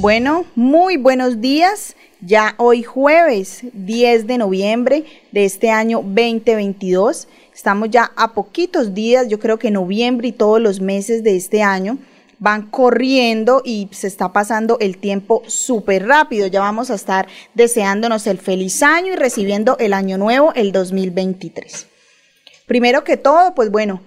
Bueno, 0.00 0.44
muy 0.54 0.96
buenos 0.96 1.40
días. 1.40 1.96
Ya 2.20 2.54
hoy 2.58 2.84
jueves 2.84 3.62
10 3.72 4.28
de 4.28 4.38
noviembre 4.38 5.04
de 5.32 5.44
este 5.44 5.70
año 5.70 6.02
2022. 6.02 7.26
Estamos 7.52 7.90
ya 7.90 8.12
a 8.14 8.32
poquitos 8.32 8.94
días, 8.94 9.26
yo 9.26 9.40
creo 9.40 9.58
que 9.58 9.72
noviembre 9.72 10.28
y 10.28 10.32
todos 10.32 10.60
los 10.60 10.80
meses 10.80 11.24
de 11.24 11.34
este 11.34 11.64
año 11.64 11.98
van 12.38 12.70
corriendo 12.70 13.60
y 13.64 13.88
se 13.90 14.06
está 14.06 14.32
pasando 14.32 14.78
el 14.78 14.98
tiempo 14.98 15.42
súper 15.48 16.06
rápido. 16.06 16.46
Ya 16.46 16.60
vamos 16.60 16.92
a 16.92 16.94
estar 16.94 17.26
deseándonos 17.54 18.28
el 18.28 18.38
feliz 18.38 18.84
año 18.84 19.14
y 19.14 19.16
recibiendo 19.16 19.76
el 19.78 19.92
año 19.92 20.16
nuevo, 20.16 20.52
el 20.54 20.70
2023. 20.70 21.88
Primero 22.68 23.02
que 23.02 23.16
todo, 23.16 23.52
pues 23.52 23.72
bueno, 23.72 24.00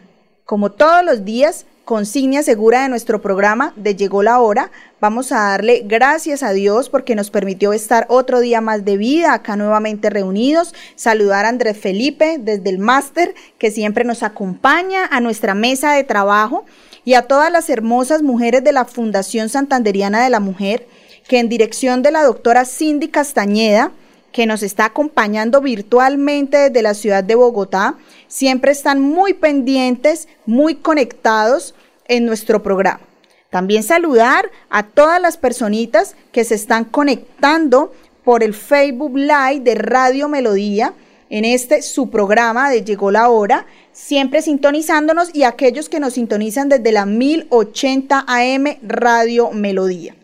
como 0.46 0.72
todos 0.72 1.04
los 1.04 1.26
días, 1.26 1.66
consigna 1.84 2.44
segura 2.44 2.84
de 2.84 2.90
nuestro 2.90 3.22
programa 3.22 3.74
de 3.76 3.96
Llegó 3.96 4.24
la 4.24 4.40
Hora. 4.40 4.72
Vamos 5.02 5.32
a 5.32 5.40
darle 5.40 5.82
gracias 5.84 6.44
a 6.44 6.52
Dios 6.52 6.88
porque 6.88 7.16
nos 7.16 7.32
permitió 7.32 7.74
estar 7.74 8.06
otro 8.08 8.40
día 8.40 8.62
más 8.62 8.86
de 8.86 8.98
vida 8.98 9.34
acá 9.34 9.56
nuevamente 9.56 10.12
reunidos. 10.12 10.76
Saludar 10.96 11.46
a 11.46 11.50
Andrés 11.50 11.76
Felipe 11.76 12.38
desde 12.40 12.70
el 12.70 12.78
máster 12.78 13.34
que 13.58 13.72
siempre 13.72 14.04
nos 14.04 14.22
acompaña, 14.22 15.08
a 15.10 15.20
nuestra 15.20 15.56
mesa 15.56 15.94
de 15.94 16.04
trabajo 16.04 16.66
y 17.04 17.16
a 17.16 17.24
todas 17.24 17.52
las 17.52 17.72
hermosas 17.72 18.22
mujeres 18.22 18.64
de 18.64 18.74
la 18.74 18.86
Fundación 18.86 19.50
Santanderiana 19.50 20.24
de 20.24 20.30
la 20.30 20.40
Mujer 20.40 20.88
que 21.28 21.40
en 21.40 21.50
dirección 21.50 22.04
de 22.04 22.12
la 22.12 22.22
doctora 22.22 22.64
Cindy 22.66 23.08
Castañeda, 23.08 23.92
que 24.32 24.46
nos 24.46 24.62
está 24.62 24.86
acompañando 24.86 25.62
virtualmente 25.62 26.70
desde 26.70 26.84
la 26.84 26.94
ciudad 26.94 27.24
de 27.24 27.34
Bogotá, 27.34 27.96
siempre 28.28 28.72
están 28.72 29.02
muy 29.02 29.34
pendientes, 29.34 30.28
muy 30.46 30.76
conectados 30.76 31.74
en 32.08 32.28
nuestro 32.28 32.62
programa. 32.62 33.11
También 33.52 33.84
saludar 33.84 34.50
a 34.70 34.84
todas 34.84 35.22
las 35.22 35.38
personitas 35.38 36.16
que 36.32 36.46
se 36.46 36.56
están 36.56 36.86
conectando 36.86 37.94
por 38.24 38.44
el 38.44 38.54
Facebook 38.54 39.16
Live 39.16 39.60
de 39.60 39.76
Radio 39.76 40.30
Melodía 40.30 40.94
en 41.30 41.44
este 41.44 41.82
su 41.82 42.10
programa 42.10 42.70
de 42.70 42.84
Llegó 42.84 43.12
la 43.12 43.30
Hora, 43.30 43.66
siempre 43.92 44.42
sintonizándonos 44.42 45.36
y 45.36 45.44
aquellos 45.44 45.90
que 45.90 46.00
nos 46.00 46.14
sintonizan 46.14 46.70
desde 46.70 46.94
la 46.94 47.06
1080 47.06 48.26
AM 48.26 48.78
Radio 48.84 49.52
Melodía. 49.52 50.16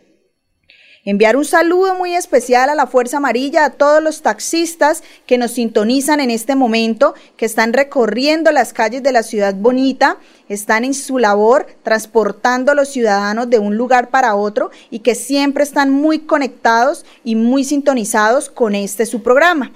Enviar 1.08 1.38
un 1.38 1.46
saludo 1.46 1.96
muy 1.96 2.16
especial 2.16 2.70
a 2.70 2.76
la 2.76 2.86
Fuerza 2.86 3.16
Amarilla, 3.16 3.64
a 3.64 3.70
todos 3.70 4.04
los 4.04 4.22
taxistas 4.24 5.04
que 5.26 5.38
nos 5.38 5.52
sintonizan 5.52 6.20
en 6.20 6.30
este 6.30 6.54
momento, 6.54 7.16
que 7.38 7.46
están 7.46 7.72
recorriendo 7.72 8.52
las 8.52 8.74
calles 8.74 9.04
de 9.04 9.14
la 9.14 9.24
ciudad 9.24 9.56
bonita, 9.56 10.18
están 10.50 10.84
en 10.84 10.94
su 10.94 11.18
labor 11.18 11.66
transportando 11.82 12.74
a 12.74 12.76
los 12.76 12.90
ciudadanos 12.90 13.50
de 13.50 13.58
un 13.58 13.78
lugar 13.78 14.10
para 14.10 14.36
otro 14.36 14.70
y 14.92 15.00
que 15.00 15.16
siempre 15.16 15.64
están 15.64 15.92
muy 15.92 16.20
conectados 16.20 17.06
y 17.24 17.36
muy 17.36 17.64
sintonizados 17.64 18.50
con 18.50 18.76
este 18.76 19.06
su 19.06 19.24
programa. 19.24 19.72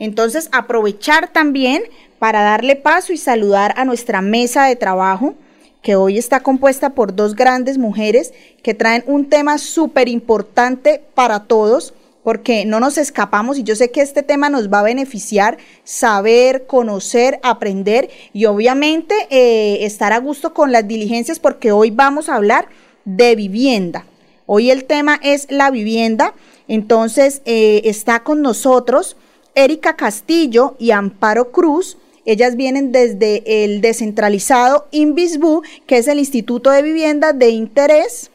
Entonces, 0.00 0.48
aprovechar 0.50 1.32
también 1.32 1.84
para 2.18 2.42
darle 2.42 2.74
paso 2.74 3.12
y 3.12 3.16
saludar 3.16 3.74
a 3.76 3.84
nuestra 3.84 4.22
mesa 4.22 4.64
de 4.64 4.74
trabajo 4.74 5.36
que 5.84 5.96
hoy 5.96 6.16
está 6.16 6.40
compuesta 6.40 6.94
por 6.94 7.14
dos 7.14 7.36
grandes 7.36 7.76
mujeres 7.76 8.32
que 8.62 8.72
traen 8.72 9.04
un 9.06 9.28
tema 9.28 9.58
súper 9.58 10.08
importante 10.08 11.02
para 11.14 11.40
todos, 11.40 11.92
porque 12.24 12.64
no 12.64 12.80
nos 12.80 12.96
escapamos 12.96 13.58
y 13.58 13.64
yo 13.64 13.76
sé 13.76 13.90
que 13.90 14.00
este 14.00 14.22
tema 14.22 14.48
nos 14.48 14.72
va 14.72 14.80
a 14.80 14.84
beneficiar 14.84 15.58
saber, 15.84 16.66
conocer, 16.66 17.38
aprender 17.42 18.08
y 18.32 18.46
obviamente 18.46 19.14
eh, 19.28 19.84
estar 19.84 20.14
a 20.14 20.18
gusto 20.18 20.54
con 20.54 20.72
las 20.72 20.88
diligencias 20.88 21.38
porque 21.38 21.70
hoy 21.70 21.90
vamos 21.90 22.30
a 22.30 22.36
hablar 22.36 22.66
de 23.04 23.36
vivienda. 23.36 24.06
Hoy 24.46 24.70
el 24.70 24.86
tema 24.86 25.20
es 25.22 25.46
la 25.50 25.70
vivienda, 25.70 26.32
entonces 26.66 27.42
eh, 27.44 27.82
está 27.84 28.20
con 28.20 28.40
nosotros 28.40 29.18
Erika 29.54 29.96
Castillo 29.96 30.76
y 30.78 30.92
Amparo 30.92 31.52
Cruz, 31.52 31.98
ellas 32.26 32.56
vienen 32.56 32.92
desde 32.92 33.64
el 33.64 33.80
descentralizado 33.80 34.86
INVISBU, 34.90 35.62
que 35.86 35.98
es 35.98 36.08
el 36.08 36.18
Instituto 36.18 36.70
de 36.70 36.82
Vivienda 36.82 37.32
de 37.32 37.50
Interés 37.50 38.30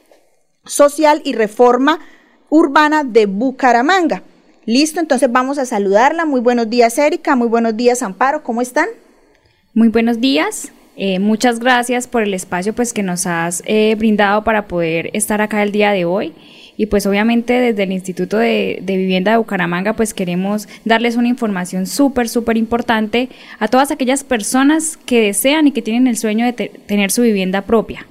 Social 0.66 1.22
y 1.24 1.34
Reforma 1.34 2.00
Urbana 2.50 3.04
de 3.04 3.26
Bucaramanga. 3.26 4.24
Listo, 4.66 5.00
entonces 5.00 5.32
vamos 5.32 5.58
a 5.58 5.66
saludarla. 5.66 6.26
Muy 6.26 6.42
buenos 6.42 6.70
días, 6.70 6.98
Erika. 6.98 7.36
Muy 7.36 7.48
buenos 7.48 7.76
días, 7.76 8.04
Amparo. 8.04 8.44
¿Cómo 8.44 8.62
están? 8.62 8.88
Muy 9.74 9.88
buenos 9.88 10.22
días. 10.22 10.72
Eh, 10.96 11.18
muchas 11.18 11.60
gracias 11.60 12.08
por 12.08 12.24
el 12.24 12.34
espacio 12.34 12.74
pues, 12.74 12.94
que 12.94 13.02
nos 13.02 13.26
has 13.26 13.64
eh, 13.66 13.96
brindado 13.98 14.44
para 14.44 14.68
poder 14.68 15.10
estar 15.14 15.42
acá 15.42 15.64
el 15.64 15.72
día 15.72 15.92
de 15.92 16.06
hoy 16.06 16.34
y 16.80 16.86
pues 16.86 17.06
obviamente 17.06 17.60
desde 17.60 17.84
el 17.84 17.92
Instituto 17.92 18.38
de, 18.38 18.82
Vivienda 18.86 19.32
de 19.32 19.38
Bucaramanga 19.38 19.98
pues 19.98 20.14
queremos 20.14 20.70
darles 20.86 21.18
una 21.18 21.28
información 21.28 21.86
súper, 21.86 22.30
súper 22.30 22.56
importante 22.56 23.28
a 23.60 23.68
todas 23.68 23.92
aquellas 23.92 24.24
personas 24.24 24.96
que 24.96 25.20
desean 25.20 25.68
y 25.68 25.74
que 25.74 25.82
tienen 25.82 26.08
el 26.08 26.16
sueño 26.16 26.46
de 26.46 26.54
tener 26.54 27.12
su 27.12 27.22
vivienda 27.24 27.64
propia. 27.64 28.08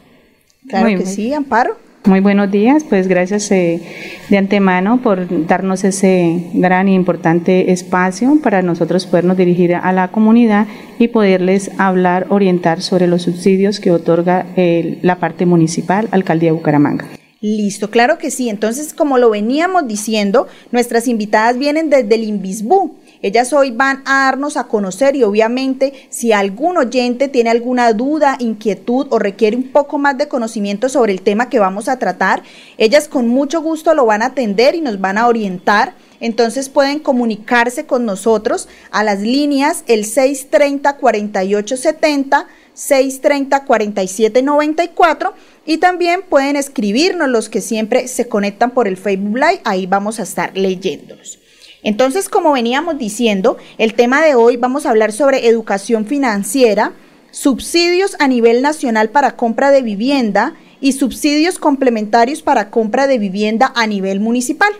Claro 0.68 0.86
que 0.86 1.06
sí, 1.06 1.32
Amparo. 1.32 1.78
Muy 2.04 2.20
buenos 2.20 2.50
días, 2.50 2.84
pues 2.84 3.08
gracias 3.08 3.50
eh, 3.52 3.80
de 4.28 4.36
antemano 4.36 5.00
por 5.00 5.46
darnos 5.46 5.82
ese 5.84 6.50
gran 6.52 6.88
e 6.88 6.92
importante 6.92 7.72
espacio 7.72 8.38
para 8.42 8.60
nosotros 8.60 9.06
podernos 9.06 9.38
dirigir 9.38 9.76
a 9.76 9.92
la 9.92 10.08
comunidad 10.08 10.66
y 10.98 11.08
poderles 11.08 11.70
hablar, 11.78 12.26
orientar 12.28 12.82
sobre 12.82 13.06
los 13.06 13.22
subsidios 13.22 13.80
que 13.80 13.92
otorga 13.92 14.44
eh, 14.56 14.98
la 15.00 15.16
parte 15.16 15.46
municipal, 15.46 16.06
Alcaldía 16.10 16.50
de 16.50 16.56
Bucaramanga. 16.56 17.06
Listo, 17.40 17.88
claro 17.88 18.18
que 18.18 18.32
sí. 18.32 18.48
Entonces, 18.48 18.92
como 18.92 19.16
lo 19.16 19.30
veníamos 19.30 19.86
diciendo, 19.86 20.48
nuestras 20.72 21.06
invitadas 21.06 21.56
vienen 21.56 21.88
desde 21.88 22.16
el 22.16 22.24
Invisbú. 22.24 22.96
Ellas 23.22 23.52
hoy 23.52 23.70
van 23.70 24.02
a 24.06 24.24
darnos 24.24 24.56
a 24.56 24.64
conocer 24.64 25.14
y 25.14 25.22
obviamente 25.22 25.92
si 26.08 26.32
algún 26.32 26.76
oyente 26.76 27.28
tiene 27.28 27.50
alguna 27.50 27.92
duda, 27.92 28.36
inquietud 28.40 29.06
o 29.10 29.20
requiere 29.20 29.56
un 29.56 29.70
poco 29.70 29.98
más 29.98 30.18
de 30.18 30.26
conocimiento 30.26 30.88
sobre 30.88 31.12
el 31.12 31.22
tema 31.22 31.48
que 31.48 31.60
vamos 31.60 31.88
a 31.88 31.98
tratar, 32.00 32.42
ellas 32.76 33.06
con 33.06 33.28
mucho 33.28 33.60
gusto 33.60 33.94
lo 33.94 34.04
van 34.06 34.22
a 34.22 34.26
atender 34.26 34.74
y 34.74 34.80
nos 34.80 35.00
van 35.00 35.16
a 35.16 35.28
orientar. 35.28 35.94
Entonces 36.20 36.68
pueden 36.68 36.98
comunicarse 36.98 37.86
con 37.86 38.04
nosotros 38.04 38.68
a 38.90 39.04
las 39.04 39.20
líneas 39.20 39.84
el 39.86 40.04
630 40.04 40.96
4870 40.96 42.48
630 42.78 43.64
4794 43.64 45.34
y 45.66 45.78
también 45.78 46.22
pueden 46.22 46.54
escribirnos 46.54 47.28
los 47.28 47.48
que 47.48 47.60
siempre 47.60 48.06
se 48.06 48.28
conectan 48.28 48.70
por 48.70 48.86
el 48.86 48.96
Facebook 48.96 49.36
Live, 49.36 49.60
ahí 49.64 49.86
vamos 49.86 50.20
a 50.20 50.22
estar 50.22 50.56
leyéndolos. 50.56 51.40
Entonces, 51.82 52.28
como 52.28 52.52
veníamos 52.52 52.96
diciendo, 52.96 53.56
el 53.78 53.94
tema 53.94 54.22
de 54.22 54.36
hoy 54.36 54.56
vamos 54.56 54.86
a 54.86 54.90
hablar 54.90 55.12
sobre 55.12 55.48
educación 55.48 56.06
financiera, 56.06 56.92
subsidios 57.32 58.16
a 58.20 58.28
nivel 58.28 58.62
nacional 58.62 59.10
para 59.10 59.34
compra 59.34 59.72
de 59.72 59.82
vivienda 59.82 60.54
y 60.80 60.92
subsidios 60.92 61.58
complementarios 61.58 62.42
para 62.42 62.70
compra 62.70 63.08
de 63.08 63.18
vivienda 63.18 63.72
a 63.74 63.88
nivel 63.88 64.20
municipal. 64.20 64.72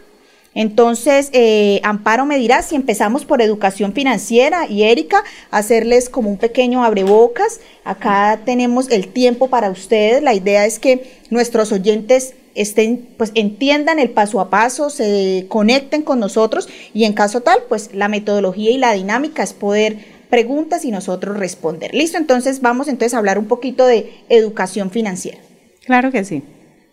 Entonces, 0.59 1.31
eh, 1.35 1.81
Amparo 1.85 2.27
me 2.27 2.37
dirá 2.37 2.63
si 2.63 2.75
empezamos 2.75 3.25
por 3.25 3.41
educación 3.41 3.93
financiera 3.93 4.67
y 4.67 4.83
Erika, 4.83 5.23
hacerles 5.53 6.09
como 6.09 6.31
un 6.31 6.37
pequeño 6.37 6.83
abrebocas. 6.83 7.61
Acá 7.85 8.41
tenemos 8.45 8.91
el 8.91 9.07
tiempo 9.07 9.51
para 9.51 9.71
ustedes. 9.71 10.21
La 10.21 10.35
idea 10.35 10.67
es 10.67 10.81
que 10.81 11.21
nuestros 11.31 11.71
oyentes 11.71 12.35
estén, 12.57 13.09
pues 13.17 13.31
entiendan 13.37 14.01
el 14.01 14.11
paso 14.11 14.41
a 14.41 14.51
paso, 14.51 14.91
se 14.91 15.47
conecten 15.49 16.03
con 16.03 16.19
nosotros 16.19 16.69
y 16.93 17.05
en 17.05 17.13
caso 17.13 17.41
tal, 17.41 17.61
pues 17.69 17.91
la 17.95 18.09
metodología 18.09 18.73
y 18.73 18.79
la 18.79 18.95
dinámica 18.95 19.45
es 19.45 19.53
poder 19.53 19.99
preguntas 20.29 20.85
y 20.85 20.91
nosotros 20.91 21.37
responder. 21.37 21.95
Listo, 21.95 22.19
entonces 22.19 22.63
vamos 22.63 22.89
entonces 22.89 23.15
a 23.15 23.19
hablar 23.19 23.39
un 23.39 23.47
poquito 23.47 23.87
de 23.87 24.13
educación 24.29 24.91
financiera. 24.91 25.39
Claro 25.87 26.11
que 26.11 26.25
sí. 26.25 26.43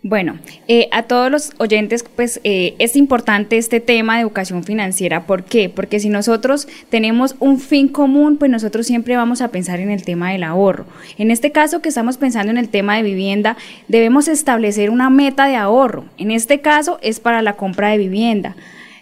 Bueno, 0.07 0.37
eh, 0.67 0.87
a 0.91 1.01
todos 1.01 1.31
los 1.31 1.53
oyentes, 1.57 2.05
pues 2.15 2.39
eh, 2.43 2.75
es 2.77 2.95
importante 2.95 3.57
este 3.57 3.79
tema 3.79 4.13
de 4.13 4.21
educación 4.21 4.63
financiera. 4.63 5.25
¿Por 5.25 5.45
qué? 5.45 5.67
Porque 5.67 5.99
si 5.99 6.09
nosotros 6.09 6.67
tenemos 6.91 7.35
un 7.39 7.59
fin 7.59 7.87
común, 7.87 8.37
pues 8.37 8.51
nosotros 8.51 8.85
siempre 8.85 9.17
vamos 9.17 9.41
a 9.41 9.47
pensar 9.47 9.79
en 9.79 9.89
el 9.89 10.03
tema 10.03 10.31
del 10.31 10.43
ahorro. 10.43 10.85
En 11.17 11.31
este 11.31 11.51
caso 11.51 11.81
que 11.81 11.89
estamos 11.89 12.17
pensando 12.17 12.51
en 12.51 12.59
el 12.59 12.69
tema 12.69 12.97
de 12.97 13.01
vivienda, 13.01 13.57
debemos 13.87 14.27
establecer 14.27 14.91
una 14.91 15.09
meta 15.09 15.47
de 15.47 15.55
ahorro. 15.55 16.05
En 16.19 16.29
este 16.29 16.61
caso 16.61 16.99
es 17.01 17.19
para 17.19 17.41
la 17.41 17.53
compra 17.53 17.89
de 17.89 17.97
vivienda. 17.97 18.55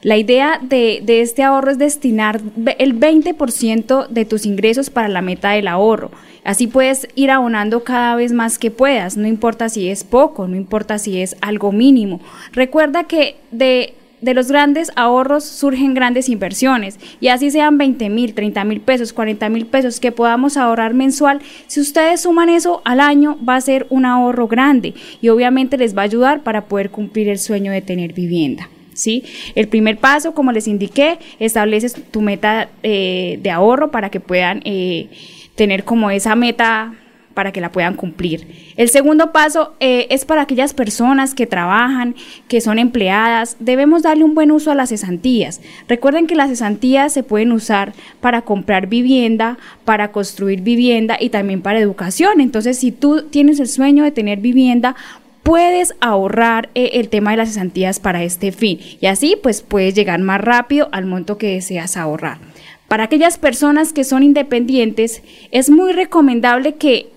La 0.03 0.17
idea 0.17 0.59
de, 0.61 1.01
este 1.07 1.43
ahorro 1.43 1.71
es 1.71 1.77
destinar 1.77 2.41
el 2.77 2.99
20% 2.99 4.07
de 4.09 4.25
tus 4.25 4.45
ingresos 4.45 4.89
para 4.89 5.07
la 5.07 5.21
meta 5.21 5.51
del 5.51 5.67
ahorro. 5.67 6.11
Así 6.43 6.67
puedes 6.67 7.07
ir 7.15 7.31
abonando 7.31 7.85
cada 7.85 8.15
vez 8.15 8.33
más 8.33 8.59
que 8.59 8.69
puedas, 8.69 9.15
no 9.15 9.27
importa 9.27 9.69
si 9.69 9.87
es 9.87 10.03
poco, 10.03 10.47
no 10.47 10.57
importa 10.57 10.99
si 10.99 11.21
es 11.21 11.37
algo 11.39 11.71
mínimo. 11.71 12.19
Recuerda 12.51 13.05
que 13.05 13.37
de 13.51 13.95
de 14.23 14.33
los 14.33 14.47
grandes 14.47 14.89
ahorros 14.95 15.43
surgen 15.43 15.93
grandes 15.93 16.29
inversiones 16.29 16.97
y 17.19 17.27
así 17.27 17.51
sean 17.51 17.77
20 17.77 18.09
mil, 18.09 18.33
30 18.33 18.63
mil 18.63 18.79
pesos, 18.79 19.11
40 19.11 19.49
mil 19.49 19.65
pesos 19.65 19.99
que 19.99 20.13
podamos 20.13 20.55
ahorrar 20.55 20.93
mensual, 20.93 21.41
si 21.67 21.81
ustedes 21.81 22.21
suman 22.21 22.47
eso 22.47 22.81
al 22.85 23.01
año 23.01 23.37
va 23.47 23.57
a 23.57 23.61
ser 23.61 23.85
un 23.89 24.05
ahorro 24.05 24.47
grande 24.47 24.93
y 25.21 25.27
obviamente 25.27 25.77
les 25.77 25.95
va 25.95 26.03
a 26.03 26.05
ayudar 26.05 26.41
para 26.41 26.65
poder 26.65 26.89
cumplir 26.89 27.27
el 27.27 27.37
sueño 27.37 27.73
de 27.73 27.81
tener 27.81 28.13
vivienda. 28.13 28.69
¿Sí? 28.93 29.23
El 29.55 29.67
primer 29.67 29.97
paso, 29.97 30.33
como 30.33 30.51
les 30.51 30.67
indiqué, 30.67 31.19
estableces 31.39 31.95
tu 32.11 32.21
meta 32.21 32.69
eh, 32.83 33.39
de 33.41 33.51
ahorro 33.51 33.91
para 33.91 34.09
que 34.09 34.19
puedan 34.19 34.61
eh, 34.65 35.09
tener 35.55 35.83
como 35.83 36.11
esa 36.11 36.35
meta 36.35 36.93
para 37.33 37.51
que 37.51 37.61
la 37.61 37.71
puedan 37.71 37.95
cumplir. 37.95 38.73
El 38.77 38.89
segundo 38.89 39.31
paso 39.31 39.73
eh, 39.79 40.07
es 40.09 40.25
para 40.25 40.43
aquellas 40.43 40.73
personas 40.73 41.33
que 41.33 41.47
trabajan, 41.47 42.15
que 42.47 42.61
son 42.61 42.79
empleadas, 42.79 43.57
debemos 43.59 44.03
darle 44.03 44.23
un 44.23 44.35
buen 44.35 44.51
uso 44.51 44.71
a 44.71 44.75
las 44.75 44.89
cesantías. 44.89 45.61
Recuerden 45.87 46.27
que 46.27 46.35
las 46.35 46.49
cesantías 46.49 47.13
se 47.13 47.23
pueden 47.23 47.51
usar 47.51 47.93
para 48.21 48.41
comprar 48.43 48.87
vivienda, 48.87 49.57
para 49.85 50.11
construir 50.11 50.61
vivienda 50.61 51.17
y 51.19 51.29
también 51.29 51.61
para 51.61 51.79
educación. 51.79 52.39
Entonces, 52.39 52.77
si 52.77 52.91
tú 52.91 53.23
tienes 53.29 53.59
el 53.59 53.67
sueño 53.67 54.03
de 54.03 54.11
tener 54.11 54.39
vivienda, 54.39 54.95
puedes 55.43 55.93
ahorrar 55.99 56.69
eh, 56.73 56.91
el 56.93 57.09
tema 57.09 57.31
de 57.31 57.37
las 57.37 57.49
cesantías 57.49 57.99
para 57.99 58.23
este 58.23 58.51
fin 58.51 58.79
y 58.99 59.05
así 59.07 59.37
pues 59.41 59.61
puedes 59.61 59.93
llegar 59.93 60.19
más 60.19 60.41
rápido 60.41 60.89
al 60.91 61.05
monto 61.05 61.37
que 61.37 61.53
deseas 61.53 61.97
ahorrar. 61.97 62.39
Para 62.87 63.05
aquellas 63.05 63.37
personas 63.37 63.91
que 63.91 64.03
son 64.03 64.23
independientes, 64.23 65.23
es 65.51 65.69
muy 65.69 65.93
recomendable 65.93 66.75
que 66.75 67.07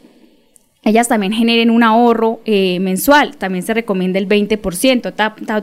ellas 0.87 1.09
también 1.09 1.33
generen 1.33 1.71
un 1.71 1.83
ahorro 1.83 2.41
eh, 2.45 2.79
mensual. 2.79 3.37
También 3.37 3.65
se 3.65 3.75
recomienda 3.75 4.21
el 4.21 4.29
20%, 4.29 5.13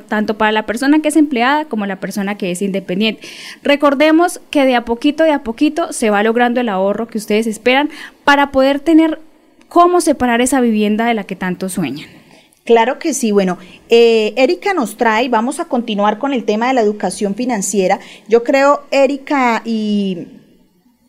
tanto 0.06 0.38
para 0.38 0.52
la 0.52 0.66
persona 0.66 1.00
que 1.00 1.08
es 1.08 1.16
empleada 1.16 1.64
como 1.64 1.86
la 1.86 1.96
persona 1.96 2.36
que 2.36 2.52
es 2.52 2.62
independiente. 2.62 3.26
Recordemos 3.64 4.42
que 4.50 4.66
de 4.66 4.76
a 4.76 4.84
poquito, 4.84 5.24
de 5.24 5.32
a 5.32 5.40
poquito, 5.40 5.94
se 5.94 6.10
va 6.10 6.24
logrando 6.24 6.60
el 6.60 6.68
ahorro 6.68 7.08
que 7.08 7.18
ustedes 7.18 7.48
esperan 7.48 7.90
para 8.26 8.52
poder 8.52 8.82
tener 8.82 9.20
cómo 9.70 10.02
separar 10.02 10.42
esa 10.42 10.60
vivienda 10.60 11.06
de 11.06 11.14
la 11.14 11.24
que 11.24 11.38
tanto 11.38 11.70
sueñan. 11.70 12.23
Claro 12.66 12.98
que 12.98 13.14
sí. 13.14 13.32
Bueno, 13.32 13.58
eh, 13.90 14.34
Erika 14.38 14.74
nos 14.74 14.96
trae, 14.96 15.28
vamos 15.30 15.60
a 15.60 15.66
continuar 15.66 16.18
con 16.18 16.34
el 16.34 16.46
tema 16.46 16.68
de 16.68 16.74
la 16.74 16.82
educación 16.82 17.36
financiera. 17.36 18.00
Yo 18.28 18.44
creo, 18.44 18.84
Erika 18.92 19.62
y, 19.66 20.28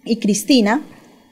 y 0.05 0.17
Cristina 0.17 0.83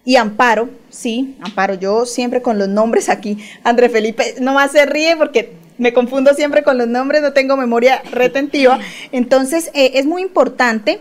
y 0.05 0.17
Amparo, 0.17 0.69
sí, 0.91 1.37
Amparo, 1.41 1.75
yo 1.75 2.07
siempre 2.07 2.43
con 2.43 2.59
los 2.59 2.69
nombres 2.69 3.09
aquí, 3.09 3.39
André 3.63 3.89
Felipe 3.89 4.35
nomás 4.41 4.73
se 4.73 4.85
ríe 4.85 5.17
porque 5.17 5.53
me 5.79 5.93
confundo 5.93 6.35
siempre 6.35 6.63
con 6.63 6.77
los 6.79 6.89
nombres, 6.89 7.23
no 7.23 7.33
tengo 7.33 7.57
memoria 7.57 8.03
retentiva. 8.11 8.79
Entonces, 9.11 9.71
eh, 9.75 9.93
es 9.95 10.07
muy 10.07 10.23
importante 10.23 11.01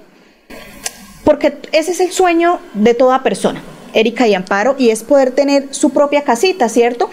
porque 1.23 1.57
ese 1.71 1.91
es 1.91 1.99
el 1.99 2.11
sueño 2.11 2.59
de 2.73 2.93
toda 2.93 3.23
persona, 3.23 3.61
Erika 3.93 4.27
y 4.27 4.33
Amparo, 4.33 4.75
y 4.77 4.89
es 4.89 5.03
poder 5.03 5.31
tener 5.31 5.67
su 5.71 5.91
propia 5.91 6.23
casita, 6.23 6.69
¿cierto? 6.69 7.09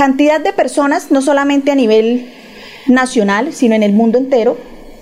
Cantidad 0.00 0.40
de 0.40 0.54
personas, 0.54 1.10
no 1.10 1.20
solamente 1.20 1.70
a 1.70 1.74
nivel 1.74 2.32
nacional, 2.86 3.52
sino 3.52 3.74
en 3.74 3.82
el 3.82 3.92
mundo 3.92 4.16
entero, 4.16 4.56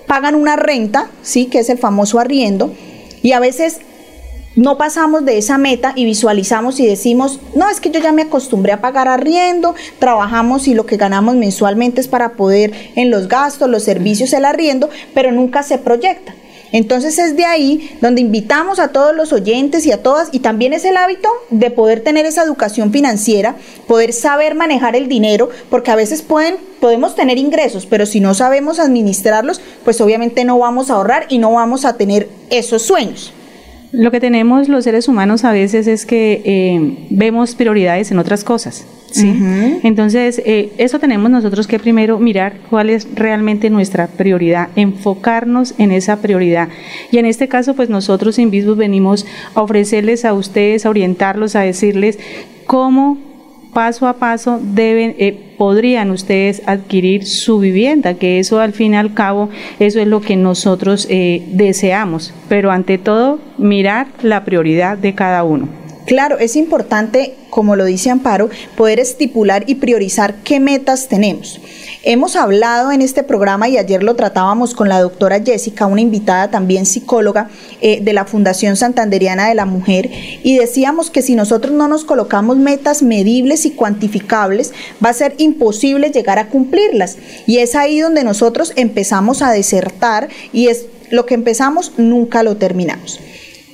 pagan 0.07 0.35
una 0.35 0.57
renta, 0.57 1.09
sí, 1.21 1.45
que 1.45 1.59
es 1.59 1.69
el 1.69 1.77
famoso 1.77 2.19
arriendo, 2.19 2.73
y 3.21 3.31
a 3.31 3.39
veces 3.39 3.77
no 4.57 4.77
pasamos 4.77 5.23
de 5.23 5.37
esa 5.37 5.57
meta 5.57 5.93
y 5.95 6.03
visualizamos 6.03 6.81
y 6.81 6.85
decimos, 6.85 7.39
no, 7.55 7.69
es 7.69 7.79
que 7.79 7.91
yo 7.91 8.01
ya 8.01 8.11
me 8.11 8.23
acostumbré 8.23 8.73
a 8.73 8.81
pagar 8.81 9.07
arriendo, 9.07 9.73
trabajamos 9.99 10.67
y 10.67 10.73
lo 10.73 10.85
que 10.85 10.97
ganamos 10.97 11.37
mensualmente 11.37 12.01
es 12.01 12.09
para 12.09 12.33
poder 12.33 12.73
en 12.97 13.09
los 13.09 13.29
gastos, 13.29 13.69
los 13.69 13.83
servicios, 13.83 14.33
el 14.33 14.43
arriendo, 14.43 14.89
pero 15.13 15.31
nunca 15.31 15.63
se 15.63 15.77
proyecta. 15.77 16.35
Entonces 16.71 17.17
es 17.17 17.35
de 17.35 17.45
ahí 17.45 17.97
donde 18.01 18.21
invitamos 18.21 18.79
a 18.79 18.89
todos 18.89 19.15
los 19.15 19.33
oyentes 19.33 19.85
y 19.85 19.91
a 19.91 20.03
todas, 20.03 20.29
y 20.31 20.39
también 20.39 20.73
es 20.73 20.85
el 20.85 20.97
hábito 20.97 21.29
de 21.49 21.71
poder 21.71 22.01
tener 22.01 22.25
esa 22.25 22.43
educación 22.43 22.91
financiera, 22.91 23.55
poder 23.87 24.13
saber 24.13 24.55
manejar 24.55 24.95
el 24.95 25.07
dinero, 25.07 25.49
porque 25.69 25.91
a 25.91 25.95
veces 25.95 26.21
pueden, 26.21 26.57
podemos 26.79 27.15
tener 27.15 27.37
ingresos, 27.37 27.85
pero 27.85 28.05
si 28.05 28.19
no 28.19 28.33
sabemos 28.33 28.79
administrarlos, 28.79 29.61
pues 29.83 29.99
obviamente 30.01 30.43
no 30.45 30.59
vamos 30.59 30.89
a 30.89 30.95
ahorrar 30.95 31.25
y 31.29 31.37
no 31.37 31.53
vamos 31.53 31.85
a 31.85 31.97
tener 31.97 32.29
esos 32.49 32.83
sueños. 32.83 33.33
Lo 33.91 34.11
que 34.11 34.19
tenemos 34.19 34.69
los 34.69 34.83
seres 34.83 35.07
humanos 35.07 35.43
a 35.43 35.51
veces 35.51 35.87
es 35.87 36.05
que 36.05 36.43
eh, 36.45 37.07
vemos 37.09 37.55
prioridades 37.55 38.11
en 38.11 38.19
otras 38.19 38.43
cosas. 38.43 38.85
¿Sí? 39.13 39.35
Entonces, 39.83 40.41
eh, 40.45 40.71
eso 40.77 40.99
tenemos 40.99 41.29
nosotros 41.29 41.67
que 41.67 41.79
primero 41.79 42.19
mirar 42.19 42.57
cuál 42.69 42.89
es 42.89 43.07
realmente 43.13 43.69
nuestra 43.69 44.07
prioridad, 44.07 44.69
enfocarnos 44.75 45.73
en 45.77 45.91
esa 45.91 46.21
prioridad. 46.21 46.69
Y 47.11 47.17
en 47.17 47.25
este 47.25 47.47
caso, 47.47 47.75
pues 47.75 47.89
nosotros 47.89 48.39
en 48.39 48.51
Bisbus 48.51 48.77
venimos 48.77 49.25
a 49.55 49.61
ofrecerles 49.61 50.25
a 50.25 50.33
ustedes, 50.33 50.85
a 50.85 50.89
orientarlos, 50.89 51.55
a 51.55 51.61
decirles 51.61 52.19
cómo 52.65 53.17
paso 53.73 54.07
a 54.07 54.13
paso 54.13 54.59
deben, 54.61 55.15
eh, 55.19 55.37
podrían 55.57 56.11
ustedes 56.11 56.61
adquirir 56.65 57.25
su 57.25 57.59
vivienda, 57.59 58.15
que 58.15 58.39
eso 58.39 58.59
al 58.59 58.73
fin 58.73 58.93
y 58.93 58.97
al 58.97 59.13
cabo, 59.13 59.49
eso 59.79 59.99
es 59.99 60.07
lo 60.07 60.21
que 60.21 60.35
nosotros 60.35 61.07
eh, 61.09 61.43
deseamos, 61.51 62.33
pero 62.47 62.71
ante 62.71 62.97
todo 62.97 63.39
mirar 63.57 64.07
la 64.21 64.43
prioridad 64.43 64.97
de 64.97 65.13
cada 65.13 65.43
uno. 65.43 65.67
Claro, 66.09 66.39
es 66.39 66.55
importante, 66.55 67.35
como 67.51 67.75
lo 67.75 67.85
dice 67.85 68.09
Amparo, 68.09 68.49
poder 68.75 68.99
estipular 68.99 69.65
y 69.67 69.75
priorizar 69.75 70.33
qué 70.43 70.59
metas 70.59 71.07
tenemos. 71.07 71.61
Hemos 72.01 72.35
hablado 72.35 72.91
en 72.91 73.03
este 73.03 73.21
programa 73.21 73.69
y 73.69 73.77
ayer 73.77 74.01
lo 74.01 74.15
tratábamos 74.15 74.73
con 74.73 74.89
la 74.89 75.01
doctora 75.01 75.39
Jessica, 75.39 75.85
una 75.85 76.01
invitada 76.01 76.49
también 76.49 76.87
psicóloga 76.87 77.51
eh, 77.79 77.99
de 78.01 78.13
la 78.13 78.25
Fundación 78.25 78.75
Santanderiana 78.75 79.49
de 79.49 79.53
la 79.53 79.65
Mujer, 79.65 80.09
y 80.41 80.57
decíamos 80.57 81.11
que 81.11 81.21
si 81.21 81.35
nosotros 81.35 81.73
no 81.73 81.87
nos 81.87 82.05
colocamos 82.05 82.57
metas 82.57 83.03
medibles 83.03 83.67
y 83.67 83.71
cuantificables, 83.71 84.73
va 85.05 85.09
a 85.09 85.13
ser 85.13 85.35
imposible 85.37 86.09
llegar 86.09 86.39
a 86.39 86.47
cumplirlas. 86.47 87.17
Y 87.45 87.59
es 87.59 87.75
ahí 87.75 87.99
donde 87.99 88.23
nosotros 88.23 88.73
empezamos 88.75 89.43
a 89.43 89.51
desertar 89.51 90.29
y 90.53 90.69
es 90.69 90.87
lo 91.11 91.27
que 91.27 91.35
empezamos 91.35 91.91
nunca 91.97 92.41
lo 92.41 92.57
terminamos. 92.57 93.19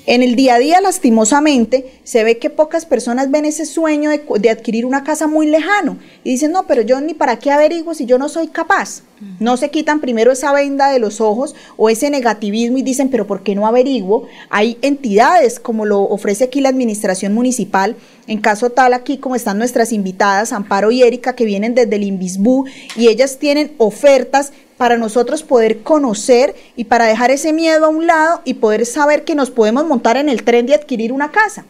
En 0.08 0.22
el 0.22 0.36
día 0.36 0.56
a 0.56 0.60
día, 0.60 0.82
lastimosamente, 0.82 1.92
se 2.04 2.24
ve 2.24 2.38
que 2.38 2.52
pocas 2.52 2.86
personas 2.86 3.32
ven 3.32 3.46
ese 3.46 3.66
sueño 3.66 4.12
de, 4.12 4.50
adquirir 4.50 4.86
una 4.86 5.04
casa 5.04 5.26
muy 5.26 5.48
lejano 5.48 5.98
y 6.24 6.32
dicen, 6.32 6.52
no, 6.52 6.68
pero 6.68 6.84
yo 6.84 7.02
ni 7.02 7.16
para 7.16 7.40
qué 7.40 7.52
averiguo 7.52 7.96
si 7.96 8.06
yo 8.06 8.20
no 8.20 8.30
soy 8.30 8.48
capaz. 8.48 9.02
No 9.40 9.56
se 9.58 9.72
quitan 9.72 10.02
primero 10.02 10.32
esa 10.32 10.52
venda 10.52 10.92
de 10.92 11.00
los 11.00 11.22
ojos 11.22 11.56
o 11.78 11.90
ese 11.90 12.10
negativismo 12.10 12.78
y 12.78 12.84
dicen, 12.84 13.10
pero 13.10 13.26
¿por 13.26 13.44
qué 13.44 13.56
no 13.56 13.66
averiguo? 13.66 14.28
Hay 14.50 14.78
entidades 14.82 15.60
como 15.60 15.86
lo 15.86 16.02
ofrece 16.02 16.44
aquí 16.44 16.62
la 16.62 16.70
administración 16.70 17.34
municipal, 17.34 17.96
en 18.28 18.40
caso 18.40 18.70
tal 18.70 18.94
aquí 18.94 19.18
como 19.18 19.36
están 19.36 19.58
nuestras 19.58 19.92
invitadas, 19.92 20.54
Amparo 20.54 20.92
y 20.92 21.04
Erika, 21.04 21.36
que 21.36 21.46
vienen 21.46 21.76
desde 21.76 21.96
el 21.96 22.04
Invisbú 22.04 22.66
y 22.96 23.08
ellas 23.08 23.38
tienen 23.38 23.74
ofertas 23.78 24.52
para 24.78 24.98
nosotros 24.98 25.44
poder 25.44 25.84
conocer 25.84 26.56
y 26.76 26.86
para 26.86 27.06
dejar 27.06 27.32
ese 27.32 27.54
miedo 27.54 27.86
a 27.86 27.90
un 27.90 28.08
lado 28.08 28.42
y 28.46 28.56
poder 28.56 28.86
saber 28.86 29.24
que 29.24 29.36
nos 29.36 29.52
podemos 29.52 29.86
montar 29.86 30.18
en 30.18 30.30
el 30.30 30.44
tren 30.44 30.66
de 30.66 30.76
adquirir 30.76 31.12
una 31.12 31.32
casa. 31.32 31.66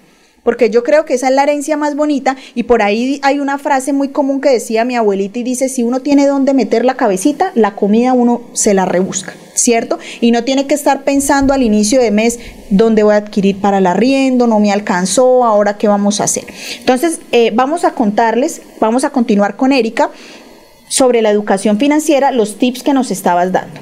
Porque 0.45 0.69
yo 0.69 0.83
creo 0.83 1.05
que 1.05 1.15
esa 1.15 1.27
es 1.27 1.33
la 1.33 1.41
herencia 1.41 1.75
más 1.75 1.95
bonita 1.95 2.37
y 2.53 2.63
por 2.63 2.83
ahí 2.83 3.19
hay 3.23 3.39
una 3.39 3.57
frase 3.57 3.93
muy 3.93 4.09
común 4.09 4.41
que 4.41 4.49
decía 4.49 4.85
mi 4.85 4.95
abuelita 4.95 5.39
y 5.39 5.43
dice, 5.43 5.69
si 5.69 5.81
uno 5.81 6.01
tiene 6.01 6.27
dónde 6.27 6.53
meter 6.53 6.85
la 6.85 6.93
cabecita, 6.93 7.51
la 7.55 7.73
comida 7.73 8.13
uno 8.13 8.43
se 8.53 8.75
la 8.75 8.85
rebusca, 8.85 9.33
¿cierto? 9.55 9.97
Y 10.21 10.29
no 10.29 10.43
tiene 10.43 10.67
que 10.67 10.75
estar 10.75 11.03
pensando 11.03 11.51
al 11.51 11.63
inicio 11.63 11.99
de 11.99 12.11
mes 12.11 12.39
dónde 12.69 13.01
voy 13.01 13.15
a 13.15 13.17
adquirir 13.17 13.59
para 13.59 13.79
el 13.79 13.87
arriendo, 13.87 14.45
no 14.45 14.59
me 14.59 14.71
alcanzó, 14.71 15.43
ahora 15.43 15.79
qué 15.79 15.87
vamos 15.87 16.21
a 16.21 16.25
hacer. 16.25 16.45
Entonces, 16.77 17.21
eh, 17.31 17.49
vamos 17.51 17.83
a 17.83 17.95
contarles, 17.95 18.61
vamos 18.79 19.03
a 19.03 19.09
continuar 19.09 19.55
con 19.55 19.71
Erika 19.71 20.11
sobre 20.87 21.23
la 21.23 21.31
educación 21.31 21.79
financiera, 21.79 22.31
los 22.31 22.59
tips 22.59 22.83
que 22.83 22.93
nos 22.93 23.09
estabas 23.09 23.51
dando. 23.51 23.81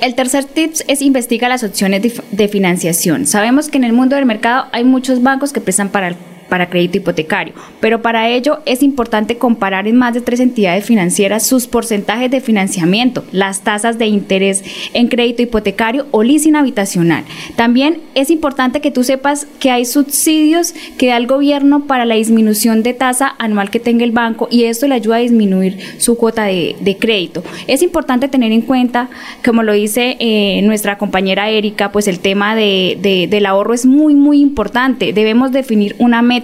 El 0.00 0.14
tercer 0.14 0.44
tip 0.44 0.74
es 0.86 1.02
investigar 1.02 1.50
las 1.50 1.64
opciones 1.64 2.02
de, 2.02 2.48
financiación. 2.48 3.26
Sabemos 3.26 3.68
que 3.68 3.78
en 3.78 3.84
el 3.84 3.92
mundo 3.92 4.16
del 4.16 4.26
mercado 4.26 4.66
hay 4.72 4.84
muchos 4.84 5.22
bancos 5.22 5.52
que 5.52 5.60
prestan 5.60 5.90
para 5.90 6.16
para 6.48 6.68
crédito 6.68 6.98
hipotecario. 6.98 7.54
Pero 7.80 8.02
para 8.02 8.28
ello 8.28 8.60
es 8.66 8.82
importante 8.82 9.38
comparar 9.38 9.86
en 9.86 9.96
más 9.96 10.14
de 10.14 10.20
tres 10.20 10.40
entidades 10.40 10.84
financieras 10.84 11.46
sus 11.46 11.66
porcentajes 11.66 12.30
de 12.30 12.40
financiamiento, 12.40 13.24
las 13.32 13.62
tasas 13.62 13.98
de 13.98 14.06
interés 14.06 14.64
en 14.94 15.08
crédito 15.08 15.42
hipotecario 15.42 16.06
o 16.10 16.22
leasing 16.22 16.56
habitacional. 16.56 17.24
También 17.56 18.00
es 18.14 18.30
importante 18.30 18.80
que 18.80 18.90
tú 18.90 19.04
sepas 19.04 19.46
que 19.60 19.70
hay 19.70 19.84
subsidios 19.84 20.74
que 20.96 21.08
da 21.08 21.16
el 21.16 21.26
gobierno 21.26 21.86
para 21.86 22.04
la 22.04 22.14
disminución 22.14 22.82
de 22.82 22.94
tasa 22.94 23.34
anual 23.38 23.70
que 23.70 23.80
tenga 23.80 24.04
el 24.04 24.12
banco 24.12 24.48
y 24.50 24.64
esto 24.64 24.86
le 24.86 24.94
ayuda 24.94 25.16
a 25.16 25.20
disminuir 25.20 25.78
su 25.98 26.16
cuota 26.16 26.44
de, 26.44 26.96
crédito. 26.98 27.44
Es 27.66 27.82
importante 27.82 28.28
tener 28.28 28.50
en 28.50 28.62
cuenta, 28.62 29.08
como 29.44 29.62
lo 29.62 29.72
dice 29.72 30.16
eh, 30.18 30.60
nuestra 30.62 30.98
compañera 30.98 31.48
Erika, 31.48 31.92
pues 31.92 32.08
el 32.08 32.18
tema 32.18 32.56
de, 32.56 33.28
del 33.30 33.46
ahorro 33.46 33.74
es 33.74 33.86
muy, 33.86 34.14
muy 34.14 34.40
importante. 34.40 35.12
Debemos 35.12 35.52
definir 35.52 35.94
una 35.98 36.22
meta 36.22 36.37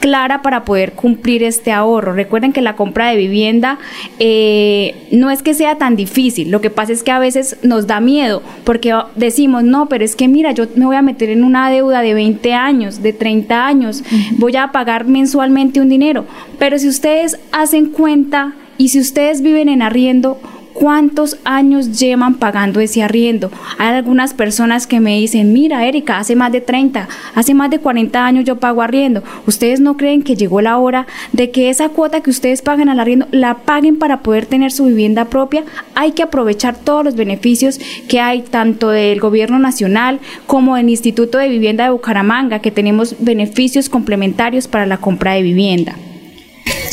clara 0.00 0.42
para 0.42 0.64
poder 0.64 0.92
cumplir 0.92 1.42
este 1.42 1.72
ahorro. 1.72 2.12
Recuerden 2.12 2.52
que 2.52 2.60
la 2.60 2.76
compra 2.76 3.10
de 3.10 3.16
vivienda 3.16 3.78
eh, 4.18 5.08
no 5.10 5.30
es 5.30 5.42
que 5.42 5.54
sea 5.54 5.76
tan 5.78 5.96
difícil, 5.96 6.50
lo 6.50 6.60
que 6.60 6.70
pasa 6.70 6.92
es 6.92 7.02
que 7.02 7.10
a 7.10 7.18
veces 7.18 7.56
nos 7.62 7.86
da 7.86 8.00
miedo 8.00 8.42
porque 8.64 8.94
decimos, 9.16 9.64
no, 9.64 9.88
pero 9.88 10.04
es 10.04 10.16
que 10.16 10.28
mira, 10.28 10.52
yo 10.52 10.66
me 10.76 10.86
voy 10.86 10.96
a 10.96 11.02
meter 11.02 11.30
en 11.30 11.44
una 11.44 11.70
deuda 11.70 12.02
de 12.02 12.14
20 12.14 12.52
años, 12.54 13.02
de 13.02 13.12
30 13.12 13.66
años, 13.66 14.02
voy 14.38 14.56
a 14.56 14.72
pagar 14.72 15.06
mensualmente 15.06 15.80
un 15.80 15.88
dinero, 15.88 16.24
pero 16.58 16.78
si 16.78 16.88
ustedes 16.88 17.38
hacen 17.52 17.86
cuenta 17.86 18.54
y 18.78 18.88
si 18.88 19.00
ustedes 19.00 19.42
viven 19.42 19.68
en 19.68 19.82
arriendo, 19.82 20.40
¿Cuántos 20.80 21.36
años 21.44 22.00
llevan 22.00 22.36
pagando 22.36 22.80
ese 22.80 23.02
arriendo? 23.02 23.50
Hay 23.76 23.88
algunas 23.88 24.32
personas 24.32 24.86
que 24.86 24.98
me 24.98 25.18
dicen, 25.18 25.52
mira, 25.52 25.86
Erika, 25.86 26.16
hace 26.16 26.34
más 26.36 26.52
de 26.52 26.62
30, 26.62 27.06
hace 27.34 27.52
más 27.52 27.68
de 27.68 27.80
40 27.80 28.24
años 28.24 28.46
yo 28.46 28.56
pago 28.56 28.80
arriendo. 28.80 29.22
¿Ustedes 29.46 29.80
no 29.80 29.98
creen 29.98 30.22
que 30.22 30.36
llegó 30.36 30.62
la 30.62 30.78
hora 30.78 31.06
de 31.32 31.50
que 31.50 31.68
esa 31.68 31.90
cuota 31.90 32.22
que 32.22 32.30
ustedes 32.30 32.62
pagan 32.62 32.88
al 32.88 32.98
arriendo 32.98 33.26
la 33.30 33.58
paguen 33.58 33.98
para 33.98 34.22
poder 34.22 34.46
tener 34.46 34.72
su 34.72 34.86
vivienda 34.86 35.26
propia? 35.26 35.64
Hay 35.94 36.12
que 36.12 36.22
aprovechar 36.22 36.78
todos 36.78 37.04
los 37.04 37.14
beneficios 37.14 37.78
que 38.08 38.18
hay 38.18 38.40
tanto 38.40 38.88
del 38.88 39.20
gobierno 39.20 39.58
nacional 39.58 40.18
como 40.46 40.76
del 40.76 40.88
Instituto 40.88 41.36
de 41.36 41.50
Vivienda 41.50 41.84
de 41.84 41.90
Bucaramanga, 41.90 42.60
que 42.60 42.70
tenemos 42.70 43.16
beneficios 43.18 43.90
complementarios 43.90 44.66
para 44.66 44.86
la 44.86 44.96
compra 44.96 45.34
de 45.34 45.42
vivienda. 45.42 45.94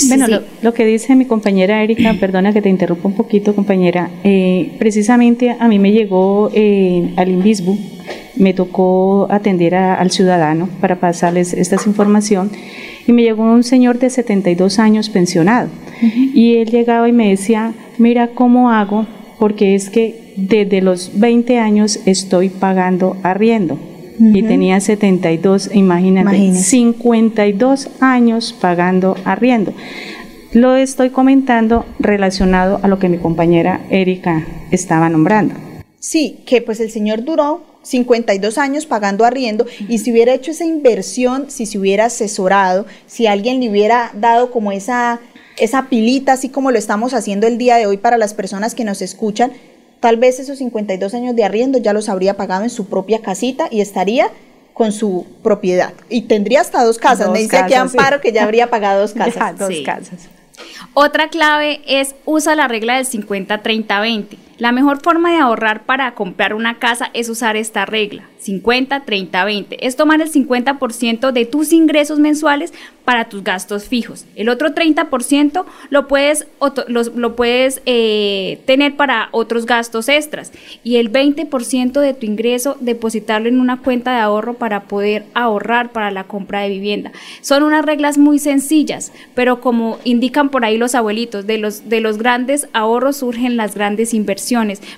Bueno, 0.08 0.28
Lo, 0.62 0.74
que 0.74 0.86
dice 0.86 1.16
mi 1.16 1.26
compañera 1.26 1.84
Erika, 1.84 2.14
perdona 2.20 2.54
que 2.54 2.62
te 2.62 2.70
interrumpa 2.70 3.08
un 3.08 3.16
poquito, 3.16 3.56
compañera, 3.56 4.10
eh, 4.24 4.72
precisamente 4.78 5.56
a 5.60 5.68
mí 5.68 5.80
me 5.80 5.92
llegó 5.92 6.52
eh, 6.54 7.14
al 7.16 7.30
Invisbu, 7.30 7.78
me 8.36 8.54
tocó 8.54 9.28
atender 9.32 9.76
al 9.76 10.12
ciudadano 10.12 10.70
para 10.80 11.00
pasarles 11.00 11.54
esta 11.54 11.78
información 11.86 12.52
y 13.08 13.14
me 13.14 13.24
llegó 13.24 13.44
un 13.44 13.64
señor 13.64 13.98
de 13.98 14.10
72 14.10 14.80
años 14.80 15.10
pensionado. 15.10 15.70
Y 16.34 16.58
él 16.58 16.70
llegaba 16.70 17.10
y 17.10 17.12
me 17.12 17.30
decía, 17.30 17.74
mira 17.98 18.28
cómo 18.28 18.70
hago, 18.70 19.08
porque 19.40 19.74
es 19.74 19.90
que 19.90 20.34
desde 20.36 20.82
los 20.82 21.20
20 21.20 21.58
años 21.58 22.00
estoy 22.06 22.50
pagando 22.50 23.18
arriendo 23.24 23.80
y 24.20 24.44
tenía 24.44 24.80
72, 24.80 25.72
imagínate, 25.74 26.54
52 26.54 27.90
años 28.00 28.56
pagando 28.60 29.16
arriendo. 29.26 29.74
Lo 30.54 30.76
estoy 30.76 31.10
comentando 31.10 31.86
relacionado 32.00 32.80
a 32.82 32.88
lo 32.88 33.00
que 33.00 33.10
mi 33.10 33.18
compañera 33.18 33.82
Erika 33.90 34.46
estaba 34.72 35.10
nombrando. 35.10 35.56
Sí, 36.00 36.40
que 36.46 36.62
pues 36.62 36.80
el 36.80 36.90
señor 36.90 37.24
duró 37.24 37.62
52 37.84 38.58
años 38.58 38.86
pagando 38.86 39.26
arriendo 39.26 39.66
y 39.88 40.00
si 40.00 40.12
hubiera 40.12 40.34
hecho 40.34 40.52
esa 40.52 40.66
inversión, 40.66 41.50
si 41.50 41.66
se 41.66 41.78
hubiera 41.78 42.06
asesorado, 42.06 42.86
si 43.08 43.28
alguien 43.28 43.60
le 43.60 43.70
hubiera 43.70 44.12
dado 44.14 44.52
como 44.52 44.72
esa, 44.72 45.20
esa 45.58 45.90
pilita, 45.90 46.34
así 46.34 46.50
como 46.50 46.72
lo 46.72 46.78
estamos 46.78 47.14
haciendo 47.14 47.48
el 47.48 47.58
día 47.58 47.78
de 47.78 47.86
hoy 47.86 47.98
para 47.98 48.18
las 48.18 48.34
personas 48.34 48.76
que 48.76 48.84
nos 48.84 49.02
escuchan, 49.02 49.52
Tal 50.00 50.18
vez 50.18 50.40
esos 50.40 50.60
52 50.60 51.14
años 51.14 51.36
de 51.36 51.44
arriendo 51.44 51.78
ya 51.80 51.94
los 51.94 52.10
habría 52.10 52.36
pagado 52.36 52.64
en 52.64 52.70
su 52.70 52.86
propia 52.86 53.22
casita 53.22 53.68
y 53.72 53.82
estaría 53.82 54.30
con 54.74 54.92
su 54.92 55.26
propiedad. 55.42 55.94
Y 56.10 56.24
tendría 56.24 56.62
hasta 56.62 56.84
dos 56.84 57.00
casas. 57.00 57.32
Me 57.32 57.40
dice 57.40 57.58
aquí 57.58 57.74
Amparo 57.74 58.22
que 58.22 58.32
ya 58.32 58.44
habría 58.44 58.70
pagado 58.70 59.02
dos 59.02 59.14
casas. 59.16 59.58
dos 59.58 59.74
casas. 59.84 60.30
Otra 60.94 61.30
clave 61.30 61.82
es 61.88 62.16
usa 62.26 62.56
la 62.56 62.68
regla 62.68 62.98
del 62.98 63.08
50-30-20. 63.08 64.38
La 64.58 64.72
mejor 64.72 65.02
forma 65.02 65.32
de 65.32 65.38
ahorrar 65.38 65.84
para 65.84 66.16
comprar 66.16 66.56
una 66.56 66.80
casa 66.80 67.12
es 67.14 67.30
usar 67.30 67.56
esta 67.56 67.86
regla, 67.86 68.24
50, 68.40 69.06
30, 69.06 69.46
20. 69.46 69.86
Es 69.86 69.96
tomar 69.96 70.20
el 70.20 70.32
50% 70.32 71.32
de 71.32 71.46
tus 71.46 71.74
ingresos 71.74 72.18
mensuales 72.18 72.74
para 73.06 73.30
tus 73.30 73.44
gastos 73.44 73.86
fijos. 73.86 74.26
El 74.36 74.50
otro 74.50 74.74
30% 74.74 75.64
lo 75.92 76.08
puedes, 76.08 76.48
lo, 76.88 77.36
puedes 77.36 77.82
eh, 77.86 78.60
tener 78.66 78.96
para 78.96 79.30
otros 79.32 79.68
gastos 79.68 80.10
extras. 80.10 80.52
Y 80.84 80.98
el 80.98 81.12
20% 81.12 82.02
de 82.02 82.14
tu 82.16 82.26
ingreso 82.26 82.78
depositarlo 82.80 83.48
en 83.48 83.60
una 83.60 83.82
cuenta 83.82 84.16
de 84.16 84.22
ahorro 84.22 84.56
para 84.56 84.86
poder 84.86 85.26
ahorrar 85.36 85.92
para 85.92 86.10
la 86.10 86.24
compra 86.24 86.62
de 86.62 86.70
vivienda. 86.70 87.12
Son 87.42 87.62
unas 87.62 87.86
reglas 87.86 88.18
muy 88.18 88.40
sencillas, 88.40 89.14
pero 89.36 89.62
como 89.62 90.00
indican 90.04 90.50
por 90.50 90.66
ahí 90.66 90.78
los 90.78 90.96
abuelitos, 90.96 91.46
de 91.46 91.60
los, 91.60 91.88
de 91.90 92.02
los 92.02 92.18
grandes 92.18 92.68
ahorros 92.74 93.18
surgen 93.18 93.56
las 93.56 93.76
grandes 93.76 94.16
inversiones. 94.16 94.47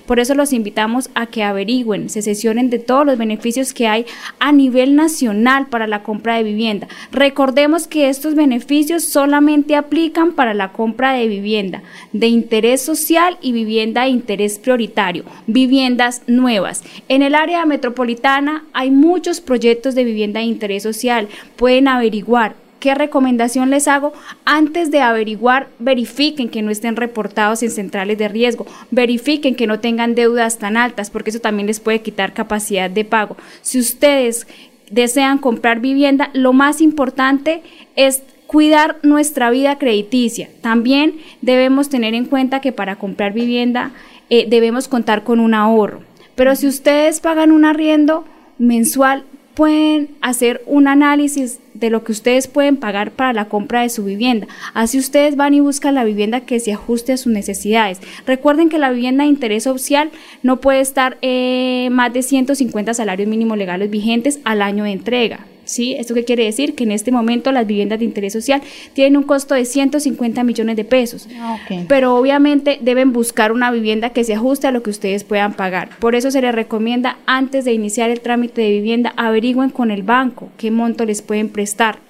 Por 0.06 0.20
eso 0.20 0.34
los 0.34 0.52
invitamos 0.52 1.10
a 1.14 1.26
que 1.26 1.42
averigüen, 1.42 2.08
se 2.08 2.22
sesionen 2.22 2.70
de 2.70 2.78
todos 2.78 3.04
los 3.04 3.18
beneficios 3.18 3.74
que 3.74 3.88
hay 3.88 4.06
a 4.38 4.52
nivel 4.52 4.94
nacional 4.94 5.66
para 5.66 5.86
la 5.86 6.02
compra 6.02 6.36
de 6.36 6.44
vivienda. 6.44 6.86
Recordemos 7.10 7.88
que 7.88 8.08
estos 8.08 8.34
beneficios 8.34 9.02
solamente 9.02 9.74
aplican 9.74 10.32
para 10.32 10.54
la 10.54 10.72
compra 10.72 11.14
de 11.14 11.26
vivienda 11.26 11.82
de 12.12 12.28
interés 12.28 12.80
social 12.80 13.38
y 13.40 13.52
vivienda 13.52 14.02
de 14.02 14.10
interés 14.10 14.58
prioritario, 14.58 15.24
viviendas 15.46 16.22
nuevas. 16.26 16.82
En 17.08 17.22
el 17.22 17.34
área 17.34 17.66
metropolitana 17.66 18.64
hay 18.72 18.90
muchos 18.90 19.40
proyectos 19.40 19.94
de 19.94 20.04
vivienda 20.04 20.40
de 20.40 20.46
interés 20.46 20.82
social. 20.82 21.28
Pueden 21.56 21.88
averiguar 21.88 22.54
¿Qué 22.80 22.94
recomendación 22.94 23.68
les 23.68 23.86
hago? 23.88 24.14
Antes 24.46 24.90
de 24.90 25.00
averiguar, 25.02 25.68
verifiquen 25.78 26.48
que 26.48 26.62
no 26.62 26.70
estén 26.70 26.96
reportados 26.96 27.62
en 27.62 27.70
centrales 27.70 28.16
de 28.16 28.26
riesgo, 28.26 28.66
verifiquen 28.90 29.54
que 29.54 29.66
no 29.66 29.80
tengan 29.80 30.14
deudas 30.14 30.58
tan 30.58 30.78
altas, 30.78 31.10
porque 31.10 31.28
eso 31.28 31.40
también 31.40 31.66
les 31.66 31.78
puede 31.78 32.00
quitar 32.00 32.32
capacidad 32.32 32.88
de 32.88 33.04
pago. 33.04 33.36
Si 33.60 33.78
ustedes 33.78 34.46
desean 34.90 35.36
comprar 35.36 35.80
vivienda, 35.80 36.30
lo 36.32 36.54
más 36.54 36.80
importante 36.80 37.62
es 37.96 38.22
cuidar 38.46 38.96
nuestra 39.02 39.50
vida 39.50 39.78
crediticia. 39.78 40.48
También 40.62 41.20
debemos 41.42 41.90
tener 41.90 42.14
en 42.14 42.24
cuenta 42.24 42.60
que 42.60 42.72
para 42.72 42.96
comprar 42.96 43.34
vivienda 43.34 43.92
eh, 44.30 44.46
debemos 44.48 44.88
contar 44.88 45.22
con 45.22 45.38
un 45.38 45.52
ahorro. 45.52 46.00
Pero 46.34 46.56
si 46.56 46.66
ustedes 46.66 47.20
pagan 47.20 47.52
un 47.52 47.66
arriendo 47.66 48.24
mensual, 48.58 49.24
pueden 49.54 50.10
hacer 50.20 50.62
un 50.66 50.88
análisis 50.88 51.58
de 51.74 51.90
lo 51.90 52.04
que 52.04 52.12
ustedes 52.12 52.48
pueden 52.48 52.76
pagar 52.76 53.10
para 53.12 53.32
la 53.32 53.46
compra 53.46 53.82
de 53.82 53.88
su 53.88 54.04
vivienda. 54.04 54.46
Así 54.74 54.98
ustedes 54.98 55.36
van 55.36 55.54
y 55.54 55.60
buscan 55.60 55.94
la 55.94 56.04
vivienda 56.04 56.40
que 56.40 56.60
se 56.60 56.72
ajuste 56.72 57.12
a 57.12 57.16
sus 57.16 57.32
necesidades. 57.32 58.00
Recuerden 58.26 58.68
que 58.68 58.78
la 58.78 58.90
vivienda 58.90 59.24
de 59.24 59.30
interés 59.30 59.64
social 59.64 60.10
no 60.42 60.60
puede 60.60 60.80
estar 60.80 61.18
eh, 61.22 61.88
más 61.90 62.12
de 62.12 62.22
150 62.22 62.94
salarios 62.94 63.28
mínimos 63.28 63.58
legales 63.58 63.90
vigentes 63.90 64.40
al 64.44 64.62
año 64.62 64.84
de 64.84 64.92
entrega. 64.92 65.46
¿Sí? 65.70 65.94
¿Esto 65.94 66.14
qué 66.14 66.24
quiere 66.24 66.44
decir? 66.44 66.74
Que 66.74 66.82
en 66.82 66.90
este 66.90 67.12
momento 67.12 67.52
las 67.52 67.64
viviendas 67.64 68.00
de 68.00 68.04
interés 68.04 68.32
social 68.32 68.60
tienen 68.92 69.16
un 69.16 69.22
costo 69.22 69.54
de 69.54 69.64
150 69.64 70.42
millones 70.42 70.74
de 70.74 70.84
pesos. 70.84 71.28
Ah, 71.38 71.58
Pero 71.86 72.16
obviamente 72.16 72.78
deben 72.80 73.12
buscar 73.12 73.52
una 73.52 73.70
vivienda 73.70 74.10
que 74.10 74.24
se 74.24 74.34
ajuste 74.34 74.66
a 74.66 74.72
lo 74.72 74.82
que 74.82 74.90
ustedes 74.90 75.22
puedan 75.22 75.54
pagar. 75.54 75.90
Por 76.00 76.16
eso 76.16 76.32
se 76.32 76.42
les 76.42 76.52
recomienda 76.52 77.18
antes 77.24 77.64
de 77.64 77.72
iniciar 77.72 78.10
el 78.10 78.20
trámite 78.20 78.62
de 78.62 78.70
vivienda, 78.70 79.14
averigüen 79.16 79.70
con 79.70 79.92
el 79.92 80.02
banco 80.02 80.48
qué 80.56 80.72
monto 80.72 81.04
les 81.04 81.22
pueden 81.22 81.48
prestar. 81.48 82.00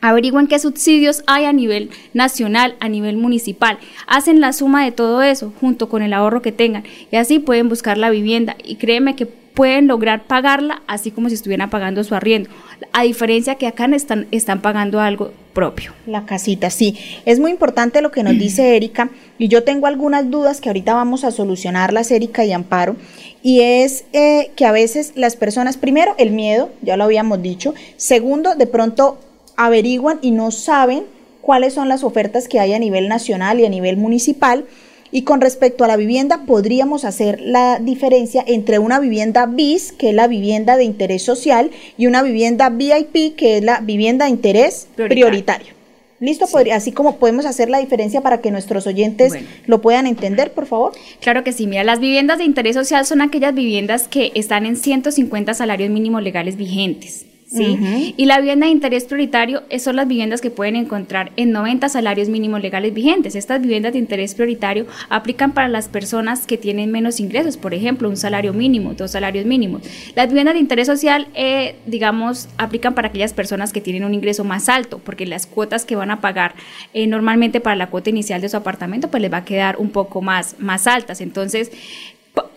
Averigüen 0.00 0.46
qué 0.46 0.58
subsidios 0.58 1.22
hay 1.26 1.44
a 1.44 1.52
nivel 1.52 1.90
nacional, 2.14 2.74
a 2.80 2.88
nivel 2.88 3.18
municipal. 3.18 3.78
Hacen 4.06 4.40
la 4.40 4.52
suma 4.52 4.82
de 4.84 4.92
todo 4.92 5.22
eso 5.22 5.52
junto 5.60 5.88
con 5.90 6.02
el 6.02 6.14
ahorro 6.14 6.42
que 6.42 6.52
tengan 6.52 6.84
y 7.12 7.16
así 7.16 7.38
pueden 7.38 7.68
buscar 7.68 7.98
la 7.98 8.10
vivienda. 8.10 8.56
Y 8.64 8.76
créeme 8.76 9.14
que 9.14 9.28
pueden 9.60 9.88
lograr 9.88 10.22
pagarla 10.22 10.80
así 10.86 11.10
como 11.10 11.28
si 11.28 11.34
estuvieran 11.34 11.68
pagando 11.68 12.02
su 12.02 12.14
arriendo, 12.14 12.48
a 12.94 13.02
diferencia 13.02 13.56
que 13.56 13.66
acá 13.66 13.84
están, 13.94 14.26
están 14.30 14.62
pagando 14.62 15.00
algo 15.00 15.32
propio. 15.52 15.92
La 16.06 16.24
casita, 16.24 16.70
sí. 16.70 16.96
Es 17.26 17.40
muy 17.40 17.50
importante 17.50 18.00
lo 18.00 18.10
que 18.10 18.22
nos 18.22 18.32
dice 18.38 18.74
Erika 18.74 19.10
y 19.36 19.48
yo 19.48 19.62
tengo 19.62 19.86
algunas 19.86 20.30
dudas 20.30 20.62
que 20.62 20.70
ahorita 20.70 20.94
vamos 20.94 21.24
a 21.24 21.30
solucionarlas, 21.30 22.10
Erika 22.10 22.42
y 22.46 22.52
Amparo, 22.52 22.96
y 23.42 23.60
es 23.60 24.06
eh, 24.14 24.50
que 24.56 24.64
a 24.64 24.72
veces 24.72 25.12
las 25.14 25.36
personas, 25.36 25.76
primero, 25.76 26.14
el 26.16 26.30
miedo, 26.30 26.70
ya 26.80 26.96
lo 26.96 27.04
habíamos 27.04 27.42
dicho, 27.42 27.74
segundo, 27.98 28.54
de 28.54 28.66
pronto 28.66 29.18
averiguan 29.58 30.20
y 30.22 30.30
no 30.30 30.52
saben 30.52 31.04
cuáles 31.42 31.74
son 31.74 31.90
las 31.90 32.02
ofertas 32.02 32.48
que 32.48 32.60
hay 32.60 32.72
a 32.72 32.78
nivel 32.78 33.08
nacional 33.08 33.60
y 33.60 33.66
a 33.66 33.68
nivel 33.68 33.98
municipal, 33.98 34.64
Y 35.12 35.22
con 35.22 35.40
respecto 35.40 35.84
a 35.84 35.88
la 35.88 35.96
vivienda, 35.96 36.42
podríamos 36.46 37.04
hacer 37.04 37.40
la 37.40 37.78
diferencia 37.80 38.44
entre 38.46 38.78
una 38.78 39.00
vivienda 39.00 39.46
BIS, 39.46 39.92
que 39.92 40.10
es 40.10 40.14
la 40.14 40.28
vivienda 40.28 40.76
de 40.76 40.84
interés 40.84 41.22
social, 41.22 41.70
y 41.96 42.06
una 42.06 42.22
vivienda 42.22 42.70
VIP, 42.70 43.36
que 43.36 43.58
es 43.58 43.64
la 43.64 43.80
vivienda 43.80 44.26
de 44.26 44.30
interés 44.30 44.88
prioritario. 44.94 45.80
¿Listo? 46.20 46.46
Podría, 46.46 46.76
así 46.76 46.92
como 46.92 47.16
podemos 47.16 47.46
hacer 47.46 47.70
la 47.70 47.78
diferencia 47.78 48.20
para 48.20 48.42
que 48.42 48.50
nuestros 48.50 48.86
oyentes 48.86 49.32
lo 49.66 49.80
puedan 49.80 50.06
entender, 50.06 50.52
por 50.52 50.66
favor. 50.66 50.92
Claro 51.20 51.42
que 51.44 51.52
sí. 51.52 51.66
Mira, 51.66 51.82
las 51.82 51.98
viviendas 51.98 52.38
de 52.38 52.44
interés 52.44 52.76
social 52.76 53.06
son 53.06 53.22
aquellas 53.22 53.54
viviendas 53.54 54.06
que 54.06 54.30
están 54.34 54.66
en 54.66 54.76
150 54.76 55.54
salarios 55.54 55.88
mínimos 55.88 56.22
legales 56.22 56.56
vigentes. 56.56 57.24
¿Sí? 57.50 58.14
Y 58.16 58.26
la 58.26 58.38
vivienda 58.38 58.66
de 58.66 58.72
interés 58.72 59.04
prioritario 59.04 59.62
son 59.78 59.96
las 59.96 60.06
viviendas 60.06 60.40
que 60.40 60.50
pueden 60.50 60.76
encontrar 60.76 61.32
en 61.36 61.50
90 61.52 61.88
salarios 61.88 62.28
mínimos 62.28 62.62
legales 62.62 62.94
vigentes. 62.94 63.34
Estas 63.34 63.60
viviendas 63.60 63.92
de 63.92 63.98
interés 63.98 64.34
prioritario 64.34 64.86
aplican 65.08 65.52
para 65.52 65.68
las 65.68 65.88
personas 65.88 66.46
que 66.46 66.56
tienen 66.56 66.90
menos 66.90 67.20
ingresos, 67.20 67.56
por 67.56 67.74
ejemplo, 67.74 68.08
un 68.08 68.16
salario 68.16 68.52
mínimo, 68.52 68.94
dos 68.94 69.10
salarios 69.10 69.46
mínimos. 69.46 69.82
Las 70.14 70.28
viviendas 70.28 70.54
de 70.54 70.60
interés 70.60 70.86
social, 70.86 71.28
eh, 71.34 71.76
digamos, 71.86 72.48
aplican 72.56 72.94
para 72.94 73.08
aquellas 73.08 73.32
personas 73.32 73.72
que 73.72 73.80
tienen 73.80 74.04
un 74.04 74.14
ingreso 74.14 74.44
más 74.44 74.68
alto, 74.68 75.00
porque 75.04 75.26
las 75.26 75.46
cuotas 75.46 75.84
que 75.84 75.96
van 75.96 76.10
a 76.10 76.20
pagar 76.20 76.54
eh, 76.94 77.06
normalmente 77.06 77.60
para 77.60 77.76
la 77.76 77.88
cuota 77.88 78.10
inicial 78.10 78.40
de 78.40 78.48
su 78.48 78.56
apartamento, 78.56 79.10
pues 79.10 79.20
les 79.22 79.32
va 79.32 79.38
a 79.38 79.44
quedar 79.44 79.76
un 79.78 79.90
poco 79.90 80.22
más, 80.22 80.56
más 80.58 80.86
altas. 80.86 81.20
Entonces, 81.20 81.70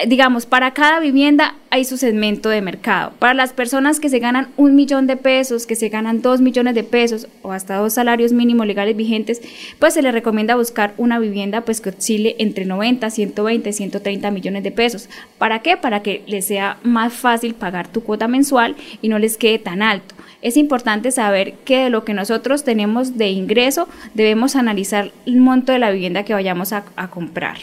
digamos, 0.08 0.46
para 0.46 0.72
cada 0.72 1.00
vivienda 1.00 1.56
hay 1.70 1.86
su 1.86 1.98
segmento 1.98 2.50
de 2.50 2.62
mercado. 2.62 3.14
Para 3.20 3.34
las 3.34 3.54
personas 3.54 4.00
que 4.00 4.10
se 4.10 4.20
ganan 4.20 4.50
un 4.58 4.76
millón 4.76 5.08
de 5.08 5.18
pesos, 5.18 5.66
que 5.66 5.76
se 5.76 5.90
ganan 5.90 6.22
dos 6.22 6.42
millones 6.42 6.76
de 6.76 6.84
pesos 6.84 7.28
o 7.42 7.52
hasta 7.52 7.78
dos 7.78 7.94
salarios 7.94 8.34
mínimos 8.34 8.68
legales 8.68 8.96
vigentes, 8.96 9.42
pues 9.80 9.94
se 9.94 10.02
les 10.02 10.14
recomienda 10.14 10.56
buscar 10.56 10.94
una 10.98 11.20
vivienda 11.20 11.62
pues 11.62 11.82
que 11.82 11.90
oscile 11.90 12.36
entre 12.40 12.66
90, 12.66 13.10
120, 13.10 13.74
130 13.74 14.32
millones 14.32 14.64
de 14.64 14.72
pesos. 14.72 15.10
¿Para 15.38 15.60
qué? 15.60 15.78
Para 15.78 16.02
que 16.02 16.24
les 16.28 16.46
sea 16.46 16.78
más 16.84 17.14
fácil 17.14 17.56
pagar 17.56 17.88
tu 17.88 18.04
cuota 18.04 18.28
mensual 18.28 18.76
y 19.02 19.10
no 19.10 19.20
les 19.20 19.38
quede 19.38 19.60
tan 19.60 19.82
alto. 19.82 20.16
Es 20.42 20.58
importante 20.58 21.12
saber 21.12 21.54
que 21.66 21.86
de 21.86 21.90
lo 21.90 22.04
que 22.04 22.14
nosotros 22.14 22.64
tenemos 22.64 23.18
de 23.18 23.30
ingreso 23.30 23.88
debemos 24.14 24.56
analizar 24.56 25.12
el 25.26 25.38
monto 25.38 25.72
de 25.72 25.80
la 25.80 25.92
vivienda 25.92 26.24
que 26.24 26.34
vayamos 26.34 26.74
a 26.74 26.84
comprar. 27.10 27.58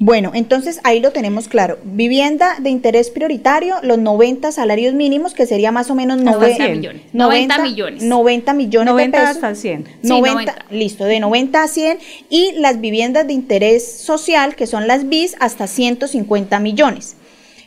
Bueno, 0.00 0.32
entonces 0.34 0.80
ahí 0.82 0.98
lo 0.98 1.12
tenemos 1.12 1.46
claro. 1.46 1.78
Vivienda 1.84 2.56
de 2.60 2.68
interés 2.68 3.10
prioritario, 3.10 3.76
los 3.82 3.96
90 3.96 4.50
salarios 4.50 4.92
mínimos, 4.92 5.34
que 5.34 5.46
sería 5.46 5.70
más 5.70 5.88
o 5.88 5.94
menos 5.94 6.20
90 6.20 6.68
millones. 6.68 7.02
90, 7.12 7.58
millones. 7.58 8.02
90 8.02 8.54
millones 8.54 8.92
90 8.92 9.18
de 9.18 9.24
hasta 9.24 9.54
100. 9.54 9.88
90, 10.02 10.66
Listo, 10.70 11.04
de 11.04 11.20
90 11.20 11.62
a 11.62 11.68
100. 11.68 11.98
Y 12.28 12.52
las 12.56 12.80
viviendas 12.80 13.26
de 13.28 13.34
interés 13.34 14.00
social, 14.00 14.56
que 14.56 14.66
son 14.66 14.88
las 14.88 15.08
BIS, 15.08 15.36
hasta 15.38 15.68
150 15.68 16.58
millones. 16.58 17.16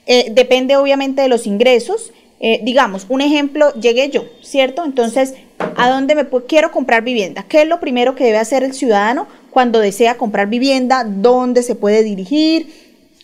Eh, 0.06 0.28
depende 0.32 0.76
obviamente 0.76 1.22
de 1.22 1.30
los 1.30 1.48
ingresos. 1.48 2.12
Eh, 2.40 2.60
digamos, 2.62 3.06
un 3.10 3.22
ejemplo, 3.22 3.74
llegué 3.76 4.10
yo, 4.10 4.26
¿cierto? 4.42 4.84
Entonces, 4.84 5.34
¿a 5.76 5.90
dónde 5.90 6.14
me 6.14 6.28
quiero 6.48 6.72
comprar 6.72 7.04
vivienda? 7.04 7.46
¿Qué 7.48 7.62
es 7.62 7.68
lo 7.68 7.80
primero 7.80 8.16
que 8.16 8.26
debe 8.26 8.38
hacer 8.38 8.64
el 8.64 8.74
ciudadano? 8.74 9.28
Cuando 9.58 9.80
desea 9.80 10.18
comprar 10.18 10.50
vivienda, 10.50 11.04
dónde 11.04 11.64
se 11.64 11.74
puede 11.74 12.04
dirigir. 12.04 12.68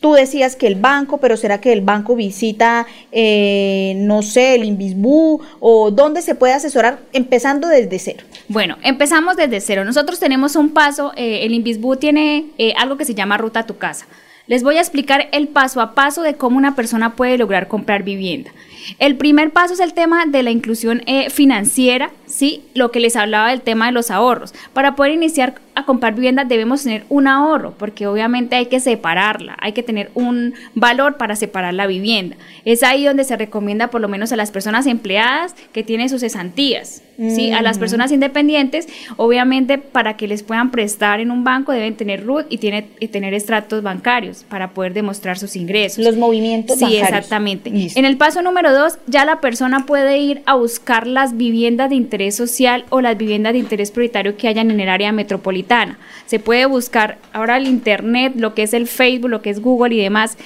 Tú 0.01 0.13
decías 0.13 0.55
que 0.55 0.65
el 0.65 0.73
banco, 0.73 1.19
pero 1.19 1.37
¿será 1.37 1.61
que 1.61 1.71
el 1.71 1.81
banco 1.81 2.15
visita, 2.15 2.87
eh, 3.11 3.93
no 3.97 4.23
sé, 4.23 4.55
el 4.55 4.63
Invisbu 4.63 5.39
o 5.59 5.91
dónde 5.91 6.23
se 6.23 6.33
puede 6.33 6.53
asesorar 6.53 7.01
empezando 7.13 7.67
desde 7.67 7.99
cero? 7.99 8.23
Bueno, 8.47 8.77
empezamos 8.81 9.37
desde 9.37 9.61
cero. 9.61 9.85
Nosotros 9.85 10.19
tenemos 10.19 10.55
un 10.55 10.71
paso, 10.71 11.11
eh, 11.15 11.41
el 11.43 11.53
Invisbu 11.53 11.97
tiene 11.97 12.47
eh, 12.57 12.73
algo 12.79 12.97
que 12.97 13.05
se 13.05 13.13
llama 13.13 13.37
Ruta 13.37 13.59
a 13.59 13.67
tu 13.67 13.77
casa. 13.77 14.07
Les 14.47 14.63
voy 14.63 14.77
a 14.77 14.81
explicar 14.81 15.29
el 15.33 15.49
paso 15.49 15.81
a 15.81 15.93
paso 15.93 16.23
de 16.23 16.33
cómo 16.33 16.57
una 16.57 16.75
persona 16.75 17.15
puede 17.15 17.37
lograr 17.37 17.67
comprar 17.67 18.01
vivienda. 18.01 18.49
El 18.97 19.17
primer 19.17 19.51
paso 19.51 19.75
es 19.75 19.79
el 19.79 19.93
tema 19.93 20.25
de 20.25 20.41
la 20.41 20.49
inclusión 20.49 21.03
financiera, 21.29 22.09
¿sí? 22.33 22.63
Lo 22.73 22.91
que 22.91 22.99
les 22.99 23.15
hablaba 23.15 23.49
del 23.49 23.61
tema 23.61 23.85
de 23.85 23.91
los 23.91 24.09
ahorros. 24.09 24.53
Para 24.73 24.95
poder 24.95 25.11
iniciar 25.11 25.53
a 25.75 25.85
comprar 25.85 26.15
vivienda 26.15 26.45
debemos 26.45 26.83
tener 26.83 27.03
un 27.09 27.27
ahorro, 27.27 27.73
porque 27.77 28.07
obviamente 28.07 28.55
hay 28.55 28.67
que 28.67 28.79
separarla, 28.79 29.55
hay 29.59 29.73
que 29.73 29.83
tener 29.83 30.09
un 30.15 30.53
valor 30.73 31.17
para 31.17 31.35
separar 31.35 31.73
la 31.73 31.87
vivienda. 31.87 32.35
Es 32.65 32.83
ahí 32.83 33.05
donde 33.05 33.23
se 33.23 33.37
recomienda 33.37 33.87
por 33.87 34.01
lo 34.01 34.07
menos 34.07 34.31
a 34.31 34.35
las 34.35 34.51
personas 34.51 34.87
empleadas 34.87 35.55
que 35.71 35.83
tienen 35.83 36.09
sus 36.09 36.21
cesantías, 36.21 37.03
¿sí? 37.17 37.51
A 37.51 37.61
las 37.61 37.77
personas 37.77 38.11
independientes, 38.11 38.87
obviamente 39.17 39.77
para 39.77 40.17
que 40.17 40.27
les 40.27 40.41
puedan 40.41 40.71
prestar 40.71 41.19
en 41.19 41.29
un 41.29 41.43
banco 41.43 41.71
deben 41.71 41.95
tener 41.95 42.25
RUT 42.25 42.45
y, 42.49 42.57
tiene, 42.57 42.83
tener 43.11 43.33
estratos 43.33 43.83
bancarios 43.83 44.45
para 44.49 44.71
poder 44.71 44.93
demostrar 44.93 45.37
sus 45.37 45.55
ingresos. 45.55 46.03
Los 46.03 46.17
movimientos 46.17 46.79
sí, 46.79 46.97
exactamente. 46.97 47.71
En 47.95 48.05
el 48.05 48.17
paso 48.17 48.41
número 48.41 48.73
dos, 48.73 48.97
ya 49.07 49.25
la 49.25 49.39
persona 49.39 49.85
puede 49.85 50.17
ir 50.17 50.41
a 50.45 50.55
buscar 50.55 51.07
las 51.07 51.37
viviendas 51.37 51.89
de 51.89 51.95
interés 51.95 52.22
social 52.31 52.85
o 52.89 53.01
las 53.01 53.17
viviendas 53.17 53.53
de 53.53 53.59
interés 53.59 53.91
prioritario 53.91 54.37
que 54.37 54.47
hayan 54.47 54.71
en 54.71 54.79
el 54.79 54.89
área 54.89 55.11
metropolitana 55.11 55.97
se 56.25 56.39
puede 56.39 56.65
buscar 56.65 57.17
ahora 57.31 57.57
el 57.57 57.67
Internet, 57.67 58.33
lo 58.35 58.53
que 58.53 58.63
es 58.63 58.73
el 58.73 58.87
Facebook, 58.87 59.29
lo 59.29 59.41
que 59.41 59.49
es 59.49 59.61
Google 59.61 59.95
y 59.95 60.01
demás 60.01 60.37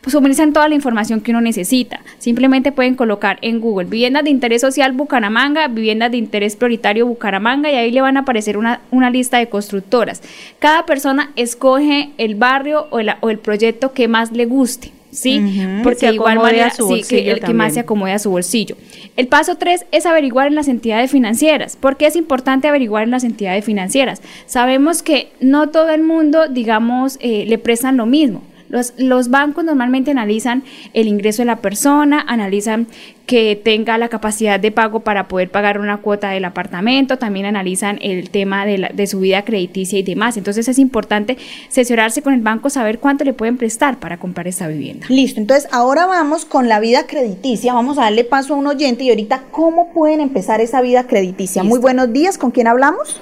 pues 0.00 0.12
suministran 0.12 0.52
toda 0.52 0.68
la 0.68 0.76
información 0.76 1.20
que 1.20 1.32
uno 1.32 1.40
necesita. 1.40 2.00
Simplemente 2.18 2.72
pueden 2.72 2.94
colocar 2.94 3.38
en 3.42 3.60
Google 3.60 3.88
viviendas 3.88 4.24
de 4.24 4.30
interés 4.30 4.60
social 4.60 4.92
Bucaramanga, 4.92 5.66
viviendas 5.68 6.12
de 6.12 6.18
interés 6.18 6.56
prioritario 6.56 7.06
Bucaramanga 7.06 7.70
y 7.70 7.74
ahí 7.74 7.90
le 7.90 8.00
van 8.00 8.16
a 8.16 8.20
aparecer 8.20 8.56
una, 8.56 8.80
una 8.90 9.10
lista 9.10 9.38
de 9.38 9.48
constructoras. 9.48 10.22
Cada 10.60 10.86
persona 10.86 11.32
escoge 11.36 12.10
el 12.16 12.36
barrio 12.36 12.86
o 12.90 12.98
o 13.20 13.30
el 13.30 13.38
proyecto 13.38 13.92
que 13.92 14.08
más 14.08 14.32
le 14.32 14.46
guste. 14.46 14.92
¿Sí? 15.10 15.42
Porque 15.82 16.06
de 16.06 16.14
igual 16.14 16.38
manera, 16.38 16.70
sí, 16.70 17.02
que 17.08 17.30
el 17.30 17.40
que 17.40 17.54
más 17.54 17.74
se 17.74 17.80
acomode 17.80 18.12
a 18.12 18.18
su 18.18 18.30
bolsillo. 18.30 18.76
El 19.16 19.28
paso 19.28 19.56
tres 19.56 19.86
es 19.92 20.06
averiguar 20.06 20.48
en 20.48 20.54
las 20.54 20.68
entidades 20.68 21.10
financieras. 21.10 21.76
¿Por 21.76 21.96
qué 21.96 22.06
es 22.06 22.16
importante 22.16 22.68
averiguar 22.68 23.04
en 23.04 23.10
las 23.10 23.24
entidades 23.24 23.64
financieras? 23.64 24.22
Sabemos 24.46 25.02
que 25.02 25.30
no 25.40 25.70
todo 25.70 25.90
el 25.90 26.02
mundo, 26.02 26.48
digamos, 26.48 27.18
eh, 27.20 27.44
le 27.46 27.58
prestan 27.58 27.96
lo 27.96 28.06
mismo. 28.06 28.42
Los, 28.68 28.94
los, 28.96 29.30
bancos 29.30 29.64
normalmente 29.64 30.10
analizan 30.10 30.62
el 30.92 31.08
ingreso 31.08 31.42
de 31.42 31.46
la 31.46 31.56
persona, 31.56 32.24
analizan 32.26 32.86
que 33.26 33.60
tenga 33.62 33.98
la 33.98 34.08
capacidad 34.08 34.58
de 34.58 34.72
pago 34.72 35.00
para 35.00 35.28
poder 35.28 35.50
pagar 35.50 35.78
una 35.78 35.98
cuota 35.98 36.30
del 36.30 36.46
apartamento, 36.46 37.18
también 37.18 37.44
analizan 37.44 37.98
el 38.00 38.30
tema 38.30 38.64
de, 38.64 38.90
de 38.92 39.06
su 39.06 39.20
vida 39.20 39.44
crediticia 39.44 39.98
y 39.98 40.02
demás. 40.02 40.36
Entonces 40.36 40.66
es 40.66 40.78
importante 40.78 41.36
asesorarse 41.68 42.22
con 42.22 42.32
el 42.32 42.40
banco, 42.40 42.70
saber 42.70 42.98
cuánto 42.98 43.24
le 43.24 43.34
pueden 43.34 43.58
prestar 43.58 44.00
para 44.00 44.18
comprar 44.18 44.48
esta 44.48 44.66
vivienda. 44.66 45.06
Listo, 45.10 45.40
entonces 45.40 45.68
ahora 45.72 46.06
vamos 46.06 46.44
con 46.44 46.68
la 46.68 46.80
vida 46.80 47.06
crediticia, 47.06 47.74
vamos 47.74 47.98
a 47.98 48.02
darle 48.02 48.24
paso 48.24 48.54
a 48.54 48.56
un 48.56 48.66
oyente 48.66 49.04
y 49.04 49.10
ahorita 49.10 49.44
cómo 49.50 49.92
pueden 49.92 50.20
empezar 50.20 50.60
esa 50.60 50.80
vida 50.80 51.06
crediticia. 51.06 51.62
Muy 51.62 51.78
buenos 51.78 52.12
días, 52.12 52.38
¿con 52.38 52.50
quién 52.50 52.66
hablamos? 52.66 53.20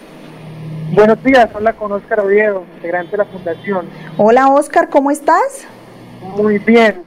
Buenos 0.93 1.23
días, 1.25 1.49
hola 1.53 1.73
con 1.73 1.91
Óscar 1.93 2.21
Oviedo, 2.21 2.65
integrante 2.77 3.13
de 3.13 3.17
la 3.19 3.25
Fundación. 3.25 3.87
Hola 4.17 4.49
Óscar, 4.49 4.89
¿cómo 4.89 5.11
estás? 5.11 5.67
Muy 6.37 6.59
bien. 6.59 7.03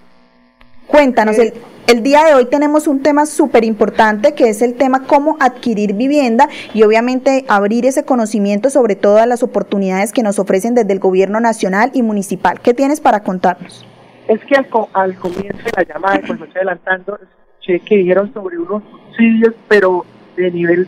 Cuéntanos, 0.87 1.37
el, 1.37 1.53
el 1.87 2.03
día 2.03 2.25
de 2.25 2.33
hoy 2.33 2.45
tenemos 2.45 2.87
un 2.87 3.01
tema 3.01 3.25
súper 3.25 3.63
importante 3.63 4.33
que 4.33 4.49
es 4.49 4.61
el 4.61 4.75
tema 4.75 5.03
cómo 5.07 5.37
adquirir 5.39 5.93
vivienda 5.93 6.49
y 6.73 6.83
obviamente 6.83 7.45
abrir 7.47 7.85
ese 7.85 8.03
conocimiento 8.03 8.69
sobre 8.69 8.95
todas 8.95 9.27
las 9.27 9.43
oportunidades 9.43 10.11
que 10.11 10.23
nos 10.23 10.39
ofrecen 10.39 10.75
desde 10.75 10.91
el 10.91 10.99
gobierno 10.99 11.39
nacional 11.39 11.91
y 11.93 12.01
municipal. 12.01 12.59
¿Qué 12.59 12.73
tienes 12.73 12.99
para 12.99 13.23
contarnos? 13.23 13.85
Es 14.27 14.43
que 14.43 14.55
al, 14.55 14.67
al 14.93 15.15
comienzo 15.15 15.63
de 15.63 15.71
la 15.77 15.83
llamada, 15.83 16.19
pues 16.27 16.39
me 16.39 16.47
estoy 16.47 16.59
adelantando, 16.59 17.17
que 17.65 17.95
dijeron 17.95 18.33
sobre 18.33 18.57
unos 18.57 18.83
subsidios, 18.91 19.53
pero 19.67 20.05
de 20.35 20.51
nivel 20.51 20.87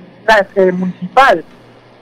eh, 0.56 0.72
municipal 0.72 1.44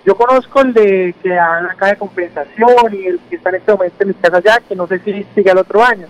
yo 0.06 0.16
conozco 0.16 0.62
el 0.62 0.74
de 0.74 1.16
que 1.22 1.30
dan 1.30 1.66
acá 1.66 1.88
de 1.88 1.98
compensación 1.98 2.94
y 2.94 3.06
el 3.08 3.20
que 3.30 3.36
está 3.36 3.50
en 3.50 3.56
este 3.56 3.72
momento 3.72 3.96
en 4.00 4.08
mi 4.08 4.14
casa 4.14 4.38
allá, 4.38 4.60
que 4.68 4.76
no 4.76 4.88
sé 4.88 5.00
si 5.00 5.26
sigue 5.36 5.52
el 5.52 5.58
otro 5.58 5.84
año. 5.84 6.08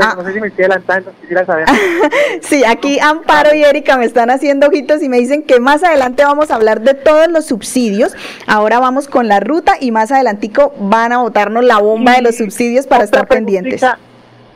Ah. 0.00 0.14
no 0.16 0.24
sé 0.24 0.32
si 0.32 0.40
me 0.40 0.46
estoy 0.46 0.64
adelantando, 0.64 1.10
quisiera 1.20 1.44
saber. 1.44 1.66
sí, 2.40 2.64
aquí 2.64 3.00
Amparo 3.00 3.52
y 3.52 3.64
Erika 3.64 3.96
me 3.96 4.04
están 4.04 4.30
haciendo 4.30 4.68
ojitos 4.68 5.02
y 5.02 5.08
me 5.08 5.18
dicen 5.18 5.42
que 5.42 5.58
más 5.58 5.82
adelante 5.82 6.24
vamos 6.24 6.52
a 6.52 6.54
hablar 6.54 6.82
de 6.82 6.94
todos 6.94 7.28
los 7.28 7.46
subsidios. 7.46 8.14
Ahora 8.46 8.78
vamos 8.78 9.08
con 9.08 9.26
la 9.26 9.40
ruta 9.40 9.74
y 9.80 9.90
más 9.90 10.12
adelantico 10.12 10.72
van 10.78 11.12
a 11.12 11.18
botarnos 11.18 11.64
la 11.64 11.78
bomba 11.78 12.12
de 12.12 12.22
los 12.22 12.36
subsidios 12.36 12.86
para 12.86 13.02
estar 13.04 13.26
pendientes. 13.26 13.84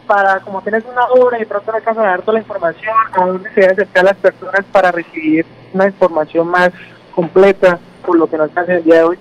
Para, 0.06 0.40
como 0.40 0.62
tienes 0.62 0.84
una 0.84 1.06
obra 1.06 1.40
y 1.40 1.44
pronto 1.44 1.72
no 1.72 1.78
a 1.78 2.06
dar 2.06 2.20
toda 2.20 2.34
la 2.34 2.40
información, 2.40 2.94
¿a 3.12 3.26
dónde 3.26 3.50
se 3.50 3.60
deben 3.62 3.72
acercar 3.72 4.04
las 4.04 4.16
personas 4.16 4.64
para 4.70 4.92
recibir 4.92 5.44
una 5.72 5.86
información 5.86 6.46
más 6.46 6.70
completa? 7.14 7.80
Por 8.04 8.16
lo 8.18 8.26
que 8.26 8.36
nos 8.36 8.50
el 8.68 8.84
día 8.84 8.96
de 8.96 9.02
hoy? 9.04 9.18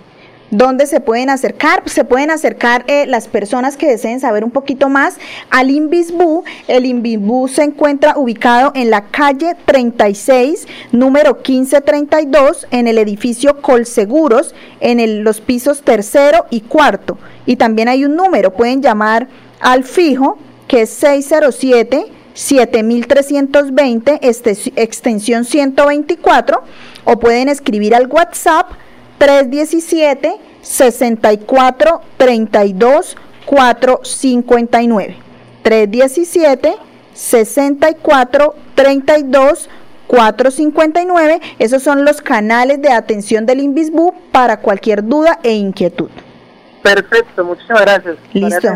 ¿Dónde 0.52 0.86
se 0.86 1.00
pueden 1.00 1.30
acercar? 1.30 1.84
Se 1.86 2.04
pueden 2.04 2.30
acercar 2.30 2.84
eh, 2.88 3.06
las 3.08 3.30
personas 3.30 3.78
que 3.78 3.88
deseen 3.88 4.20
saber 4.20 4.44
un 4.44 4.52
poquito 4.52 4.90
más 4.90 5.16
al 5.50 5.72
Invisbu. 5.72 6.44
El 6.68 6.86
Invisbu 6.86 7.48
se 7.48 7.64
encuentra 7.64 8.18
ubicado 8.18 8.74
en 8.76 8.90
la 8.90 9.06
calle 9.06 9.56
36, 9.64 10.68
número 10.92 11.36
1532, 11.36 12.68
en 12.72 12.88
el 12.88 12.98
edificio 12.98 13.62
Colseguros, 13.62 14.54
en 14.82 15.24
los 15.24 15.40
pisos 15.40 15.84
tercero 15.84 16.46
y 16.50 16.60
cuarto. 16.60 17.18
Y 17.46 17.56
también 17.56 17.88
hay 17.88 18.04
un 18.04 18.18
número, 18.18 18.52
pueden 18.52 18.82
llamar 18.82 19.30
al 19.62 19.86
fijo, 19.86 20.38
que 20.68 20.82
es 20.82 20.90
607. 20.90 22.08
7320, 22.34 24.20
este, 24.22 24.58
extensión 24.76 25.46
124, 25.46 26.64
o 27.04 27.20
pueden 27.20 27.50
escribir 27.50 27.96
al 27.96 28.08
WhatsApp 28.08 28.72
317 29.18 30.36
64 30.62 32.02
32 32.18 33.18
459. 33.46 35.16
317 35.64 36.76
64 37.14 38.56
32 38.76 39.70
459. 40.08 41.42
Esos 41.60 41.84
son 41.84 42.04
los 42.06 42.22
canales 42.22 42.82
de 42.82 42.90
atención 42.92 43.46
del 43.46 43.62
Invisbu 43.62 44.14
para 44.32 44.58
cualquier 44.58 45.06
duda 45.06 45.40
e 45.44 45.54
inquietud. 45.54 46.10
Perfecto, 46.82 47.46
muchísimas 47.46 47.82
gracias. 47.82 48.18
Listo. 48.34 48.70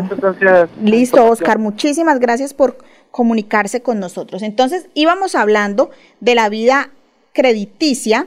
Listo, 0.80 1.26
Oscar. 1.26 1.58
Muchísimas 1.58 2.20
gracias 2.20 2.54
por 2.54 2.78
comunicarse 3.16 3.80
con 3.80 3.98
nosotros. 3.98 4.42
Entonces, 4.42 4.88
íbamos 4.92 5.34
hablando 5.34 5.88
de 6.20 6.34
la 6.34 6.50
vida 6.50 6.90
crediticia 7.32 8.26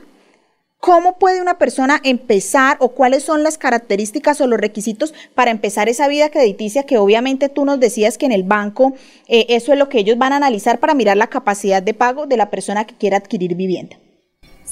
¿Cómo 0.80 1.17
puede 1.17 1.41
una 1.41 1.58
persona 1.58 1.99
empezar 2.06 2.78
o 2.80 2.93
cuáles 2.93 3.23
son 3.23 3.43
las 3.43 3.58
características 3.58 4.39
o 4.39 4.47
los 4.47 4.62
requisitos 4.62 5.13
para 5.36 5.52
empezar 5.52 5.89
esa 5.89 6.08
vida 6.08 6.30
crediticia 6.30 6.84
que 6.84 6.97
obviamente 6.97 7.49
tú 7.49 7.65
nos 7.65 7.82
decías 7.82 8.17
que 8.17 8.25
en 8.25 8.32
el 8.32 8.43
banco 8.43 8.93
eh, 9.28 9.45
eso 9.49 9.73
es 9.73 9.78
lo 9.78 9.89
que 9.89 9.99
ellos 9.99 10.17
van 10.17 10.32
a 10.32 10.38
analizar 10.38 10.80
para 10.80 10.93
mirar 10.93 11.17
la 11.17 11.28
capacidad 11.28 11.84
de 11.84 11.93
pago 11.93 12.28
de 12.28 12.38
la 12.38 12.49
persona 12.49 12.86
que 12.86 12.95
quiera 12.95 13.17
adquirir 13.17 13.56
vivienda? 13.56 13.97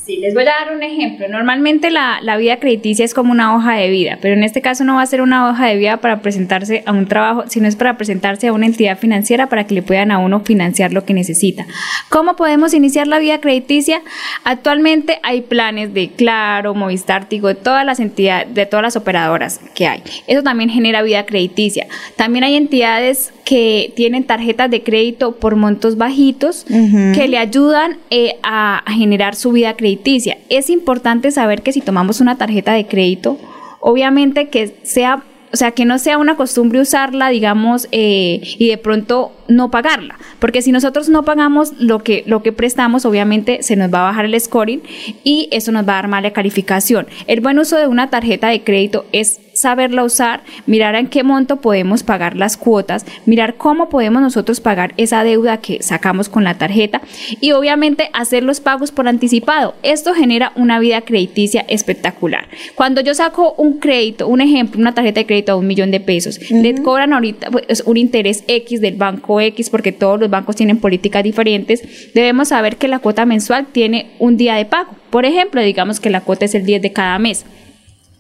Sí, 0.08 0.16
les 0.16 0.34
voy 0.34 0.44
a 0.44 0.66
dar 0.66 0.74
un 0.74 0.84
ejemplo. 0.84 1.28
Normalmente 1.28 1.92
la, 1.92 2.20
la, 2.22 2.38
vida 2.38 2.62
crediticia 2.62 3.04
es 3.04 3.14
como 3.14 3.34
una 3.34 3.54
hoja 3.54 3.74
de 3.74 3.90
vida, 3.90 4.18
pero 4.22 4.36
en 4.36 4.44
este 4.44 4.62
caso 4.62 4.86
no 4.86 4.96
va 4.96 5.02
a 5.02 5.06
ser 5.06 5.22
una 5.22 5.50
hoja 5.50 5.68
de 5.68 5.76
vida 5.76 5.98
para 5.98 6.22
presentarse 6.22 6.82
a 6.86 6.94
un 6.94 7.08
trabajo, 7.08 7.44
sino 7.48 7.68
es 7.68 7.76
para 7.76 7.98
presentarse 7.98 8.48
a 8.48 8.54
una 8.54 8.68
entidad 8.68 8.98
financiera 8.98 9.50
para 9.50 9.68
que 9.68 9.76
le 9.76 9.82
puedan 9.82 10.12
a 10.12 10.20
uno 10.20 10.40
financiar 10.40 10.94
lo 10.94 11.04
que 11.04 11.14
necesita. 11.14 11.68
¿Cómo 12.08 12.38
podemos 12.38 12.74
iniciar 12.74 13.06
la 13.06 13.20
vida 13.20 13.42
crediticia? 13.42 14.02
Actualmente 14.46 15.20
hay 15.24 15.42
planes 15.42 15.94
de 15.94 16.12
Claro, 16.12 16.74
Movistar, 16.74 17.28
Tigo, 17.28 17.50
de 17.50 17.56
todas 17.56 17.86
las 17.86 18.00
entidades, 18.00 18.54
de 18.54 18.66
todas 18.66 18.84
las 18.84 18.96
operadoras 18.96 19.60
que 19.76 19.88
hay. 19.88 20.04
Eso 20.26 20.42
también 20.42 20.70
genera 20.70 21.02
vida 21.02 21.26
crediticia. 21.26 21.86
También 22.16 22.46
hay 22.46 22.56
entidades 22.56 23.34
que 23.48 23.94
tienen 23.96 24.26
tarjetas 24.26 24.70
de 24.70 24.84
crédito 24.84 25.38
por 25.38 25.56
montos 25.56 25.96
bajitos 25.96 26.66
que 26.68 27.28
le 27.30 27.38
ayudan 27.38 27.96
eh, 28.10 28.36
a 28.44 28.84
generar 28.90 29.36
su 29.36 29.54
vida 29.54 29.78
crediticia. 29.78 30.38
Es 30.50 30.70
importante 30.70 31.32
saber 31.32 31.62
que 31.62 31.72
si 31.72 31.80
tomamos 31.80 32.20
una 32.20 32.38
tarjeta 32.38 32.74
de 32.74 32.88
crédito, 32.88 33.38
obviamente 33.80 34.50
que 34.50 34.76
sea, 34.84 35.24
o 35.54 35.56
sea, 35.56 35.72
que 35.72 35.86
no 35.86 35.98
sea 35.98 36.18
una 36.18 36.36
costumbre 36.36 36.82
usarla, 36.82 37.30
digamos, 37.30 37.88
eh, 37.94 38.42
y 38.44 38.68
de 38.68 38.78
pronto 38.78 39.32
no 39.48 39.72
pagarla, 39.72 40.18
porque 40.40 40.62
si 40.62 40.74
nosotros 40.74 41.08
no 41.08 41.24
pagamos 41.24 41.72
lo 41.80 42.04
que, 42.04 42.26
lo 42.28 42.44
que 42.44 42.52
prestamos, 42.52 43.06
obviamente 43.06 43.64
se 43.64 43.78
nos 43.78 43.94
va 43.94 44.02
a 44.02 44.10
bajar 44.12 44.26
el 44.26 44.38
scoring 44.42 44.82
y 45.24 45.48
eso 45.54 45.72
nos 45.72 45.88
va 45.88 45.94
a 45.94 46.02
dar 46.02 46.10
mala 46.10 46.32
calificación. 46.32 47.08
El 47.28 47.40
buen 47.40 47.58
uso 47.60 47.78
de 47.78 47.88
una 47.88 48.10
tarjeta 48.10 48.50
de 48.50 48.66
crédito 48.66 49.06
es 49.14 49.40
saberla 49.60 50.04
usar, 50.04 50.42
mirar 50.66 50.96
en 50.96 51.08
qué 51.08 51.24
monto 51.24 51.58
podemos 51.58 52.04
pagar 52.04 52.36
las 52.36 52.58
cuotas, 52.58 53.06
mirar 53.26 53.56
cómo 53.56 53.90
podemos 53.90 54.22
nosotros 54.22 54.62
pagar 54.62 54.94
esa 54.98 55.24
deuda 55.24 55.58
que 55.58 55.82
sacamos 55.84 56.30
con 56.30 56.44
la 56.44 56.58
tarjeta 56.58 57.02
y 57.42 57.52
obviamente 57.52 58.10
hacer 58.14 58.44
los 58.44 58.60
pagos 58.60 58.92
por 58.92 59.08
anticipado. 59.08 59.76
Esto 59.84 60.14
genera 60.14 60.52
una 60.56 60.80
vida 60.80 61.02
crediticia 61.02 61.66
espectacular. 61.68 62.48
Cuando 62.76 63.02
yo 63.02 63.14
saco 63.14 63.54
un 63.58 63.80
crédito, 63.80 64.28
un 64.28 64.42
ejemplo, 64.42 64.80
una 64.80 64.94
tarjeta 64.94 65.22
de 65.22 65.26
crédito 65.26 65.52
a 65.54 65.56
un 65.56 65.68
millón 65.68 65.92
de 65.92 66.00
pesos, 66.00 66.40
le 66.52 66.82
cobran 66.82 67.14
ahorita 67.14 67.52
pues, 67.52 67.84
un 67.86 67.98
interés 67.98 68.44
X 68.48 68.82
del 68.82 68.96
banco 68.96 69.42
X 69.42 69.70
porque 69.70 69.92
todos 69.92 70.20
los 70.20 70.30
bancos 70.30 70.56
tienen 70.56 70.78
políticas 70.78 71.24
diferentes, 71.24 72.14
debemos 72.14 72.50
saber 72.50 72.78
que 72.78 72.88
la 72.88 73.00
cuota 73.00 73.26
mensual 73.26 73.68
tiene 73.72 74.12
un 74.20 74.38
día 74.38 74.56
de 74.56 74.66
pago. 74.66 74.92
Por 75.10 75.26
ejemplo, 75.26 75.62
digamos 75.62 76.00
que 76.00 76.10
la 76.10 76.22
cuota 76.22 76.46
es 76.46 76.56
el 76.56 76.66
10 76.66 76.82
de 76.82 76.92
cada 76.92 77.18
mes. 77.20 77.46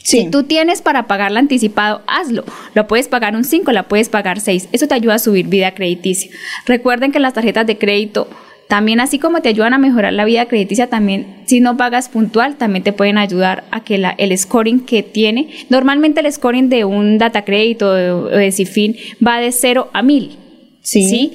Si 0.07 0.29
tú 0.29 0.43
tienes 0.43 0.81
para 0.81 1.05
pagarla 1.05 1.41
anticipado, 1.41 2.01
hazlo. 2.07 2.45
Lo 2.73 2.87
puedes 2.87 3.09
pagar 3.09 3.35
un 3.35 3.43
5, 3.43 3.73
la 3.73 3.83
puedes 3.83 4.07
pagar 4.07 4.39
6. 4.39 4.69
Eso 4.71 4.87
te 4.87 4.93
ayuda 4.93 5.15
a 5.15 5.19
subir 5.19 5.47
vida 5.47 5.73
crediticia. 5.73 6.31
Recuerden 6.65 7.11
que 7.11 7.19
las 7.19 7.33
tarjetas 7.33 7.67
de 7.67 7.77
crédito 7.77 8.29
también 8.69 9.01
así 9.01 9.19
como 9.19 9.41
te 9.41 9.49
ayudan 9.49 9.73
a 9.73 9.77
mejorar 9.77 10.13
la 10.13 10.25
vida 10.25 10.45
crediticia, 10.45 10.87
también 10.87 11.43
si 11.45 11.59
no 11.59 11.77
pagas 11.77 12.09
puntual, 12.09 12.55
también 12.55 12.83
te 12.83 12.93
pueden 12.93 13.17
ayudar 13.17 13.65
a 13.71 13.83
que 13.83 13.97
la, 13.97 14.09
el 14.17 14.37
scoring 14.37 14.81
que 14.81 15.03
tiene, 15.03 15.49
normalmente 15.69 16.19
el 16.19 16.31
scoring 16.31 16.69
de 16.69 16.83
un 16.83 17.17
data 17.17 17.45
crédito 17.45 17.89
o 17.89 17.93
de, 17.93 18.37
de 18.37 18.51
Cifin 18.51 18.97
va 19.25 19.39
de 19.39 19.51
0 19.51 19.89
a 19.93 20.03
1000. 20.03 20.37
¿sí? 20.81 21.31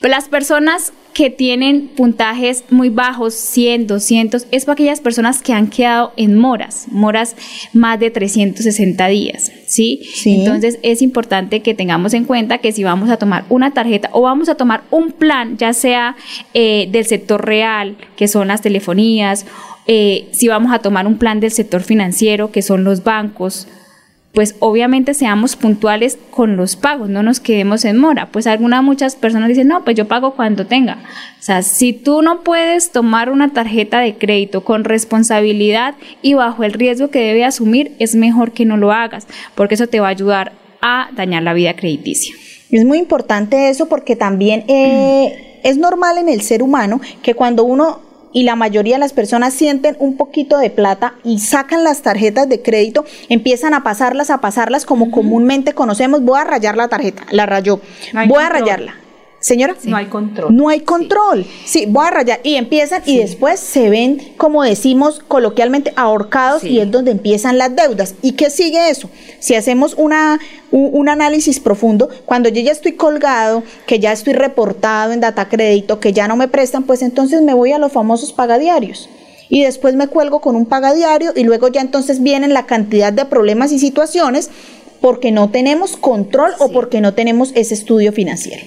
Las 0.00 0.28
personas 0.28 0.92
que 1.12 1.30
tienen 1.30 1.88
puntajes 1.88 2.64
muy 2.70 2.88
bajos, 2.88 3.34
100, 3.34 3.86
200, 3.86 4.46
es 4.50 4.64
para 4.64 4.74
aquellas 4.74 5.00
personas 5.00 5.42
que 5.42 5.52
han 5.52 5.68
quedado 5.68 6.12
en 6.16 6.38
moras, 6.38 6.86
moras 6.90 7.36
más 7.72 7.98
de 7.98 8.10
360 8.10 9.06
días, 9.08 9.52
¿sí? 9.66 10.02
Entonces 10.24 10.78
es 10.82 11.02
importante 11.02 11.60
que 11.60 11.74
tengamos 11.74 12.14
en 12.14 12.24
cuenta 12.24 12.58
que 12.58 12.72
si 12.72 12.84
vamos 12.84 13.10
a 13.10 13.16
tomar 13.16 13.44
una 13.48 13.72
tarjeta 13.72 14.10
o 14.12 14.22
vamos 14.22 14.48
a 14.48 14.54
tomar 14.54 14.82
un 14.90 15.12
plan, 15.12 15.56
ya 15.58 15.72
sea 15.72 16.16
eh, 16.54 16.88
del 16.90 17.06
sector 17.06 17.44
real, 17.44 17.96
que 18.16 18.28
son 18.28 18.48
las 18.48 18.62
telefonías, 18.62 19.46
eh, 19.86 20.28
si 20.32 20.48
vamos 20.48 20.72
a 20.72 20.78
tomar 20.78 21.06
un 21.06 21.18
plan 21.18 21.40
del 21.40 21.50
sector 21.50 21.82
financiero, 21.82 22.52
que 22.52 22.62
son 22.62 22.84
los 22.84 23.02
bancos, 23.02 23.66
pues 24.32 24.54
obviamente 24.60 25.12
seamos 25.12 25.56
puntuales 25.56 26.16
con 26.30 26.56
los 26.56 26.76
pagos, 26.76 27.08
no 27.08 27.22
nos 27.22 27.40
quedemos 27.40 27.84
en 27.84 27.98
mora. 27.98 28.26
Pues 28.30 28.46
algunas 28.46 28.82
muchas 28.82 29.16
personas 29.16 29.48
dicen, 29.48 29.66
no, 29.66 29.84
pues 29.84 29.96
yo 29.96 30.06
pago 30.06 30.34
cuando 30.34 30.66
tenga. 30.66 30.98
O 31.38 31.42
sea, 31.42 31.62
si 31.62 31.92
tú 31.92 32.22
no 32.22 32.42
puedes 32.42 32.92
tomar 32.92 33.30
una 33.30 33.52
tarjeta 33.52 33.98
de 33.98 34.14
crédito 34.14 34.62
con 34.62 34.84
responsabilidad 34.84 35.96
y 36.22 36.34
bajo 36.34 36.62
el 36.62 36.74
riesgo 36.74 37.10
que 37.10 37.20
debe 37.20 37.44
asumir, 37.44 37.92
es 37.98 38.14
mejor 38.14 38.52
que 38.52 38.64
no 38.64 38.76
lo 38.76 38.92
hagas, 38.92 39.26
porque 39.56 39.74
eso 39.74 39.88
te 39.88 39.98
va 39.98 40.06
a 40.06 40.10
ayudar 40.10 40.52
a 40.80 41.10
dañar 41.16 41.42
la 41.42 41.52
vida 41.52 41.74
crediticia. 41.74 42.34
Es 42.70 42.84
muy 42.84 42.98
importante 42.98 43.68
eso 43.68 43.88
porque 43.88 44.14
también 44.14 44.64
eh, 44.68 45.60
es 45.64 45.76
normal 45.76 46.18
en 46.18 46.28
el 46.28 46.42
ser 46.42 46.62
humano 46.62 47.00
que 47.22 47.34
cuando 47.34 47.64
uno 47.64 48.09
y 48.32 48.44
la 48.44 48.56
mayoría 48.56 48.94
de 48.94 49.00
las 49.00 49.12
personas 49.12 49.54
sienten 49.54 49.96
un 49.98 50.16
poquito 50.16 50.58
de 50.58 50.70
plata 50.70 51.14
y 51.24 51.38
sacan 51.38 51.84
las 51.84 52.02
tarjetas 52.02 52.48
de 52.48 52.62
crédito, 52.62 53.04
empiezan 53.28 53.74
a 53.74 53.82
pasarlas, 53.82 54.30
a 54.30 54.40
pasarlas 54.40 54.84
como 54.84 55.10
comúnmente 55.10 55.74
conocemos, 55.74 56.22
voy 56.22 56.40
a 56.40 56.44
rayar 56.44 56.76
la 56.76 56.88
tarjeta, 56.88 57.24
la 57.30 57.46
rayó, 57.46 57.80
voy 58.28 58.42
a 58.42 58.48
rayarla. 58.48 58.94
Señora, 59.40 59.74
no 59.84 59.96
hay 59.96 60.06
control. 60.06 60.54
No 60.54 60.68
hay 60.68 60.80
control. 60.80 61.46
Sí. 61.64 61.86
voy 61.88 62.06
a 62.06 62.10
rayar. 62.10 62.40
Y 62.42 62.56
empiezan 62.56 63.02
y 63.06 63.18
después 63.18 63.58
se 63.58 63.88
ven, 63.88 64.34
como 64.36 64.62
decimos 64.62 65.22
coloquialmente, 65.26 65.94
ahorcados 65.96 66.62
y 66.62 66.78
es 66.78 66.90
donde 66.90 67.10
empiezan 67.12 67.56
las 67.56 67.74
deudas. 67.74 68.14
¿Y 68.20 68.32
qué 68.32 68.50
sigue 68.50 68.90
eso? 68.90 69.08
Si 69.38 69.54
hacemos 69.54 69.94
una, 69.96 70.38
un, 70.70 71.08
análisis 71.08 71.58
profundo, 71.58 72.10
cuando 72.26 72.50
yo 72.50 72.60
ya 72.60 72.72
estoy 72.72 72.92
colgado, 72.92 73.62
que 73.86 73.98
ya 73.98 74.12
estoy 74.12 74.34
reportado 74.34 75.12
en 75.12 75.20
data 75.20 75.48
crédito, 75.48 76.00
que 76.00 76.12
ya 76.12 76.28
no 76.28 76.36
me 76.36 76.48
prestan, 76.48 76.82
pues 76.82 77.00
entonces 77.00 77.40
me 77.40 77.54
voy 77.54 77.72
a 77.72 77.78
los 77.78 77.92
famosos 77.92 78.34
pagadiarios 78.34 79.08
y 79.50 79.64
después 79.64 79.96
me 79.96 80.06
cuelgo 80.06 80.40
con 80.40 80.54
un 80.54 80.64
pagadiario 80.64 81.32
y 81.34 81.44
luego 81.44 81.68
ya 81.68 81.80
entonces 81.80 82.22
vienen 82.22 82.54
la 82.54 82.66
cantidad 82.66 83.12
de 83.12 83.24
problemas 83.24 83.72
y 83.72 83.78
situaciones 83.78 84.48
porque 85.00 85.32
no 85.32 85.50
tenemos 85.50 85.96
control 85.96 86.52
o 86.58 86.70
porque 86.70 87.00
no 87.00 87.14
tenemos 87.14 87.52
ese 87.54 87.74
estudio 87.74 88.12
financiero. 88.12 88.62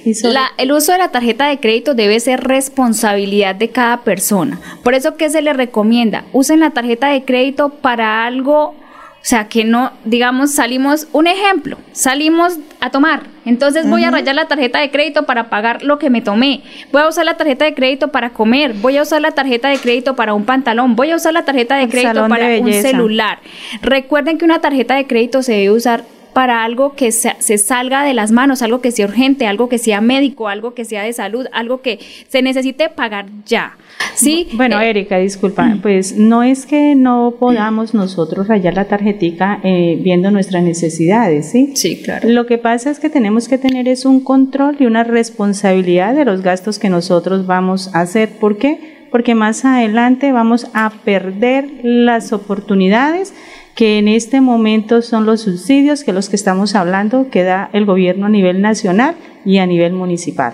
el 0.58 0.72
uso 0.72 0.91
de 0.91 0.98
la 0.98 1.10
tarjeta 1.10 1.48
de 1.48 1.60
crédito 1.60 1.93
debe 1.93 2.19
ser 2.19 2.41
responsabilidad 2.41 3.56
de 3.56 3.69
cada 3.69 4.04
persona. 4.04 4.60
Por 4.84 4.93
eso, 4.93 5.15
¿qué 5.15 5.30
se 5.30 5.41
le 5.41 5.54
recomienda? 5.54 6.26
Usen 6.34 6.60
la 6.60 6.72
tarjeta 6.72 7.10
de 7.10 7.24
crédito 7.24 7.69
para 7.69 8.26
algo 8.26 8.76
o 9.24 9.26
sea, 9.26 9.48
que 9.48 9.63
no, 9.63 9.93
digamos, 10.04 10.52
salimos, 10.52 11.08
un 11.13 11.28
ejemplo, 11.28 11.78
salimos 11.93 12.58
a 12.82 12.89
tomar. 12.89 13.24
Entonces 13.46 13.89
voy 13.89 14.04
a 14.04 14.12
rayar 14.12 14.36
la 14.36 14.50
tarjeta 14.50 14.82
de 14.82 14.91
crédito 14.91 15.24
para 15.24 15.50
pagar 15.50 15.82
lo 15.82 15.98
que 15.98 16.10
me 16.10 16.22
tomé. 16.22 16.62
Voy 16.91 17.04
a 17.04 17.08
usar 17.08 17.24
la 17.24 17.38
tarjeta 17.38 17.63
de 17.63 17.74
crédito 17.74 18.10
para 18.10 18.32
comer. 18.32 18.74
Voy 18.74 18.98
a 18.98 19.04
usar 19.04 19.22
la 19.22 19.32
tarjeta 19.32 19.69
de 19.69 19.78
crédito 19.78 20.17
para 20.17 20.34
un 20.34 20.43
pantalón. 20.43 20.98
Voy 20.98 21.12
a 21.12 21.15
usar 21.15 21.32
la 21.32 21.46
tarjeta 21.46 21.78
de 21.78 21.88
crédito 21.88 22.28
para 22.28 22.60
un 22.60 22.74
celular. 22.74 23.39
Recuerden 23.82 24.38
que 24.38 24.43
una 24.43 24.60
tarjeta 24.60 24.96
de 24.96 25.08
crédito 25.08 25.41
se 25.41 25.54
debe 25.54 25.72
usar 25.72 26.04
para 26.34 26.63
algo 26.63 26.96
que 26.96 27.12
se, 27.12 27.36
se, 27.39 27.58
salga 27.58 28.04
de 28.04 28.13
las 28.13 28.32
manos, 28.32 28.62
algo 28.62 28.82
que 28.82 28.91
sea 28.91 29.06
urgente, 29.06 29.48
algo 29.48 29.69
que 29.69 29.78
sea 29.78 30.02
médico, 30.02 30.48
algo 30.48 30.74
que 30.74 30.86
sea 30.86 31.04
de 31.04 31.13
salud, 31.13 31.46
algo 31.52 31.82
que 31.82 32.00
se 32.28 32.41
necesite 32.41 32.89
pagar 32.89 33.28
ya. 33.46 33.78
Sí. 34.15 34.48
Bueno, 34.54 34.80
eh, 34.80 34.89
Erika, 34.89 35.17
disculpa, 35.17 35.65
mm. 35.65 35.82
pues 35.82 36.17
no 36.17 36.43
es 36.43 36.65
que 36.65 36.96
no 36.96 37.36
podamos 37.39 37.93
nosotros 37.93 38.48
rayar 38.48 38.74
la 38.74 38.86
tarjetica 38.86 39.60
eh, 39.63 39.98
viendo 40.02 40.32
nuestras 40.32 40.63
necesidades, 40.63 41.52
¿sí? 41.52 41.74
Sí, 41.76 42.02
claro. 42.02 42.30
Lo 42.30 42.46
que 42.46 42.58
pasa 42.58 42.89
es 42.89 43.00
que 43.00 43.10
tenemos 43.10 43.48
que 43.48 43.58
tener 43.58 43.88
es 43.88 44.06
un 44.06 44.19
control 44.19 44.78
y 44.80 44.86
una 44.86 45.04
responsabilidad 45.04 46.15
de 46.15 46.26
los 46.26 46.41
gastos 46.41 46.80
que 46.80 46.89
nosotros 46.89 47.46
vamos 47.46 47.93
a 47.93 48.02
hacer. 48.02 48.30
¿Por 48.39 48.58
qué? 48.58 49.08
Porque 49.12 49.36
más 49.36 49.65
adelante 49.65 50.32
vamos 50.32 50.67
a 50.74 50.89
perder 50.89 51.69
las 51.84 52.34
oportunidades 52.34 53.34
que 53.75 53.97
en 53.97 54.07
este 54.07 54.41
momento 54.41 55.01
son 55.01 55.25
los 55.25 55.41
subsidios 55.41 56.03
que 56.03 56.13
los 56.13 56.29
que 56.29 56.36
estamos 56.36 56.75
hablando 56.75 57.29
que 57.29 57.43
da 57.43 57.69
el 57.73 57.86
gobierno 57.86 58.27
a 58.27 58.29
nivel 58.29 58.62
nacional 58.62 59.15
y 59.45 59.57
a 59.57 59.65
nivel 59.65 59.93
municipal. 59.93 60.53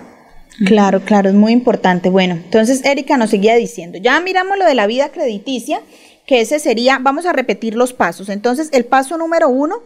Claro, 0.64 1.00
claro, 1.00 1.28
es 1.28 1.34
muy 1.34 1.52
importante. 1.52 2.10
Bueno, 2.10 2.34
entonces 2.34 2.84
Erika 2.84 3.16
nos 3.16 3.30
seguía 3.30 3.54
diciendo, 3.54 3.98
ya 3.98 4.20
miramos 4.20 4.58
lo 4.58 4.66
de 4.66 4.74
la 4.74 4.86
vida 4.86 5.10
crediticia, 5.10 5.80
que 6.26 6.40
ese 6.40 6.58
sería, 6.58 6.98
vamos 7.00 7.26
a 7.26 7.32
repetir 7.32 7.74
los 7.74 7.92
pasos. 7.92 8.28
Entonces, 8.28 8.68
el 8.72 8.84
paso 8.84 9.16
número 9.16 9.48
uno, 9.48 9.76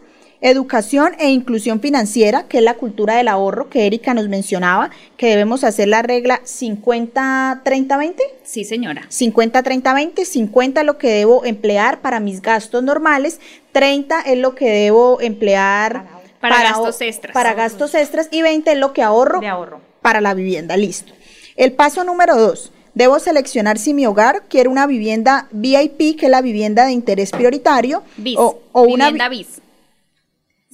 educación 0.49 1.13
e 1.19 1.29
inclusión 1.29 1.79
financiera, 1.79 2.47
que 2.47 2.59
es 2.59 2.63
la 2.63 2.75
cultura 2.75 3.15
del 3.15 3.27
ahorro 3.27 3.69
que 3.69 3.85
Erika 3.85 4.13
nos 4.13 4.29
mencionaba, 4.29 4.91
que 5.17 5.27
debemos 5.27 5.63
hacer 5.63 5.87
la 5.87 6.01
regla 6.01 6.41
50-30-20. 6.43 8.15
Sí, 8.43 8.63
señora. 8.63 9.07
50-30-20, 9.09 10.23
50 10.23 10.81
es 10.81 10.85
lo 10.85 10.97
que 10.97 11.09
debo 11.09 11.45
emplear 11.45 12.01
para 12.01 12.19
mis 12.19 12.41
gastos 12.41 12.83
normales, 12.83 13.39
30 13.71 14.21
es 14.21 14.37
lo 14.37 14.55
que 14.55 14.69
debo 14.69 15.19
emplear 15.19 16.05
para, 16.39 16.61
gastos 16.61 17.01
extras. 17.01 17.33
Para 17.33 17.53
gastos 17.53 17.95
extras 17.95 18.27
y 18.31 18.41
20 18.41 18.71
es 18.71 18.77
lo 18.77 18.93
que 18.93 19.01
ahorro. 19.01 19.39
De 19.39 19.47
ahorro 19.47 19.81
para 20.05 20.21
la 20.21 20.35
vivienda. 20.35 20.77
Listo. 20.77 21.13
El 21.55 21.71
paso 21.71 22.03
número 22.03 22.37
dos. 22.37 22.71
Debo 22.93 23.17
seleccionar 23.17 23.79
si 23.79 23.95
mi 23.95 24.05
hogar 24.05 24.43
quiere 24.47 24.69
una 24.69 24.85
vivienda 24.85 25.47
VIP, 25.49 26.19
que 26.19 26.27
es 26.27 26.29
la 26.29 26.43
vivienda 26.43 26.85
de 26.85 26.91
interés 26.91 27.31
prioritario. 27.31 28.03
BIS. 28.17 28.37
O, 28.37 28.59
una 28.73 29.09
vivienda 29.09 29.29
BIS. 29.29 29.47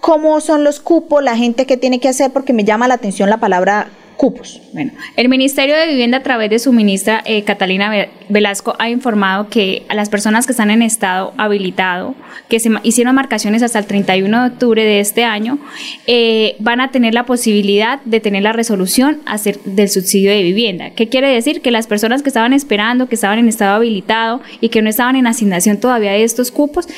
cómo 0.00 0.40
son 0.40 0.64
los 0.64 0.80
cupos, 0.80 1.22
la 1.22 1.36
gente 1.36 1.66
que 1.66 1.76
tiene 1.76 2.00
que 2.00 2.08
hacer, 2.08 2.32
porque 2.32 2.52
me 2.52 2.64
llama 2.64 2.88
la 2.88 2.94
atención 2.94 3.30
la 3.30 3.38
palabra 3.38 3.88
cupos. 4.20 4.60
Bueno, 4.74 4.92
el 5.16 5.30
Ministerio 5.30 5.74
de 5.74 5.86
Vivienda 5.86 6.18
a 6.18 6.22
través 6.22 6.50
de 6.50 6.58
su 6.58 6.74
ministra 6.74 7.22
eh, 7.24 7.42
Catalina 7.42 8.06
Velasco 8.28 8.76
ha 8.78 8.90
informado 8.90 9.48
que 9.48 9.86
a 9.88 9.94
las 9.94 10.10
personas 10.10 10.44
que 10.44 10.52
están 10.52 10.70
en 10.70 10.82
estado 10.82 11.32
habilitado, 11.38 12.14
que 12.50 12.60
se 12.60 12.70
hicieron 12.82 13.14
marcaciones 13.14 13.62
hasta 13.62 13.78
el 13.78 13.86
31 13.86 14.42
de 14.42 14.48
octubre 14.50 14.84
de 14.84 15.00
este 15.00 15.24
año, 15.24 15.58
eh, 16.06 16.56
van 16.58 16.82
a 16.82 16.90
tener 16.90 17.14
la 17.14 17.24
posibilidad 17.24 18.02
de 18.02 18.20
tener 18.20 18.42
la 18.42 18.52
resolución 18.52 19.22
del 19.64 19.88
subsidio 19.88 20.30
de 20.32 20.42
vivienda. 20.42 20.90
¿Qué 20.90 21.08
quiere 21.08 21.28
decir? 21.28 21.62
Que 21.62 21.70
las 21.70 21.86
personas 21.86 22.22
que 22.22 22.28
estaban 22.28 22.52
esperando, 22.52 23.08
que 23.08 23.14
estaban 23.14 23.38
en 23.38 23.48
estado 23.48 23.76
habilitado 23.76 24.42
y 24.60 24.68
que 24.68 24.82
no 24.82 24.90
estaban 24.90 25.16
en 25.16 25.28
asignación 25.28 25.80
todavía 25.80 26.12
de 26.12 26.24
estos 26.24 26.50
cupos, 26.50 26.88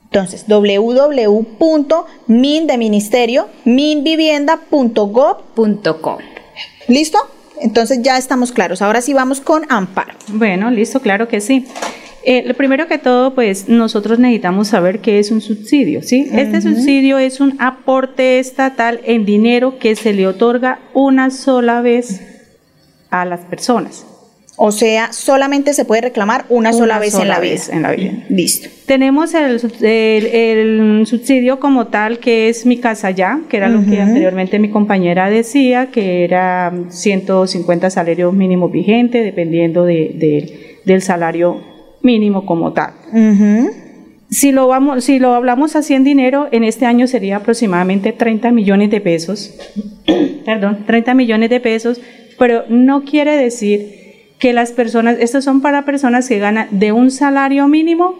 Entonces, 0.04 0.44
www.min 0.48 1.86
de 2.66 2.78
ministerio, 2.78 3.46
minvivienda.gov.co. 3.64 6.18
¿Listo? 6.86 7.18
Entonces 7.64 8.00
ya 8.02 8.18
estamos 8.18 8.52
claros. 8.52 8.82
Ahora 8.82 9.00
sí 9.00 9.14
vamos 9.14 9.40
con 9.40 9.62
Amparo. 9.70 10.12
Bueno, 10.28 10.70
listo, 10.70 11.00
claro 11.00 11.28
que 11.28 11.40
sí. 11.40 11.66
Eh, 12.22 12.42
lo 12.46 12.54
primero 12.54 12.86
que 12.86 12.98
todo, 12.98 13.34
pues 13.34 13.68
nosotros 13.68 14.18
necesitamos 14.18 14.68
saber 14.68 15.00
qué 15.00 15.18
es 15.18 15.30
un 15.30 15.40
subsidio, 15.40 16.02
¿sí? 16.02 16.28
Este 16.32 16.60
subsidio 16.60 17.18
es 17.18 17.40
un 17.40 17.56
aporte 17.60 18.38
estatal 18.38 19.00
en 19.04 19.24
dinero 19.24 19.78
que 19.78 19.96
se 19.96 20.12
le 20.12 20.26
otorga 20.26 20.78
una 20.92 21.30
sola 21.30 21.80
vez 21.80 22.20
a 23.10 23.24
las 23.24 23.40
personas. 23.40 24.06
O 24.56 24.70
sea, 24.70 25.12
solamente 25.12 25.74
se 25.74 25.84
puede 25.84 26.02
reclamar 26.02 26.44
una, 26.48 26.72
sola, 26.72 27.00
vez, 27.00 27.14
en 27.14 27.26
la 27.26 27.40
vez 27.40 27.68
en 27.68 27.82
la 27.82 27.90
vida. 27.90 28.12
Listo. 28.28 28.68
Tenemos 28.86 29.34
el, 29.34 29.60
el, 29.82 31.06
subsidio 31.06 31.58
como 31.58 31.88
tal, 31.88 32.20
que 32.20 32.48
es 32.48 32.64
Mi 32.64 32.78
Casa 32.78 33.10
Ya, 33.10 33.40
que 33.48 33.56
era 33.56 33.68
lo 33.68 33.84
que 33.84 34.00
anteriormente 34.00 34.60
mi 34.60 34.70
compañera 34.70 35.28
decía, 35.28 35.86
que 35.86 36.22
era 36.22 36.72
150 36.88 37.90
salarios 37.90 38.32
mínimos 38.32 38.70
vigentes, 38.70 39.24
dependiendo 39.24 39.84
de, 39.84 40.80
del 40.84 41.02
salario 41.02 41.60
mínimo 42.02 42.46
como 42.46 42.72
tal. 42.72 42.92
Si 44.30 44.52
lo, 44.52 44.68
vamos, 44.68 45.04
si 45.04 45.18
lo 45.18 45.34
hablamos 45.34 45.74
así 45.74 45.94
en 45.94 46.04
dinero, 46.04 46.48
en 46.52 46.62
este 46.62 46.86
año 46.86 47.08
sería 47.08 47.36
aproximadamente 47.36 48.12
30 48.12 48.52
millones 48.52 48.90
de 48.90 49.00
pesos. 49.00 49.54
Perdón, 50.44 50.84
30 50.86 51.14
millones 51.14 51.50
de 51.50 51.60
pesos, 51.60 52.00
pero 52.38 52.64
no 52.68 53.04
quiere 53.04 53.36
decir 53.36 54.03
que 54.38 54.52
las 54.52 54.72
personas, 54.72 55.16
estos 55.20 55.44
son 55.44 55.60
para 55.60 55.84
personas 55.84 56.28
que 56.28 56.38
ganan 56.38 56.68
de 56.70 56.92
un 56.92 57.10
salario 57.10 57.68
mínimo 57.68 58.18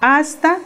hasta 0.00 0.58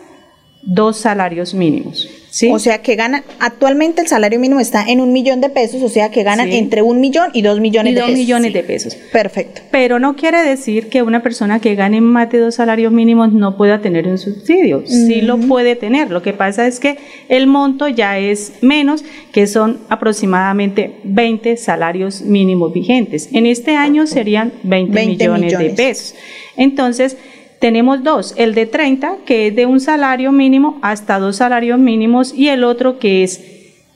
dos 0.63 0.99
salarios 0.99 1.55
mínimos. 1.55 2.09
O 2.51 2.59
sea 2.59 2.83
que 2.83 2.97
ganan, 2.97 3.23
actualmente 3.41 4.03
el 4.03 4.09
salario 4.09 4.39
mínimo 4.39 4.61
está 4.61 4.85
en 4.87 5.01
un 5.01 5.13
millón 5.13 5.41
de 5.41 5.49
pesos, 5.49 5.83
o 5.83 5.89
sea 5.89 6.11
que 6.11 6.23
ganan 6.23 6.51
entre 6.51 6.83
un 6.83 7.01
millón 7.01 7.31
y 7.33 7.43
dos 7.43 7.61
millones 7.61 7.95
de 7.95 8.01
dos 8.01 8.09
pesos. 8.11 8.21
millones 8.21 8.53
de 8.53 8.63
pesos. 8.63 8.95
Perfecto. 9.13 9.63
Pero 9.71 9.99
no 9.99 10.17
quiere 10.17 10.43
decir 10.43 10.89
que 10.89 11.03
una 11.03 11.23
persona 11.23 11.61
que 11.61 11.75
gane 11.75 12.01
más 12.01 12.31
de 12.31 12.39
dos 12.39 12.57
salarios 12.57 12.93
mínimos 12.93 13.33
no 13.33 13.57
pueda 13.57 13.81
tener 13.81 14.07
un 14.07 14.19
subsidio. 14.19 14.83
Sí 14.87 15.21
lo 15.23 15.39
puede 15.39 15.77
tener. 15.77 16.11
Lo 16.11 16.23
que 16.23 16.33
pasa 16.33 16.67
es 16.67 16.81
que 16.81 16.99
el 17.29 17.47
monto 17.47 17.89
ya 17.89 18.19
es 18.19 18.53
menos, 18.61 19.05
que 19.33 19.47
son 19.47 19.79
aproximadamente 19.89 20.97
20 21.05 21.57
salarios 21.57 22.23
mínimos 22.23 22.73
vigentes. 22.73 23.29
En 23.33 23.47
este 23.47 23.77
año 23.77 24.07
serían 24.07 24.53
20, 24.63 25.07
millones 25.07 25.59
de 25.59 25.71
pesos. 25.71 26.15
Entonces, 26.57 27.17
tenemos 27.61 28.03
dos, 28.03 28.35
el 28.37 28.55
de 28.55 28.67
30, 28.67 29.19
que 29.25 29.49
es 29.49 29.57
de 29.57 29.67
un 29.67 29.81
salario 29.81 30.33
mínimo 30.33 30.79
hasta 30.83 31.19
dos 31.19 31.37
salarios 31.37 31.79
mínimos, 31.79 32.33
y 32.35 32.49
el 32.49 32.65
otro 32.65 32.99
que 32.99 33.23
es 33.23 33.41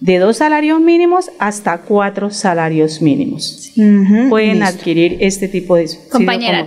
de 0.00 0.18
dos 0.18 0.38
salarios 0.38 0.80
mínimos 0.80 1.30
hasta 1.38 1.82
cuatro 1.82 2.30
salarios 2.30 3.02
mínimos. 3.02 3.72
Pueden 4.28 4.62
adquirir 4.62 5.18
este 5.20 5.48
tipo 5.48 5.76
de 5.76 5.88
Compañera, 6.10 6.66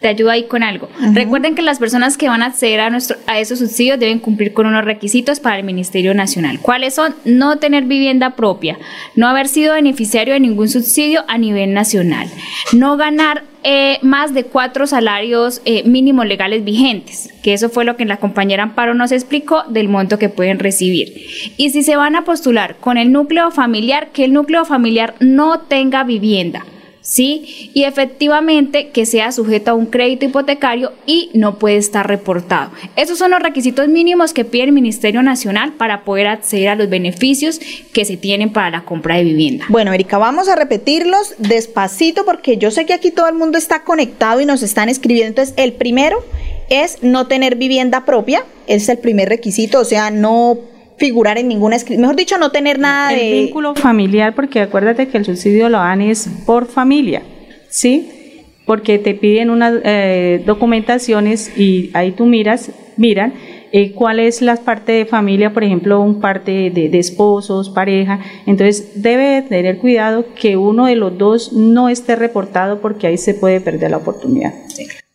te 0.00 0.08
ayudo 0.08 0.30
ahí 0.30 0.44
con 0.44 0.62
algo. 0.62 0.88
Recuerden 1.12 1.54
que 1.54 1.62
las 1.62 1.78
personas 1.78 2.16
que 2.16 2.28
van 2.28 2.42
a 2.42 2.46
acceder 2.46 2.80
a, 2.80 2.90
nuestro, 2.90 3.16
a 3.26 3.38
esos 3.38 3.58
subsidios 3.58 3.98
deben 3.98 4.18
cumplir 4.18 4.52
con 4.52 4.66
unos 4.66 4.84
requisitos 4.84 5.40
para 5.40 5.58
el 5.58 5.64
Ministerio 5.64 6.14
Nacional. 6.14 6.58
¿Cuáles 6.60 6.94
son? 6.94 7.14
No 7.24 7.58
tener 7.58 7.84
vivienda 7.84 8.30
propia, 8.30 8.78
no 9.14 9.28
haber 9.28 9.46
sido 9.46 9.74
beneficiario 9.74 10.34
de 10.34 10.40
ningún 10.40 10.68
subsidio 10.68 11.22
a 11.28 11.36
nivel 11.36 11.74
nacional, 11.74 12.28
no 12.72 12.96
ganar 12.96 13.44
eh, 13.62 13.98
más 14.00 14.32
de 14.32 14.44
cuatro 14.44 14.86
salarios 14.86 15.60
eh, 15.66 15.82
mínimos 15.84 16.24
legales 16.26 16.64
vigentes, 16.64 17.30
que 17.42 17.52
eso 17.52 17.68
fue 17.68 17.84
lo 17.84 17.96
que 17.96 18.06
la 18.06 18.16
compañera 18.16 18.62
Amparo 18.62 18.94
nos 18.94 19.12
explicó 19.12 19.64
del 19.68 19.90
monto 19.90 20.18
que 20.18 20.30
pueden 20.30 20.58
recibir. 20.58 21.12
Y 21.58 21.68
si 21.70 21.82
se 21.82 21.96
van 21.96 22.16
a 22.16 22.24
postular 22.24 22.76
con 22.76 22.96
el 22.96 23.12
núcleo 23.12 23.50
familiar, 23.50 24.08
que 24.14 24.24
el 24.24 24.32
núcleo 24.32 24.64
familiar 24.64 25.14
no 25.20 25.60
tenga 25.60 26.04
vivienda. 26.04 26.64
¿Sí? 27.02 27.70
Y 27.74 27.84
efectivamente 27.84 28.88
que 28.88 29.06
sea 29.06 29.32
sujeto 29.32 29.70
a 29.70 29.74
un 29.74 29.86
crédito 29.86 30.24
hipotecario 30.26 30.92
y 31.06 31.30
no 31.34 31.58
puede 31.58 31.76
estar 31.76 32.06
reportado. 32.06 32.70
Esos 32.96 33.18
son 33.18 33.30
los 33.30 33.40
requisitos 33.40 33.88
mínimos 33.88 34.32
que 34.32 34.44
pide 34.44 34.64
el 34.64 34.72
Ministerio 34.72 35.22
Nacional 35.22 35.72
para 35.72 36.04
poder 36.04 36.26
acceder 36.26 36.68
a 36.68 36.74
los 36.74 36.88
beneficios 36.88 37.60
que 37.92 38.04
se 38.04 38.16
tienen 38.16 38.52
para 38.52 38.70
la 38.70 38.84
compra 38.84 39.16
de 39.16 39.24
vivienda. 39.24 39.64
Bueno, 39.68 39.92
Erika, 39.92 40.18
vamos 40.18 40.48
a 40.48 40.56
repetirlos 40.56 41.34
despacito 41.38 42.24
porque 42.24 42.56
yo 42.56 42.70
sé 42.70 42.86
que 42.86 42.92
aquí 42.92 43.10
todo 43.10 43.28
el 43.28 43.34
mundo 43.34 43.58
está 43.58 43.82
conectado 43.84 44.40
y 44.40 44.46
nos 44.46 44.62
están 44.62 44.88
escribiendo. 44.88 45.28
Entonces, 45.28 45.54
el 45.56 45.72
primero 45.72 46.24
es 46.68 47.02
no 47.02 47.26
tener 47.26 47.56
vivienda 47.56 48.04
propia, 48.04 48.44
es 48.66 48.88
el 48.88 48.98
primer 48.98 49.28
requisito, 49.28 49.80
o 49.80 49.84
sea, 49.84 50.10
no 50.10 50.58
figurar 51.00 51.38
en 51.38 51.48
ninguna 51.48 51.78
mejor 51.96 52.14
dicho, 52.14 52.36
no 52.36 52.52
tener 52.52 52.78
nada 52.78 53.10
de... 53.10 53.32
vínculo 53.32 53.74
familiar, 53.74 54.34
porque 54.34 54.60
acuérdate 54.60 55.08
que 55.08 55.16
el 55.16 55.24
subsidio 55.24 55.70
lo 55.70 55.78
dan 55.78 56.02
es 56.02 56.28
por 56.44 56.66
familia, 56.66 57.22
¿sí? 57.70 58.44
Porque 58.66 58.98
te 58.98 59.14
piden 59.14 59.48
unas 59.48 59.80
eh, 59.82 60.42
documentaciones 60.44 61.58
y 61.58 61.90
ahí 61.94 62.12
tú 62.12 62.26
miras, 62.26 62.70
miran 62.98 63.32
eh, 63.72 63.92
cuál 63.92 64.20
es 64.20 64.42
la 64.42 64.56
parte 64.56 64.92
de 64.92 65.06
familia, 65.06 65.54
por 65.54 65.64
ejemplo, 65.64 66.02
un 66.02 66.20
parte 66.20 66.70
de, 66.70 66.98
esposos, 66.98 67.70
pareja. 67.70 68.20
Entonces, 68.44 69.02
debe 69.02 69.40
tener 69.40 69.78
cuidado 69.78 70.26
que 70.34 70.58
uno 70.58 70.84
de 70.84 70.96
los 70.96 71.16
dos 71.16 71.54
no 71.54 71.88
esté 71.88 72.14
reportado 72.14 72.82
porque 72.82 73.06
ahí 73.06 73.16
se 73.16 73.32
puede 73.32 73.62
perder 73.62 73.92
la 73.92 73.96
oportunidad. 73.96 74.52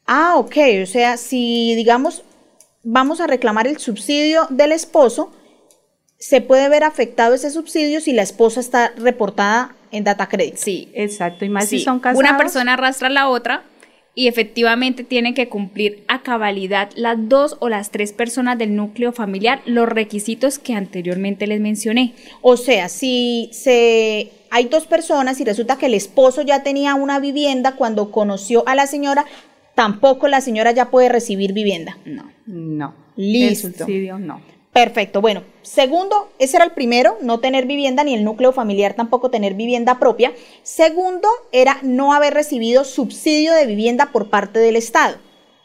Ah, 0.07 0.33
ok. 0.37 0.55
O 0.81 0.85
sea, 0.87 1.17
si 1.17 1.75
digamos, 1.75 2.23
vamos 2.83 3.21
a 3.21 3.27
reclamar 3.27 3.67
el 3.67 3.77
subsidio 3.77 4.47
del 4.49 4.71
esposo, 4.71 5.31
se 6.17 6.41
puede 6.41 6.69
ver 6.69 6.83
afectado 6.83 7.35
ese 7.35 7.49
subsidio 7.51 8.01
si 8.01 8.13
la 8.13 8.21
esposa 8.21 8.59
está 8.59 8.93
reportada 8.97 9.75
en 9.91 10.03
data 10.03 10.27
credit. 10.27 10.55
Sí, 10.55 10.89
exacto. 10.93 11.45
Y 11.45 11.49
más 11.49 11.69
si 11.69 11.79
son 11.79 11.99
casados. 11.99 12.19
Una 12.19 12.37
persona 12.37 12.73
arrastra 12.73 13.07
a 13.07 13.11
la 13.11 13.29
otra 13.29 13.63
y 14.15 14.27
efectivamente 14.27 15.03
tienen 15.03 15.33
que 15.33 15.49
cumplir 15.49 16.03
a 16.07 16.23
cabalidad 16.23 16.89
las 16.95 17.17
dos 17.27 17.57
o 17.59 17.67
las 17.67 17.91
tres 17.91 18.13
personas 18.13 18.57
del 18.57 18.75
núcleo 18.75 19.11
familiar 19.11 19.61
los 19.65 19.89
requisitos 19.89 20.57
que 20.57 20.73
anteriormente 20.73 21.47
les 21.47 21.59
mencioné. 21.59 22.15
O 22.41 22.55
sea, 22.55 22.87
si 22.87 23.49
se 23.51 24.31
hay 24.49 24.65
dos 24.65 24.87
personas 24.87 25.41
y 25.41 25.43
resulta 25.43 25.77
que 25.77 25.87
el 25.87 25.93
esposo 25.93 26.41
ya 26.41 26.63
tenía 26.63 26.95
una 26.95 27.19
vivienda 27.19 27.75
cuando 27.75 28.09
conoció 28.09 28.65
a 28.67 28.75
la 28.75 28.87
señora, 28.87 29.25
tampoco 29.75 30.29
la 30.29 30.39
señora 30.39 30.71
ya 30.71 30.89
puede 30.89 31.09
recibir 31.09 31.51
vivienda. 31.51 31.97
No, 32.05 32.31
no. 32.45 32.95
Listo. 33.17 33.67
El 33.67 33.75
subsidio 33.75 34.17
no. 34.17 34.54
Perfecto. 34.75 35.21
Bueno, 35.21 35.41
segundo, 35.61 36.33
ese 36.37 36.57
era 36.57 36.65
el 36.65 36.73
primero, 36.73 37.17
no 37.21 37.39
tener 37.39 37.65
vivienda 37.65 38.03
ni 38.03 38.13
el 38.13 38.25
núcleo 38.25 38.51
familiar 38.51 38.93
tampoco 38.93 39.31
tener 39.31 39.53
vivienda 39.53 39.99
propia. 39.99 40.33
Segundo, 40.63 41.29
era 41.53 41.77
no 41.81 42.13
haber 42.13 42.33
recibido 42.33 42.83
subsidio 42.83 43.53
de 43.53 43.67
vivienda 43.67 44.11
por 44.11 44.29
parte 44.29 44.59
del 44.59 44.75
Estado. 44.75 45.15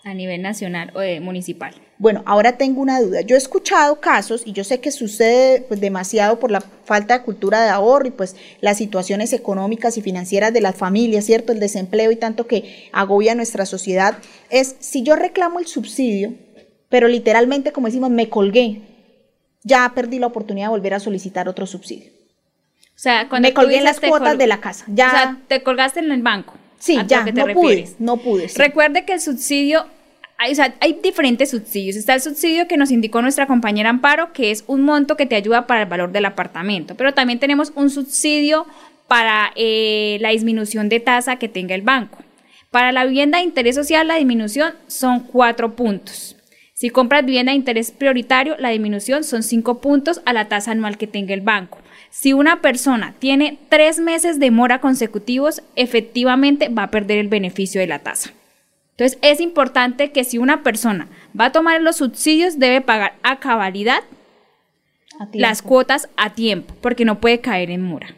A 0.04 0.14
nivel 0.14 0.42
nacional 0.42 0.92
o 0.94 1.00
municipal. 1.20 1.74
Bueno, 1.98 2.22
ahora 2.24 2.56
tengo 2.56 2.80
una 2.80 3.00
duda. 3.00 3.22
Yo 3.22 3.34
he 3.34 3.38
escuchado 3.38 4.00
casos 4.00 4.44
y 4.46 4.52
yo 4.52 4.62
sé 4.62 4.78
que 4.78 4.92
sucede 4.92 5.62
pues, 5.62 5.80
demasiado 5.80 6.38
por 6.38 6.52
la 6.52 6.60
falta 6.60 7.18
de 7.18 7.24
cultura 7.24 7.64
de 7.64 7.68
ahorro 7.68 8.06
y 8.06 8.12
pues 8.12 8.36
las 8.60 8.78
situaciones 8.78 9.32
económicas 9.32 9.98
y 9.98 10.02
financieras 10.02 10.52
de 10.52 10.60
las 10.60 10.76
familias, 10.76 11.24
¿cierto? 11.24 11.50
El 11.50 11.58
desempleo 11.58 12.12
y 12.12 12.16
tanto 12.16 12.46
que 12.46 12.88
agobia 12.92 13.34
nuestra 13.34 13.66
sociedad. 13.66 14.18
Es 14.50 14.76
si 14.78 15.02
yo 15.02 15.16
reclamo 15.16 15.58
el 15.58 15.66
subsidio, 15.66 16.32
pero 16.88 17.08
literalmente, 17.08 17.72
como 17.72 17.88
decimos, 17.88 18.10
me 18.10 18.28
colgué, 18.28 18.82
ya 19.62 19.92
perdí 19.94 20.18
la 20.18 20.26
oportunidad 20.26 20.66
de 20.66 20.70
volver 20.70 20.94
a 20.94 21.00
solicitar 21.00 21.48
otro 21.48 21.66
subsidio. 21.66 22.10
O 23.00 23.02
sea, 23.02 23.28
cuando 23.28 23.48
me 23.48 23.54
colgué 23.54 23.78
en 23.78 23.84
las 23.84 23.98
cuotas 23.98 24.36
de 24.36 24.46
la 24.46 24.60
casa. 24.60 24.84
Ya, 24.88 25.08
o 25.08 25.10
sea, 25.10 25.38
te 25.48 25.62
colgaste 25.62 26.00
en 26.00 26.12
el 26.12 26.22
banco. 26.22 26.54
Sí, 26.78 26.98
ya, 27.06 27.24
no, 27.24 27.46
pude, 27.54 27.88
no 27.98 28.16
pude. 28.16 28.48
Recuerde 28.56 29.04
que 29.04 29.12
el 29.12 29.20
subsidio, 29.20 29.86
hay, 30.38 30.52
o 30.52 30.54
sea, 30.54 30.74
hay 30.80 30.98
diferentes 31.02 31.50
subsidios. 31.50 31.96
Está 31.96 32.14
el 32.14 32.22
subsidio 32.22 32.68
que 32.68 32.76
nos 32.76 32.90
indicó 32.90 33.22
nuestra 33.22 33.46
compañera 33.46 33.90
Amparo, 33.90 34.32
que 34.32 34.50
es 34.50 34.64
un 34.66 34.82
monto 34.82 35.16
que 35.16 35.26
te 35.26 35.34
ayuda 35.34 35.66
para 35.66 35.82
el 35.82 35.88
valor 35.88 36.12
del 36.12 36.24
apartamento. 36.24 36.94
Pero 36.94 37.12
también 37.12 37.38
tenemos 37.38 37.72
un 37.74 37.90
subsidio 37.90 38.66
para 39.08 39.52
eh, 39.56 40.18
la 40.20 40.30
disminución 40.30 40.88
de 40.88 41.00
tasa 41.00 41.36
que 41.36 41.48
tenga 41.48 41.74
el 41.74 41.82
banco. 41.82 42.18
Para 42.70 42.92
la 42.92 43.04
vivienda 43.04 43.38
de 43.38 43.44
interés 43.44 43.74
social, 43.74 44.08
la 44.08 44.16
disminución 44.16 44.74
son 44.86 45.20
cuatro 45.20 45.74
puntos. 45.74 46.36
Si 46.80 46.88
compras 46.88 47.26
vivienda 47.26 47.52
de 47.52 47.56
interés 47.56 47.90
prioritario, 47.90 48.56
la 48.58 48.70
disminución 48.70 49.22
son 49.22 49.42
5 49.42 49.82
puntos 49.82 50.22
a 50.24 50.32
la 50.32 50.48
tasa 50.48 50.70
anual 50.70 50.96
que 50.96 51.06
tenga 51.06 51.34
el 51.34 51.42
banco. 51.42 51.76
Si 52.08 52.32
una 52.32 52.62
persona 52.62 53.12
tiene 53.18 53.58
tres 53.68 53.98
meses 53.98 54.38
de 54.38 54.50
mora 54.50 54.80
consecutivos, 54.80 55.62
efectivamente 55.76 56.70
va 56.70 56.84
a 56.84 56.90
perder 56.90 57.18
el 57.18 57.28
beneficio 57.28 57.82
de 57.82 57.86
la 57.86 57.98
tasa. 57.98 58.30
Entonces 58.92 59.18
es 59.20 59.42
importante 59.42 60.10
que 60.10 60.24
si 60.24 60.38
una 60.38 60.62
persona 60.62 61.08
va 61.38 61.44
a 61.44 61.52
tomar 61.52 61.82
los 61.82 61.96
subsidios, 61.96 62.58
debe 62.58 62.80
pagar 62.80 63.12
a 63.22 63.40
cabalidad 63.40 64.00
las 65.34 65.60
cuotas 65.60 66.08
a 66.16 66.32
tiempo, 66.32 66.74
porque 66.80 67.04
no 67.04 67.20
puede 67.20 67.40
caer 67.40 67.70
en 67.70 67.82
mora. 67.82 68.14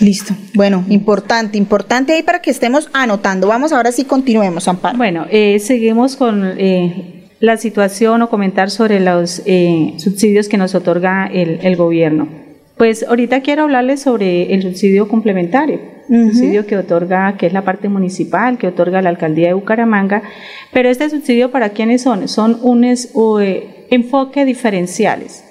Listo. 0.00 0.34
Bueno, 0.54 0.84
importante, 0.88 1.58
importante 1.58 2.12
ahí 2.12 2.22
para 2.22 2.40
que 2.40 2.50
estemos 2.52 2.88
anotando. 2.92 3.48
Vamos 3.48 3.72
ahora 3.72 3.90
sí, 3.90 4.04
continuemos, 4.04 4.68
Amparo. 4.68 4.96
Bueno, 4.96 5.26
eh, 5.30 5.58
seguimos 5.58 6.14
con 6.14 6.44
eh, 6.58 7.15
la 7.40 7.56
situación 7.56 8.22
o 8.22 8.30
comentar 8.30 8.70
sobre 8.70 9.00
los 9.00 9.42
eh, 9.46 9.94
subsidios 9.98 10.48
que 10.48 10.56
nos 10.56 10.74
otorga 10.74 11.26
el, 11.26 11.76
gobierno. 11.76 12.28
Pues 12.76 13.04
ahorita 13.04 13.40
quiero 13.40 13.64
hablarles 13.64 14.00
sobre 14.00 14.54
el 14.54 14.62
subsidio 14.62 15.08
complementario. 15.08 15.80
subsidio 16.08 16.66
que 16.66 16.76
otorga, 16.76 17.36
que 17.36 17.46
es 17.46 17.52
la 17.52 17.62
parte 17.62 17.88
municipal, 17.88 18.58
que 18.58 18.68
otorga 18.68 19.02
la 19.02 19.10
alcaldía 19.10 19.48
de 19.48 19.54
Bucaramanga, 19.54 20.22
pero 20.72 20.88
este 20.88 21.10
subsidio 21.10 21.50
para 21.50 21.70
quiénes 21.70 22.02
son? 22.02 22.28
Son 22.28 22.58
unos 22.62 23.08
eh, 23.40 23.86
enfoques 23.90 24.46
diferenciales. 24.46 25.44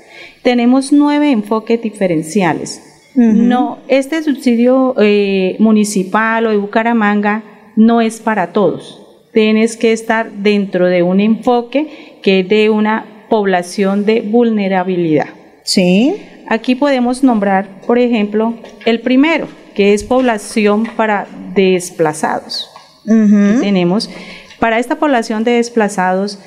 Tenemos 0.44 0.92
nueve 0.92 1.32
enfoques 1.32 1.82
diferenciales. 1.82 2.82
No, 3.16 3.78
este 3.88 4.22
subsidio 4.24 4.94
eh, 5.00 5.56
municipal 5.60 6.48
o 6.48 6.50
de 6.50 6.58
Bucaramanga 6.58 7.44
no 7.78 8.02
es 8.02 8.20
para 8.20 8.52
todos. 8.52 9.05
Tienes 9.36 9.76
que 9.76 9.92
estar 9.92 10.32
dentro 10.32 10.88
de 10.88 11.04
un 11.04 11.20
enfoque 11.20 12.20
que 12.24 12.40
es 12.40 12.48
de 12.48 12.70
una 12.70 13.26
población 13.30 14.06
de 14.06 14.22
vulnerabilidad. 14.22 15.28
Sí. 15.62 16.16
Aquí 16.48 16.76
podemos 16.76 17.22
nombrar, 17.22 17.82
por 17.86 18.00
ejemplo, 18.00 18.54
el 18.86 19.02
primero, 19.02 19.50
que 19.76 19.94
es 19.94 20.06
población 20.06 20.88
para 20.96 21.28
desplazados. 21.54 22.70
Tenemos, 23.04 24.10
para 24.58 24.80
esta 24.80 24.96
población 24.96 25.44
de 25.44 25.52
desplazados, 25.52 26.40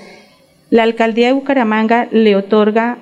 la 0.70 0.84
alcaldía 0.84 1.26
de 1.26 1.34
Bucaramanga 1.34 2.08
le 2.10 2.36
otorga 2.36 2.96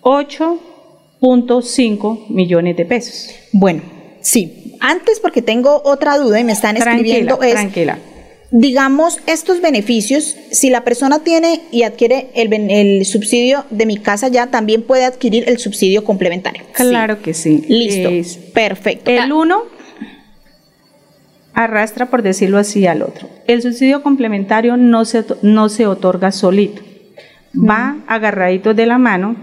8.5 0.00 2.28
millones 2.28 2.76
de 2.76 2.86
pesos. 2.86 3.36
Bueno, 3.52 3.82
sí. 4.20 4.76
Antes, 4.80 5.20
porque 5.20 5.42
tengo 5.42 5.80
otra 5.84 6.18
duda 6.18 6.40
y 6.40 6.44
me 6.44 6.50
están 6.50 6.76
escribiendo, 6.76 7.36
tranquila, 7.36 7.60
tranquila 7.60 7.98
digamos, 8.50 9.18
estos 9.26 9.60
beneficios, 9.60 10.36
si 10.50 10.70
la 10.70 10.82
persona 10.82 11.20
tiene 11.20 11.62
y 11.70 11.84
adquiere 11.84 12.30
el, 12.34 13.04
subsidio 13.04 13.64
de 13.70 13.86
mi 13.86 13.96
casa 13.96 14.28
ya, 14.28 14.48
también 14.48 14.82
puede 14.82 15.04
adquirir 15.04 15.48
el 15.48 15.58
subsidio 15.58 16.04
complementario. 16.04 16.64
Claro 16.72 17.22
que 17.22 17.34
sí. 17.34 17.64
Listo. 17.68 18.10
perfecto. 18.52 19.10
El 19.10 19.32
uno 19.32 19.62
arrastra, 21.54 22.06
por 22.06 22.22
decirlo 22.22 22.58
así, 22.58 22.86
al 22.86 23.02
otro. 23.02 23.28
El 23.46 23.62
subsidio 23.62 24.02
complementario 24.02 24.76
no 24.76 25.04
se, 25.04 25.24
no 25.42 25.68
se 25.68 25.86
otorga 25.86 26.32
solito. 26.32 26.82
Va 27.54 27.98
agarradito 28.06 28.74
de 28.74 28.86
la 28.86 28.98
mano 28.98 29.36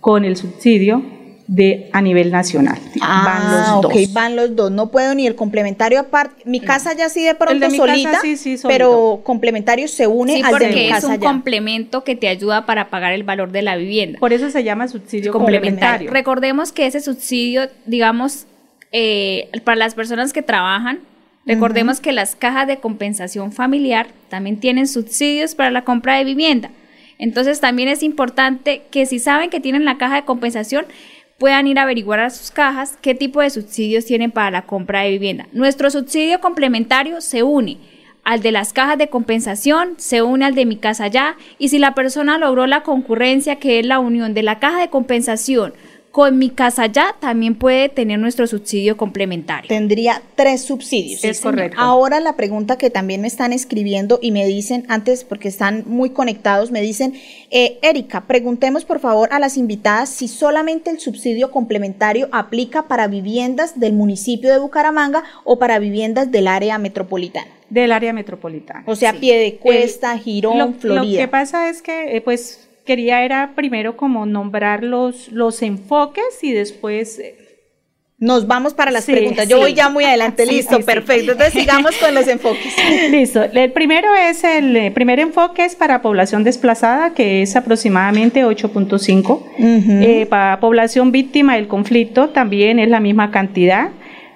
con 0.00 0.24
el 0.24 0.36
subsidio 0.36 1.02
de 1.46 1.90
a 1.92 2.00
nivel 2.00 2.30
nacional. 2.30 2.78
Ah, 3.00 3.22
van 3.24 3.82
los 3.82 3.82
dos. 3.82 4.12
van 4.12 4.36
los 4.36 4.56
dos. 4.56 4.70
No 4.70 4.90
puedo 4.90 5.14
ni 5.14 5.26
el 5.26 5.34
complementario 5.34 6.00
aparte. 6.00 6.42
Mi 6.46 6.60
casa 6.60 6.94
ya 6.94 7.08
sí 7.08 7.22
de 7.22 7.34
pronto 7.34 7.70
solita, 7.70 8.20
pero 8.66 9.20
complementario 9.22 9.88
se 9.88 10.06
une 10.06 10.42
al 10.42 10.58
de 10.58 10.68
mi 10.68 10.88
casa 10.88 11.14
es 11.14 11.20
un 11.20 11.24
complemento 11.24 12.04
que 12.04 12.16
te 12.16 12.28
ayuda 12.28 12.66
para 12.66 12.88
pagar 12.88 13.12
el 13.12 13.24
valor 13.24 13.52
de 13.52 13.62
la 13.62 13.76
vivienda. 13.76 14.18
Por 14.18 14.32
eso 14.32 14.50
se 14.50 14.64
llama 14.64 14.88
subsidio 14.88 15.32
complementario. 15.32 16.10
Recordemos 16.10 16.72
que 16.72 16.86
ese 16.86 17.00
subsidio, 17.00 17.68
digamos, 17.86 18.46
eh, 18.92 19.50
para 19.64 19.76
las 19.76 19.94
personas 19.94 20.32
que 20.32 20.42
trabajan, 20.42 21.00
recordemos 21.46 22.00
que 22.00 22.12
las 22.12 22.36
cajas 22.36 22.66
de 22.66 22.78
compensación 22.78 23.52
familiar 23.52 24.06
también 24.30 24.58
tienen 24.58 24.88
subsidios 24.88 25.54
para 25.54 25.70
la 25.70 25.84
compra 25.84 26.16
de 26.16 26.24
vivienda. 26.24 26.70
Entonces 27.18 27.60
también 27.60 27.88
es 27.88 28.02
importante 28.02 28.82
que 28.90 29.06
si 29.06 29.18
saben 29.18 29.50
que 29.50 29.60
tienen 29.60 29.84
la 29.84 29.98
caja 29.98 30.16
de 30.16 30.24
compensación, 30.24 30.86
puedan 31.38 31.66
ir 31.66 31.78
a 31.78 31.82
averiguar 31.82 32.20
a 32.20 32.30
sus 32.30 32.50
cajas 32.50 32.96
qué 33.00 33.14
tipo 33.14 33.40
de 33.40 33.50
subsidios 33.50 34.04
tienen 34.04 34.30
para 34.30 34.50
la 34.50 34.62
compra 34.62 35.02
de 35.02 35.10
vivienda. 35.10 35.46
Nuestro 35.52 35.90
subsidio 35.90 36.40
complementario 36.40 37.20
se 37.20 37.42
une 37.42 37.78
al 38.24 38.40
de 38.40 38.52
las 38.52 38.72
cajas 38.72 38.96
de 38.96 39.08
compensación, 39.08 39.94
se 39.98 40.22
une 40.22 40.46
al 40.46 40.54
de 40.54 40.64
mi 40.64 40.76
casa 40.76 41.08
ya, 41.08 41.36
y 41.58 41.68
si 41.68 41.78
la 41.78 41.94
persona 41.94 42.38
logró 42.38 42.66
la 42.66 42.82
concurrencia, 42.82 43.56
que 43.56 43.78
es 43.78 43.86
la 43.86 43.98
unión 43.98 44.32
de 44.32 44.42
la 44.42 44.58
caja 44.58 44.80
de 44.80 44.88
compensación 44.88 45.74
con 46.14 46.38
mi 46.38 46.50
casa 46.50 46.86
ya 46.86 47.16
también 47.18 47.56
puede 47.56 47.88
tener 47.88 48.20
nuestro 48.20 48.46
subsidio 48.46 48.96
complementario. 48.96 49.66
Tendría 49.66 50.22
tres 50.36 50.62
subsidios. 50.62 51.24
Es 51.24 51.40
correcto. 51.40 51.76
Ahora 51.80 52.20
la 52.20 52.36
pregunta 52.36 52.78
que 52.78 52.88
también 52.88 53.20
me 53.20 53.26
están 53.26 53.52
escribiendo 53.52 54.20
y 54.22 54.30
me 54.30 54.46
dicen 54.46 54.84
antes, 54.86 55.24
porque 55.24 55.48
están 55.48 55.82
muy 55.88 56.10
conectados, 56.10 56.70
me 56.70 56.82
dicen, 56.82 57.14
eh, 57.50 57.80
Erika, 57.82 58.28
preguntemos 58.28 58.84
por 58.84 59.00
favor 59.00 59.28
a 59.32 59.40
las 59.40 59.56
invitadas 59.56 60.08
si 60.08 60.28
solamente 60.28 60.88
el 60.88 61.00
subsidio 61.00 61.50
complementario 61.50 62.28
aplica 62.30 62.86
para 62.86 63.08
viviendas 63.08 63.80
del 63.80 63.94
municipio 63.94 64.52
de 64.52 64.60
Bucaramanga 64.60 65.24
o 65.42 65.58
para 65.58 65.80
viviendas 65.80 66.30
del 66.30 66.46
área 66.46 66.78
metropolitana. 66.78 67.50
Del 67.70 67.90
área 67.90 68.12
metropolitana. 68.12 68.84
O 68.86 68.94
sea, 68.94 69.14
pie 69.14 69.36
de 69.36 69.56
cuesta, 69.56 70.16
Girón, 70.16 70.74
Florida. 70.74 71.22
Lo 71.22 71.26
que 71.26 71.28
pasa 71.28 71.68
es 71.68 71.82
que, 71.82 72.16
eh, 72.16 72.20
pues, 72.20 72.68
quería 72.84 73.24
era 73.24 73.52
primero 73.54 73.96
como 73.96 74.26
nombrar 74.26 74.84
los, 74.84 75.30
los 75.32 75.62
enfoques 75.62 76.42
y 76.42 76.52
después... 76.52 77.18
Eh, 77.18 77.44
nos 78.24 78.46
vamos 78.46 78.72
para 78.74 78.90
las 78.90 79.04
preguntas. 79.04 79.48
Yo 79.48 79.58
voy 79.58 79.74
ya 79.74 79.90
muy 79.90 80.04
adelante. 80.04 80.46
Listo, 80.46 80.80
perfecto. 80.80 81.32
Entonces 81.32 81.52
sigamos 81.52 81.94
con 81.96 82.14
los 82.14 82.26
enfoques. 82.26 82.72
Listo. 83.10 83.42
El 83.42 83.72
primero 83.72 84.14
es 84.14 84.44
el, 84.44 84.74
eh, 84.76 84.90
primer 84.92 85.20
enfoque 85.20 85.64
es 85.64 85.74
para 85.74 86.00
población 86.00 86.42
desplazada, 86.42 87.12
que 87.12 87.42
es 87.42 87.54
aproximadamente 87.54 88.46
8.5. 88.46 89.42
Eh, 89.58 90.26
para 90.26 90.58
población 90.60 91.12
víctima 91.12 91.56
del 91.56 91.68
conflicto 91.68 92.30
también 92.30 92.78
es 92.78 92.88
la 92.88 93.00
misma 93.00 93.30
cantidad. 93.30 93.90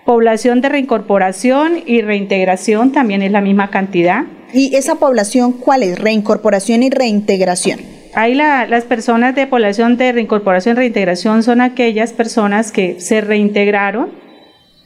Población 0.05 0.61
de 0.61 0.69
reincorporación 0.71 1.83
y 1.87 2.03
reintegración 2.03 2.93
también 2.93 3.23
es 3.23 3.31
la 3.31 3.41
misma 3.41 3.71
cantidad. 3.71 4.25
¿Y 4.53 4.75
esa 4.75 4.97
población 4.97 5.53
cuál 5.53 5.83
es? 5.83 5.99
Reincorporación 5.99 6.83
y 6.83 6.91
reintegración. 6.91 7.98
Ahí 8.15 8.35
las 8.35 8.85
personas 8.85 9.35
de 9.35 9.47
población 9.47 9.97
de 9.97 10.13
reincorporación 10.13 10.77
y 10.77 10.79
reintegración 10.79 11.43
son 11.43 11.61
aquellas 11.61 12.13
personas 12.13 12.73
que 12.73 13.01
se 13.01 13.21
reintegraron 13.21 14.11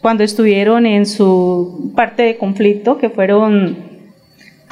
cuando 0.01 0.25
estuvieron 0.25 0.87
en 0.87 1.07
su 1.07 1.93
parte 1.95 2.23
de 2.23 2.37
conflicto, 2.37 2.99
que 2.99 3.09
fueron 3.09 3.93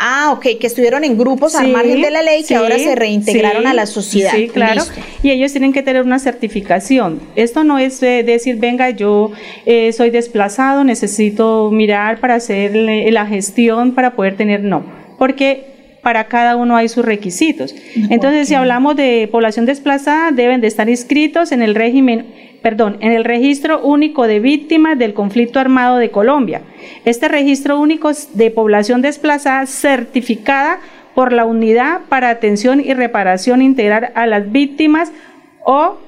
Ah, 0.02 0.32
ok, 0.32 0.58
que 0.58 0.66
estuvieron 0.66 1.04
en 1.04 1.18
grupos 1.18 1.54
al 1.54 1.68
margen 1.68 2.00
de 2.00 2.10
la 2.10 2.22
ley 2.22 2.42
que 2.42 2.54
ahora 2.54 2.78
se 2.78 2.94
reintegraron 2.94 3.66
a 3.66 3.74
la 3.74 3.84
sociedad. 3.84 4.32
Sí, 4.34 4.48
claro. 4.48 4.82
Y 5.22 5.30
ellos 5.30 5.52
tienen 5.52 5.74
que 5.74 5.82
tener 5.82 6.02
una 6.02 6.18
certificación. 6.18 7.20
Esto 7.36 7.64
no 7.64 7.78
es 7.78 8.00
decir, 8.00 8.56
venga, 8.56 8.88
yo 8.88 9.30
eh, 9.66 9.92
soy 9.92 10.08
desplazado, 10.08 10.84
necesito 10.84 11.70
mirar 11.70 12.18
para 12.18 12.36
hacer 12.36 12.74
la 12.74 13.26
gestión 13.26 13.92
para 13.92 14.16
poder 14.16 14.38
tener, 14.38 14.62
no. 14.62 14.84
Porque 15.18 15.69
para 16.02 16.24
cada 16.24 16.56
uno 16.56 16.76
hay 16.76 16.88
sus 16.88 17.04
requisitos. 17.04 17.74
Entonces, 18.10 18.48
si 18.48 18.54
hablamos 18.54 18.96
de 18.96 19.28
población 19.30 19.66
desplazada, 19.66 20.30
deben 20.30 20.60
de 20.60 20.66
estar 20.66 20.88
inscritos 20.88 21.52
en 21.52 21.62
el 21.62 21.74
régimen, 21.74 22.26
perdón, 22.62 22.96
en 23.00 23.12
el 23.12 23.24
registro 23.24 23.82
único 23.82 24.26
de 24.26 24.40
víctimas 24.40 24.98
del 24.98 25.14
conflicto 25.14 25.58
armado 25.58 25.98
de 25.98 26.10
Colombia. 26.10 26.62
Este 27.04 27.28
registro 27.28 27.78
único 27.78 28.10
de 28.34 28.50
población 28.50 29.02
desplazada 29.02 29.66
certificada 29.66 30.80
por 31.14 31.32
la 31.32 31.44
Unidad 31.44 32.02
para 32.08 32.30
Atención 32.30 32.80
y 32.80 32.94
Reparación 32.94 33.62
Integral 33.62 34.12
a 34.14 34.26
las 34.26 34.50
Víctimas 34.50 35.12
o 35.64 35.98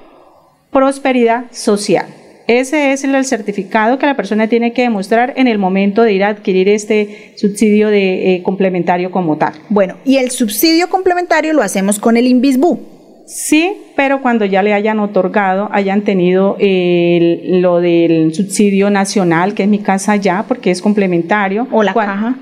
Prosperidad 0.70 1.45
Social. 1.51 2.21
Ese 2.47 2.93
es 2.93 3.05
el 3.05 3.24
certificado 3.24 3.99
que 3.99 4.07
la 4.07 4.16
persona 4.16 4.49
tiene 4.49 4.72
que 4.72 4.82
demostrar 4.82 5.34
en 5.36 5.47
el 5.47 5.59
momento 5.59 6.03
de 6.03 6.12
ir 6.12 6.24
a 6.24 6.28
adquirir 6.28 6.68
este 6.68 7.34
subsidio 7.36 7.88
de 7.88 8.34
eh, 8.34 8.43
complementario 8.43 9.11
como 9.11 9.36
tal. 9.36 9.55
Bueno, 9.68 9.97
y 10.05 10.16
el 10.16 10.30
subsidio 10.30 10.88
complementario 10.90 11.53
lo 11.53 11.62
hacemos 11.62 11.99
con 11.99 12.16
el 12.16 12.26
INVISBU. 12.26 12.93
Sí, 13.26 13.72
pero 13.97 14.20
cuando 14.20 14.45
ya 14.45 14.62
le 14.62 14.74
hayan 14.74 14.99
otorgado, 14.99 15.68
hayan 15.72 16.03
tenido 16.03 16.57
lo 16.59 17.80
del 17.80 18.34
subsidio 18.34 18.90
nacional, 18.90 19.55
que 19.55 19.62
es 19.62 19.68
mi 19.68 19.78
casa 19.78 20.16
ya, 20.16 20.45
porque 20.47 20.70
es 20.70 20.82
complementario. 20.82 21.68
O 21.70 21.82
la 21.82 21.95
caja. 21.95 22.36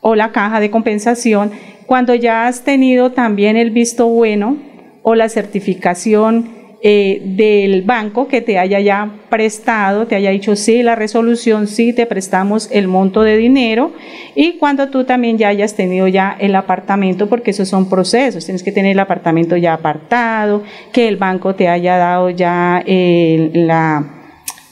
O 0.00 0.14
la 0.14 0.32
caja 0.32 0.60
de 0.60 0.70
compensación. 0.70 1.52
Cuando 1.86 2.14
ya 2.14 2.46
has 2.46 2.62
tenido 2.64 3.12
también 3.12 3.56
el 3.56 3.70
visto 3.70 4.06
bueno 4.08 4.58
o 5.02 5.14
la 5.14 5.28
certificación 5.28 6.63
eh, 6.86 7.22
del 7.24 7.80
banco 7.80 8.28
que 8.28 8.42
te 8.42 8.58
haya 8.58 8.78
ya 8.78 9.10
prestado, 9.30 10.06
te 10.06 10.16
haya 10.16 10.28
dicho 10.28 10.54
sí, 10.54 10.82
la 10.82 10.94
resolución, 10.94 11.66
sí, 11.66 11.94
te 11.94 12.04
prestamos 12.04 12.68
el 12.70 12.88
monto 12.88 13.22
de 13.22 13.38
dinero 13.38 13.92
y 14.34 14.58
cuando 14.58 14.90
tú 14.90 15.04
también 15.04 15.38
ya 15.38 15.48
hayas 15.48 15.76
tenido 15.76 16.08
ya 16.08 16.36
el 16.38 16.54
apartamento, 16.54 17.26
porque 17.26 17.52
esos 17.52 17.70
son 17.70 17.88
procesos, 17.88 18.44
tienes 18.44 18.62
que 18.62 18.70
tener 18.70 18.92
el 18.92 18.98
apartamento 18.98 19.56
ya 19.56 19.72
apartado, 19.72 20.62
que 20.92 21.08
el 21.08 21.16
banco 21.16 21.54
te 21.54 21.68
haya 21.68 21.96
dado 21.96 22.28
ya 22.28 22.82
el, 22.86 23.66
la, 23.66 24.04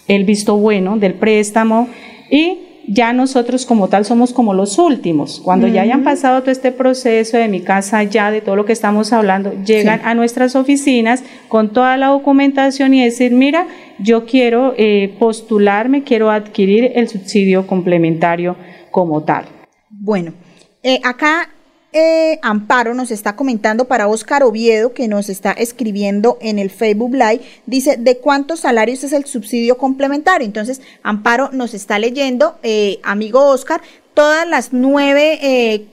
el 0.06 0.24
visto 0.24 0.58
bueno 0.58 0.98
del 0.98 1.14
préstamo 1.14 1.88
y 2.28 2.61
ya 2.87 3.12
nosotros 3.12 3.66
como 3.66 3.89
tal 3.89 4.05
somos 4.05 4.33
como 4.33 4.55
los 4.55 4.78
últimos. 4.78 5.41
Cuando 5.41 5.68
ya 5.68 5.83
hayan 5.83 6.05
pasado 6.05 6.41
todo 6.41 6.51
este 6.51 6.72
proceso 6.72 7.37
de 7.37 7.49
mi 7.49 7.61
casa, 7.61 8.03
ya 8.03 8.30
de 8.30 8.41
todo 8.41 8.57
lo 8.57 8.64
que 8.64 8.72
estamos 8.72 9.12
hablando, 9.12 9.53
llegan 9.64 10.01
a 10.05 10.14
nuestras 10.14 10.57
oficinas 10.57 11.22
con 11.49 11.72
toda 11.72 11.97
la 11.97 12.09
documentación 12.09 12.95
y 12.95 13.05
decir, 13.05 13.33
mira, 13.33 13.66
yo 13.99 14.26
quiero 14.26 14.74
eh, 14.76 15.14
postularme, 15.18 16.03
quiero 16.03 16.30
adquirir 16.30 16.93
el 16.95 17.09
subsidio 17.09 17.66
complementario 17.66 18.57
como 18.91 19.22
tal. 19.22 19.47
Bueno, 19.89 20.33
eh, 20.83 21.01
acá 21.05 21.49
eh, 21.93 22.38
Amparo 22.43 22.95
nos 22.95 23.11
está 23.11 23.36
comentando 23.36 23.86
para 23.86 24.09
Oscar 24.09 24.43
Oviedo, 24.43 24.95
que 24.95 25.09
nos 25.09 25.28
está 25.28 25.53
escribiendo 25.53 26.38
en 26.40 26.59
el 26.59 26.70
Facebook 26.70 27.12
Live, 27.12 27.43
dice, 27.66 27.97
¿de 27.99 28.18
cuántos 28.18 28.61
salarios 28.61 29.05
es 29.05 29.12
el 29.12 29.26
subsidio 29.26 29.76
complementario? 29.76 30.47
Entonces, 30.47 30.80
Amparo 31.03 31.51
nos 31.53 31.74
está 31.74 31.99
leyendo, 31.99 32.59
eh, 32.62 32.99
amigo 33.03 33.47
Oscar, 33.47 33.82
todas 34.14 34.49
las 34.49 34.72
nueve... 34.72 35.38
Eh, 35.43 35.86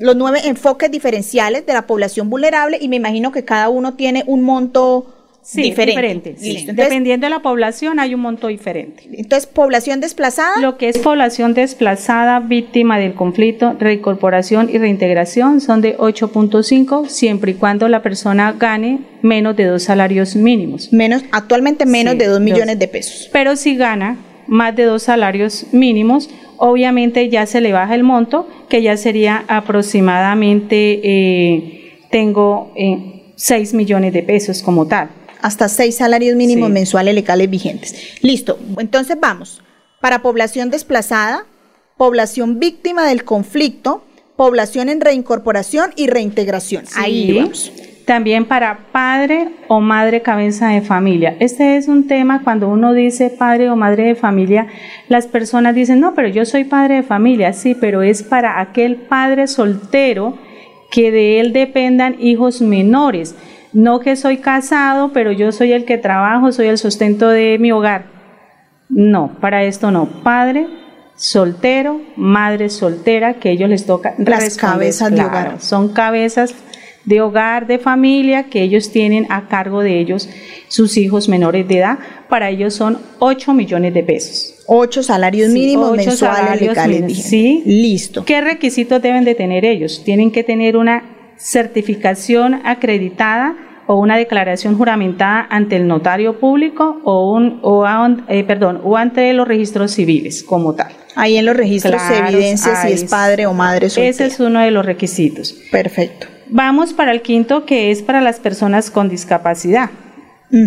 los 0.00 0.14
nueve 0.14 0.42
enfoques 0.44 0.92
diferenciales 0.92 1.66
de 1.66 1.72
la 1.72 1.88
población 1.88 2.30
vulnerable 2.30 2.78
y 2.80 2.86
me 2.86 2.94
imagino 2.94 3.32
que 3.32 3.44
cada 3.44 3.68
uno 3.68 3.94
tiene 3.94 4.22
un 4.28 4.42
monto 4.42 5.17
Sí, 5.48 5.62
diferente. 5.62 6.36
Dependiendo 6.74 7.24
de 7.24 7.30
la 7.30 7.38
población 7.38 8.00
hay 8.00 8.12
un 8.12 8.20
monto 8.20 8.48
diferente. 8.48 9.04
Entonces, 9.10 9.46
población 9.46 9.98
desplazada. 9.98 10.60
Lo 10.60 10.76
que 10.76 10.90
es 10.90 10.98
población 10.98 11.54
desplazada, 11.54 12.38
víctima 12.40 12.98
del 12.98 13.14
conflicto, 13.14 13.74
reincorporación 13.80 14.68
y 14.70 14.76
reintegración 14.76 15.62
son 15.62 15.80
de 15.80 15.96
8.5 15.96 17.08
siempre 17.08 17.52
y 17.52 17.54
cuando 17.54 17.88
la 17.88 18.02
persona 18.02 18.52
gane 18.52 18.98
menos 19.22 19.56
de 19.56 19.64
dos 19.64 19.84
salarios 19.84 20.36
mínimos. 20.36 20.92
Menos, 20.92 21.24
actualmente 21.32 21.86
menos 21.86 22.18
de 22.18 22.26
dos 22.26 22.42
millones 22.42 22.78
de 22.78 22.86
pesos. 22.86 23.30
Pero 23.32 23.56
si 23.56 23.74
gana 23.74 24.18
más 24.48 24.76
de 24.76 24.82
dos 24.82 25.04
salarios 25.04 25.64
mínimos, 25.72 26.28
obviamente 26.58 27.26
ya 27.30 27.46
se 27.46 27.62
le 27.62 27.72
baja 27.72 27.94
el 27.94 28.02
monto, 28.02 28.46
que 28.68 28.82
ya 28.82 28.98
sería 28.98 29.46
aproximadamente, 29.48 31.00
eh, 31.02 32.00
tengo 32.10 32.70
eh, 32.76 33.22
6 33.36 33.72
millones 33.72 34.12
de 34.12 34.22
pesos 34.22 34.62
como 34.62 34.86
tal 34.86 35.08
hasta 35.40 35.68
seis 35.68 35.96
salarios 35.96 36.36
mínimos 36.36 36.70
mensuales 36.70 37.14
legales 37.14 37.48
vigentes. 37.50 37.94
Listo, 38.22 38.58
entonces 38.78 39.16
vamos. 39.20 39.62
Para 40.00 40.22
población 40.22 40.70
desplazada, 40.70 41.46
población 41.96 42.58
víctima 42.60 43.06
del 43.06 43.24
conflicto, 43.24 44.04
población 44.36 44.88
en 44.88 45.00
reincorporación 45.00 45.92
y 45.96 46.06
reintegración. 46.06 46.84
Ahí 46.96 47.32
vamos. 47.32 47.72
También 48.06 48.46
para 48.46 48.90
padre 48.90 49.50
o 49.68 49.80
madre 49.80 50.22
cabeza 50.22 50.68
de 50.68 50.80
familia. 50.80 51.36
Este 51.40 51.76
es 51.76 51.88
un 51.88 52.06
tema 52.06 52.42
cuando 52.42 52.68
uno 52.68 52.94
dice 52.94 53.28
padre 53.28 53.68
o 53.68 53.76
madre 53.76 54.04
de 54.04 54.14
familia, 54.14 54.66
las 55.08 55.26
personas 55.26 55.74
dicen, 55.74 56.00
no, 56.00 56.14
pero 56.14 56.28
yo 56.28 56.46
soy 56.46 56.64
padre 56.64 56.94
de 56.94 57.02
familia, 57.02 57.52
sí, 57.52 57.74
pero 57.74 58.00
es 58.00 58.22
para 58.22 58.60
aquel 58.60 58.96
padre 58.96 59.46
soltero 59.46 60.38
que 60.90 61.10
de 61.10 61.40
él 61.40 61.52
dependan 61.52 62.16
hijos 62.18 62.62
menores. 62.62 63.34
No 63.72 64.00
que 64.00 64.16
soy 64.16 64.38
casado, 64.38 65.12
pero 65.12 65.32
yo 65.32 65.52
soy 65.52 65.72
el 65.72 65.84
que 65.84 65.98
trabajo, 65.98 66.52
soy 66.52 66.66
el 66.66 66.78
sustento 66.78 67.28
de 67.28 67.58
mi 67.58 67.72
hogar. 67.72 68.06
No, 68.88 69.36
para 69.40 69.64
esto 69.64 69.90
no. 69.90 70.06
Padre 70.22 70.66
soltero, 71.16 72.00
madre 72.16 72.70
soltera, 72.70 73.34
que 73.34 73.50
ellos 73.50 73.68
les 73.68 73.84
toca 73.84 74.14
las 74.18 74.56
cabezas 74.56 75.10
de 75.10 75.22
hogar. 75.22 75.60
Son 75.60 75.88
cabezas 75.88 76.54
de 77.04 77.20
hogar, 77.20 77.66
de 77.66 77.78
familia, 77.78 78.44
que 78.44 78.62
ellos 78.62 78.90
tienen 78.90 79.26
a 79.30 79.48
cargo 79.48 79.82
de 79.82 79.98
ellos 79.98 80.28
sus 80.68 80.96
hijos 80.96 81.28
menores 81.28 81.66
de 81.66 81.78
edad. 81.78 81.98
Para 82.28 82.50
ellos 82.50 82.74
son 82.74 82.98
8 83.18 83.52
millones 83.54 83.94
de 83.94 84.02
pesos. 84.02 84.54
8 84.66 85.02
salarios 85.02 85.50
mínimos 85.50 85.96
mensuales 85.96 86.60
legales. 86.60 87.22
Sí. 87.22 87.62
Listo. 87.64 88.24
¿Qué 88.24 88.40
requisitos 88.40 89.02
deben 89.02 89.24
de 89.24 89.34
tener 89.34 89.64
ellos? 89.64 90.02
Tienen 90.04 90.30
que 90.30 90.44
tener 90.44 90.76
una 90.76 91.17
certificación 91.38 92.60
acreditada 92.64 93.56
o 93.86 93.96
una 93.96 94.18
declaración 94.18 94.76
juramentada 94.76 95.46
ante 95.48 95.76
el 95.76 95.88
notario 95.88 96.38
público 96.38 97.00
o 97.04 97.32
un 97.32 97.60
o 97.62 97.86
eh, 98.28 98.44
perdón 98.44 98.82
o 98.84 98.96
ante 98.96 99.32
los 99.32 99.48
registros 99.48 99.92
civiles 99.92 100.42
como 100.42 100.74
tal. 100.74 100.92
Ahí 101.16 101.36
en 101.36 101.46
los 101.46 101.56
registros 101.56 102.00
se 102.02 102.18
evidencia 102.18 102.76
si 102.76 102.92
es 102.92 103.04
padre 103.04 103.46
o 103.46 103.54
madre 103.54 103.88
soltera. 103.88 104.10
Ese 104.10 104.26
es 104.26 104.40
uno 104.40 104.60
de 104.60 104.70
los 104.70 104.84
requisitos. 104.84 105.54
Perfecto. 105.72 106.26
Vamos 106.48 106.92
para 106.92 107.12
el 107.12 107.22
quinto 107.22 107.64
que 107.64 107.90
es 107.90 108.02
para 108.02 108.20
las 108.20 108.40
personas 108.40 108.90
con 108.90 109.08
discapacidad. 109.08 109.90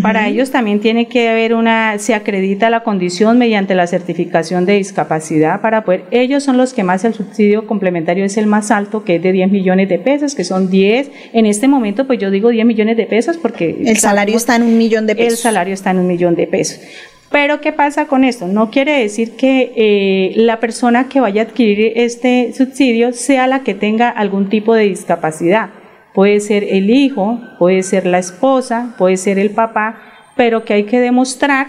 Para 0.03 0.27
ellos 0.27 0.51
también 0.51 0.79
tiene 0.79 1.07
que 1.07 1.27
haber 1.27 1.55
una, 1.55 1.97
se 1.97 2.13
acredita 2.13 2.69
la 2.69 2.83
condición 2.83 3.39
mediante 3.39 3.73
la 3.73 3.87
certificación 3.87 4.67
de 4.67 4.73
discapacidad 4.73 5.59
para 5.59 5.83
poder, 5.83 6.03
ellos 6.11 6.43
son 6.43 6.57
los 6.57 6.73
que 6.73 6.83
más 6.83 7.03
el 7.03 7.15
subsidio 7.15 7.65
complementario 7.65 8.23
es 8.23 8.37
el 8.37 8.45
más 8.45 8.69
alto, 8.69 9.03
que 9.03 9.15
es 9.15 9.23
de 9.23 9.31
10 9.31 9.49
millones 9.49 9.89
de 9.89 9.97
pesos, 9.97 10.35
que 10.35 10.43
son 10.43 10.69
10, 10.69 11.09
en 11.33 11.47
este 11.47 11.67
momento 11.67 12.05
pues 12.05 12.19
yo 12.19 12.29
digo 12.29 12.49
10 12.49 12.63
millones 12.63 12.95
de 12.95 13.07
pesos 13.07 13.37
porque... 13.37 13.81
El 13.83 13.97
salario 13.97 14.37
está 14.37 14.55
en 14.55 14.63
un 14.63 14.77
millón 14.77 15.07
de 15.07 15.15
pesos. 15.15 15.33
El 15.33 15.37
salario 15.37 15.73
está 15.73 15.89
en 15.89 15.97
un 15.97 16.07
millón 16.07 16.35
de 16.35 16.45
pesos. 16.45 16.79
Pero 17.31 17.59
¿qué 17.59 17.71
pasa 17.71 18.05
con 18.05 18.23
esto? 18.23 18.47
No 18.47 18.69
quiere 18.69 18.99
decir 18.99 19.31
que 19.31 19.71
eh, 19.75 20.33
la 20.35 20.59
persona 20.59 21.07
que 21.09 21.21
vaya 21.21 21.41
a 21.41 21.45
adquirir 21.45 21.93
este 21.95 22.53
subsidio 22.53 23.13
sea 23.13 23.47
la 23.47 23.61
que 23.63 23.73
tenga 23.73 24.09
algún 24.09 24.49
tipo 24.49 24.75
de 24.75 24.83
discapacidad 24.83 25.69
puede 26.13 26.39
ser 26.39 26.63
el 26.63 26.89
hijo, 26.89 27.39
puede 27.57 27.83
ser 27.83 28.05
la 28.05 28.19
esposa, 28.19 28.95
puede 28.97 29.17
ser 29.17 29.39
el 29.39 29.51
papá, 29.51 29.97
pero 30.35 30.65
que 30.65 30.73
hay 30.73 30.83
que 30.83 30.99
demostrar 30.99 31.67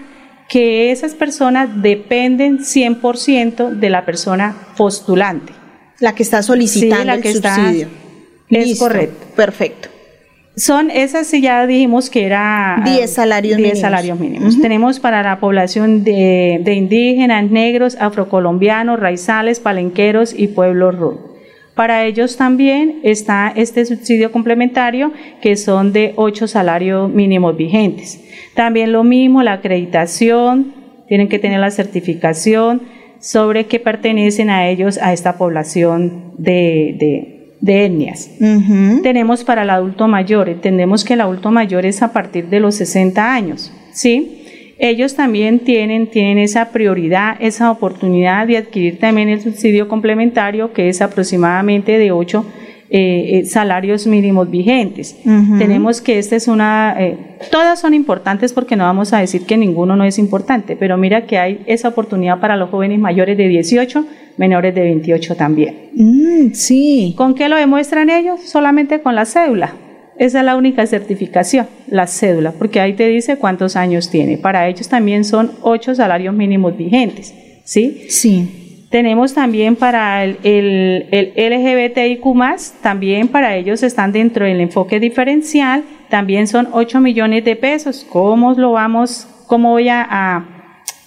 que 0.49 0.91
esas 0.91 1.15
personas 1.15 1.81
dependen 1.81 2.59
100% 2.59 3.69
de 3.71 3.89
la 3.89 4.05
persona 4.05 4.55
postulante. 4.77 5.53
La 5.99 6.13
que 6.15 6.23
está 6.23 6.43
solicitando 6.43 7.05
la 7.05 7.21
que 7.21 7.29
el 7.29 7.35
subsidio. 7.35 7.87
es 8.49 8.79
correcto. 8.79 9.25
Perfecto. 9.35 9.89
Son 10.55 10.91
esas, 10.91 11.31
ya 11.31 11.65
dijimos 11.65 12.11
que 12.11 12.25
era 12.25 12.79
10 12.85 13.11
salarios 13.11 13.57
10 13.57 13.79
salarios 13.79 14.19
mínimos. 14.19 14.61
Tenemos 14.61 14.99
para 14.99 15.23
la 15.23 15.39
población 15.39 16.03
de, 16.03 16.61
de 16.63 16.73
indígenas, 16.75 17.49
negros, 17.49 17.97
afrocolombianos, 17.99 18.99
raizales, 18.99 19.59
palenqueros 19.59 20.35
y 20.37 20.49
pueblos 20.49 20.95
rurales. 20.95 21.32
Para 21.75 22.05
ellos 22.05 22.37
también 22.37 22.99
está 23.03 23.51
este 23.55 23.85
subsidio 23.85 24.31
complementario 24.31 25.11
que 25.41 25.55
son 25.55 25.91
de 25.91 26.13
ocho 26.17 26.47
salarios 26.47 27.09
mínimos 27.09 27.57
vigentes. 27.57 28.23
También 28.53 28.91
lo 28.91 29.03
mismo, 29.03 29.41
la 29.41 29.53
acreditación, 29.53 30.73
tienen 31.07 31.29
que 31.29 31.39
tener 31.39 31.59
la 31.59 31.71
certificación 31.71 32.83
sobre 33.19 33.65
que 33.65 33.79
pertenecen 33.79 34.49
a 34.49 34.67
ellos 34.67 34.99
a 35.01 35.13
esta 35.13 35.37
población 35.37 36.33
de, 36.37 37.55
etnias. 37.65 38.29
Tenemos 39.01 39.43
para 39.43 39.63
el 39.63 39.69
adulto 39.69 40.07
mayor, 40.07 40.49
entendemos 40.49 41.03
que 41.03 41.13
el 41.13 41.21
adulto 41.21 41.49
mayor 41.49 41.85
es 41.85 42.03
a 42.03 42.13
partir 42.13 42.49
de 42.49 42.59
los 42.59 42.75
60 42.75 43.33
años, 43.33 43.71
¿sí? 43.91 44.42
Ellos 44.89 45.15
también 45.15 45.59
tienen, 45.59 46.07
tienen 46.07 46.37
esa 46.37 46.71
prioridad, 46.71 47.37
esa 47.39 47.71
oportunidad 47.71 48.45
de 48.47 48.57
adquirir 48.57 48.99
también 48.99 49.29
el 49.29 49.39
subsidio 49.39 49.87
complementario 49.87 50.73
que 50.73 50.89
es 50.89 51.01
aproximadamente 51.01 51.97
de 51.97 52.11
8 52.11 52.45
eh, 52.89 53.39
eh, 53.39 53.45
salarios 53.45 54.05
mínimos 54.05 54.51
vigentes. 54.51 55.15
Tenemos 55.57 56.01
que 56.01 56.19
esta 56.19 56.35
es 56.35 56.49
una, 56.49 56.95
eh, 56.99 57.17
todas 57.49 57.79
son 57.79 57.93
importantes 57.93 58.51
porque 58.51 58.75
no 58.75 58.83
vamos 58.83 59.13
a 59.13 59.19
decir 59.19 59.45
que 59.45 59.55
ninguno 59.55 59.95
no 59.95 60.03
es 60.03 60.19
importante, 60.19 60.75
pero 60.75 60.97
mira 60.97 61.25
que 61.25 61.37
hay 61.37 61.63
esa 61.65 61.87
oportunidad 61.87 62.41
para 62.41 62.57
los 62.57 62.69
jóvenes 62.69 62.99
mayores 62.99 63.37
de 63.37 63.47
18, 63.47 64.05
menores 64.37 64.75
de 64.75 64.81
28 64.81 65.35
también. 65.35 65.75
Mm, 65.93 66.53
sí. 66.53 67.13
¿Con 67.17 67.35
qué 67.35 67.47
lo 67.47 67.55
demuestran 67.55 68.09
ellos? 68.09 68.41
Solamente 68.41 69.01
con 69.01 69.15
la 69.15 69.25
cédula. 69.25 69.73
Esa 70.17 70.39
es 70.39 70.45
la 70.45 70.55
única 70.55 70.85
certificación, 70.85 71.67
la 71.87 72.07
cédula, 72.07 72.51
porque 72.51 72.79
ahí 72.79 72.93
te 72.93 73.07
dice 73.07 73.37
cuántos 73.37 73.75
años 73.75 74.09
tiene. 74.09 74.37
Para 74.37 74.67
ellos 74.67 74.87
también 74.87 75.23
son 75.23 75.51
ocho 75.61 75.95
salarios 75.95 76.33
mínimos 76.33 76.77
vigentes, 76.77 77.33
¿sí? 77.63 78.05
Sí. 78.09 78.87
Tenemos 78.89 79.33
también 79.33 79.75
para 79.75 80.23
el, 80.23 80.37
el, 80.43 81.07
el 81.11 81.53
LGBTIQ+, 81.53 82.23
también 82.81 83.27
para 83.27 83.55
ellos 83.55 83.81
están 83.81 84.11
dentro 84.11 84.45
del 84.45 84.61
enfoque 84.61 84.99
diferencial, 84.99 85.83
también 86.09 86.47
son 86.47 86.67
8 86.71 86.99
millones 86.99 87.43
de 87.43 87.55
pesos. 87.55 88.05
¿Cómo 88.07 88.53
lo 88.53 88.73
vamos, 88.73 89.27
cómo 89.47 89.71
voy 89.71 89.89
a 89.89 90.52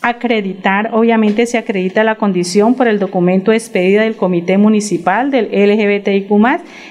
acreditar, 0.08 0.90
obviamente 0.92 1.46
se 1.46 1.58
acredita 1.58 2.04
la 2.04 2.14
condición 2.14 2.74
por 2.74 2.86
el 2.86 3.00
documento 3.00 3.50
de 3.50 3.56
despedida 3.56 4.02
del 4.02 4.14
Comité 4.14 4.56
Municipal 4.56 5.32
del 5.32 5.46
LGBTIQ 5.46 6.30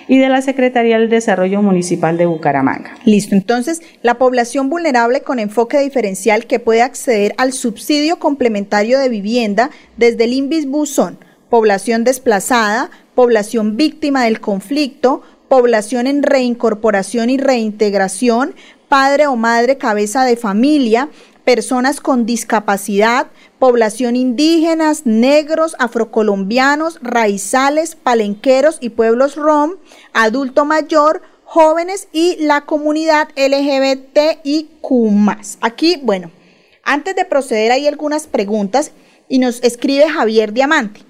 y 0.09 0.17
de 0.17 0.27
la 0.27 0.41
Secretaría 0.41 0.99
del 0.99 1.09
Desarrollo 1.09 1.61
Municipal 1.61 2.17
de 2.17 2.25
Bucaramanga. 2.25 2.93
Listo, 3.05 3.33
entonces 3.33 3.81
la 4.01 4.15
población 4.15 4.69
vulnerable 4.69 5.21
con 5.21 5.39
enfoque 5.39 5.79
diferencial 5.79 6.45
que 6.45 6.59
puede 6.59 6.81
acceder 6.81 7.33
al 7.37 7.53
subsidio 7.53 8.19
complementario 8.19 8.99
de 8.99 9.07
vivienda 9.07 9.69
desde 9.95 10.25
el 10.25 10.33
INVIS 10.33 10.67
son 10.85 11.17
población 11.49 12.03
desplazada, 12.03 12.91
población 13.13 13.77
víctima 13.77 14.25
del 14.25 14.41
conflicto, 14.41 15.21
población 15.47 16.07
en 16.07 16.21
reincorporación 16.21 17.29
y 17.29 17.37
reintegración, 17.37 18.55
padre 18.89 19.27
o 19.27 19.37
madre 19.37 19.77
cabeza 19.77 20.25
de 20.25 20.35
familia, 20.35 21.07
personas 21.45 22.01
con 22.01 22.25
discapacidad, 22.25 23.27
población 23.59 24.15
indígenas, 24.15 25.05
negros, 25.05 25.75
afrocolombianos, 25.79 26.99
raizales, 27.01 27.95
palenqueros 27.95 28.77
y 28.81 28.89
pueblos 28.89 29.35
rom, 29.35 29.75
adulto 30.13 30.65
mayor, 30.65 31.21
jóvenes 31.43 32.07
y 32.11 32.35
la 32.39 32.61
comunidad 32.61 33.29
LGBTIQ+. 33.37 34.81
Aquí, 35.61 35.99
bueno, 36.01 36.31
antes 36.83 37.15
de 37.15 37.25
proceder 37.25 37.71
hay 37.71 37.87
algunas 37.87 38.27
preguntas 38.27 38.91
y 39.29 39.39
nos 39.39 39.63
escribe 39.63 40.09
Javier 40.09 40.51
Diamante. 40.51 41.01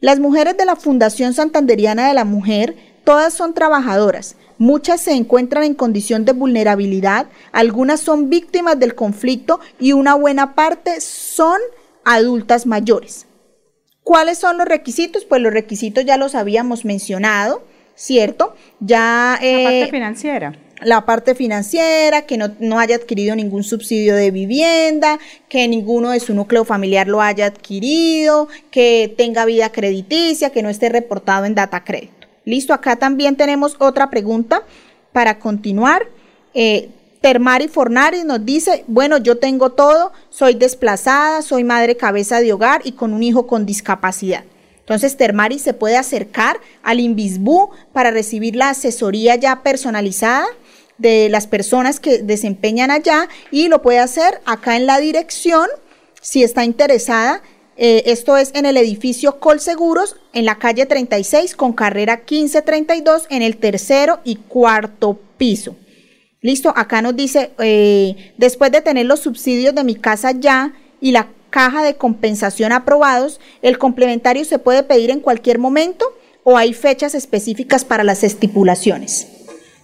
Las 0.00 0.18
mujeres 0.18 0.56
de 0.58 0.66
la 0.66 0.76
Fundación 0.76 1.32
Santanderiana 1.32 2.08
de 2.08 2.14
la 2.14 2.24
Mujer 2.24 2.76
Todas 3.06 3.34
son 3.34 3.54
trabajadoras. 3.54 4.34
Muchas 4.58 5.02
se 5.02 5.12
encuentran 5.12 5.64
en 5.64 5.74
condición 5.74 6.24
de 6.24 6.32
vulnerabilidad, 6.32 7.26
algunas 7.52 8.00
son 8.00 8.30
víctimas 8.30 8.78
del 8.78 8.94
conflicto 8.94 9.60
y 9.78 9.92
una 9.92 10.14
buena 10.14 10.54
parte 10.54 11.00
son 11.00 11.58
adultas 12.04 12.66
mayores. 12.66 13.26
¿Cuáles 14.02 14.38
son 14.38 14.58
los 14.58 14.66
requisitos? 14.66 15.24
Pues 15.24 15.42
los 15.42 15.52
requisitos 15.52 16.04
ya 16.04 16.16
los 16.16 16.34
habíamos 16.34 16.84
mencionado, 16.84 17.64
¿cierto? 17.94 18.54
Ya, 18.80 19.38
la 19.40 19.64
parte 19.64 19.82
eh, 19.82 19.90
financiera 19.90 20.58
la 20.82 21.06
parte 21.06 21.34
financiera, 21.34 22.22
que 22.22 22.36
no, 22.36 22.50
no, 22.60 22.78
haya 22.78 22.96
adquirido 22.96 23.34
ningún 23.34 23.64
subsidio 23.64 24.14
de 24.14 24.30
vivienda, 24.30 25.18
que 25.48 25.68
ninguno 25.68 26.10
de 26.10 26.20
su 26.20 26.34
núcleo 26.34 26.64
familiar 26.64 27.08
lo 27.08 27.22
haya 27.22 27.46
adquirido, 27.46 28.48
que 28.70 29.12
tenga 29.16 29.44
vida 29.44 29.72
crediticia, 29.72 30.50
que 30.50 30.62
no 30.62 30.68
esté 30.68 30.88
reportado 30.88 31.44
en 31.44 31.54
data 31.54 31.84
crédito. 31.84 32.15
Listo, 32.46 32.72
acá 32.72 32.94
también 32.94 33.36
tenemos 33.36 33.74
otra 33.80 34.08
pregunta 34.08 34.62
para 35.12 35.40
continuar. 35.40 36.06
Eh, 36.54 36.88
Termari 37.20 37.66
Fornari 37.66 38.22
nos 38.22 38.44
dice, 38.44 38.84
bueno, 38.86 39.18
yo 39.18 39.38
tengo 39.38 39.72
todo, 39.72 40.12
soy 40.30 40.54
desplazada, 40.54 41.42
soy 41.42 41.64
madre 41.64 41.96
cabeza 41.96 42.40
de 42.40 42.52
hogar 42.52 42.82
y 42.84 42.92
con 42.92 43.12
un 43.12 43.24
hijo 43.24 43.48
con 43.48 43.66
discapacidad. 43.66 44.44
Entonces, 44.78 45.16
Termari 45.16 45.58
se 45.58 45.74
puede 45.74 45.96
acercar 45.96 46.60
al 46.84 47.00
Invisbu 47.00 47.70
para 47.92 48.12
recibir 48.12 48.54
la 48.54 48.70
asesoría 48.70 49.34
ya 49.34 49.64
personalizada 49.64 50.46
de 50.98 51.28
las 51.28 51.48
personas 51.48 51.98
que 51.98 52.18
desempeñan 52.18 52.92
allá 52.92 53.28
y 53.50 53.66
lo 53.66 53.82
puede 53.82 53.98
hacer 53.98 54.40
acá 54.44 54.76
en 54.76 54.86
la 54.86 54.98
dirección 54.98 55.66
si 56.22 56.44
está 56.44 56.64
interesada. 56.64 57.42
Eh, 57.76 58.04
esto 58.06 58.36
es 58.36 58.52
en 58.54 58.64
el 58.64 58.76
edificio 58.76 59.38
Colseguros, 59.38 60.16
en 60.32 60.46
la 60.46 60.58
calle 60.58 60.86
36 60.86 61.54
con 61.54 61.72
carrera 61.74 62.22
1532 62.28 63.26
en 63.28 63.42
el 63.42 63.58
tercero 63.58 64.20
y 64.24 64.36
cuarto 64.36 65.18
piso. 65.36 65.76
Listo, 66.40 66.72
acá 66.74 67.02
nos 67.02 67.16
dice, 67.16 67.50
eh, 67.58 68.32
después 68.38 68.72
de 68.72 68.80
tener 68.80 69.06
los 69.06 69.20
subsidios 69.20 69.74
de 69.74 69.84
mi 69.84 69.94
casa 69.94 70.32
ya 70.32 70.74
y 71.00 71.12
la 71.12 71.28
caja 71.50 71.82
de 71.82 71.96
compensación 71.96 72.72
aprobados, 72.72 73.40
el 73.62 73.78
complementario 73.78 74.44
se 74.44 74.58
puede 74.58 74.82
pedir 74.82 75.10
en 75.10 75.20
cualquier 75.20 75.58
momento 75.58 76.06
o 76.44 76.56
hay 76.56 76.72
fechas 76.72 77.14
específicas 77.14 77.84
para 77.84 78.04
las 78.04 78.22
estipulaciones. 78.22 79.35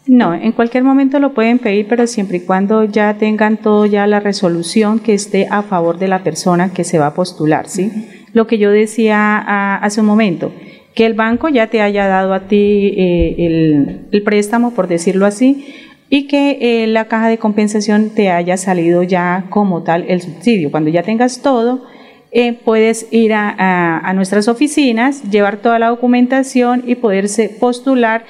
No, 0.06 0.34
en 0.34 0.52
cualquier 0.52 0.82
momento 0.82 1.20
lo 1.20 1.32
pueden 1.32 1.58
pedir, 1.60 1.86
pero 1.88 2.06
siempre 2.06 2.38
y 2.38 2.40
cuando 2.40 2.84
ya 2.84 3.14
tengan 3.18 3.56
todo 3.56 3.86
ya 3.86 4.06
la 4.06 4.18
resolución 4.18 4.98
que 4.98 5.14
esté 5.14 5.46
a 5.48 5.62
favor 5.62 5.98
de 5.98 6.08
la 6.08 6.24
persona 6.24 6.72
que 6.72 6.82
se 6.82 6.98
va 6.98 7.08
a 7.08 7.14
postular, 7.14 7.68
¿sí? 7.68 7.90
Lo 8.32 8.46
que 8.46 8.58
yo 8.58 8.70
decía 8.70 9.38
hace 9.76 10.00
un 10.00 10.06
momento, 10.06 10.52
que 10.94 11.06
el 11.06 11.14
banco 11.14 11.48
ya 11.48 11.68
te 11.68 11.80
haya 11.80 12.08
dado 12.08 12.34
a 12.34 12.48
ti 12.48 12.94
eh, 12.96 14.06
el, 14.10 14.22
préstamo, 14.22 14.72
por 14.72 14.88
decirlo 14.88 15.24
así, 15.24 15.66
y 16.08 16.26
que 16.26 16.58
eh, 16.60 16.86
la 16.88 17.06
caja 17.06 17.28
de 17.28 17.38
compensación 17.38 18.10
te 18.10 18.30
haya 18.30 18.56
salido 18.56 19.02
ya 19.02 19.46
como 19.50 19.82
tal 19.82 20.04
el 20.08 20.20
subsidio. 20.20 20.70
Cuando 20.70 20.90
ya 20.90 21.02
tengas 21.02 21.40
todo, 21.40 21.84
eh, 22.32 22.52
puedes 22.52 23.06
ir 23.12 23.32
a, 23.34 23.98
a, 23.98 24.12
nuestras 24.14 24.48
oficinas, 24.48 25.22
llevar 25.30 25.58
toda 25.58 25.78
la 25.78 25.88
documentación 25.88 26.82
y 26.86 26.96
poderse 26.96 27.48
postular 27.48 28.24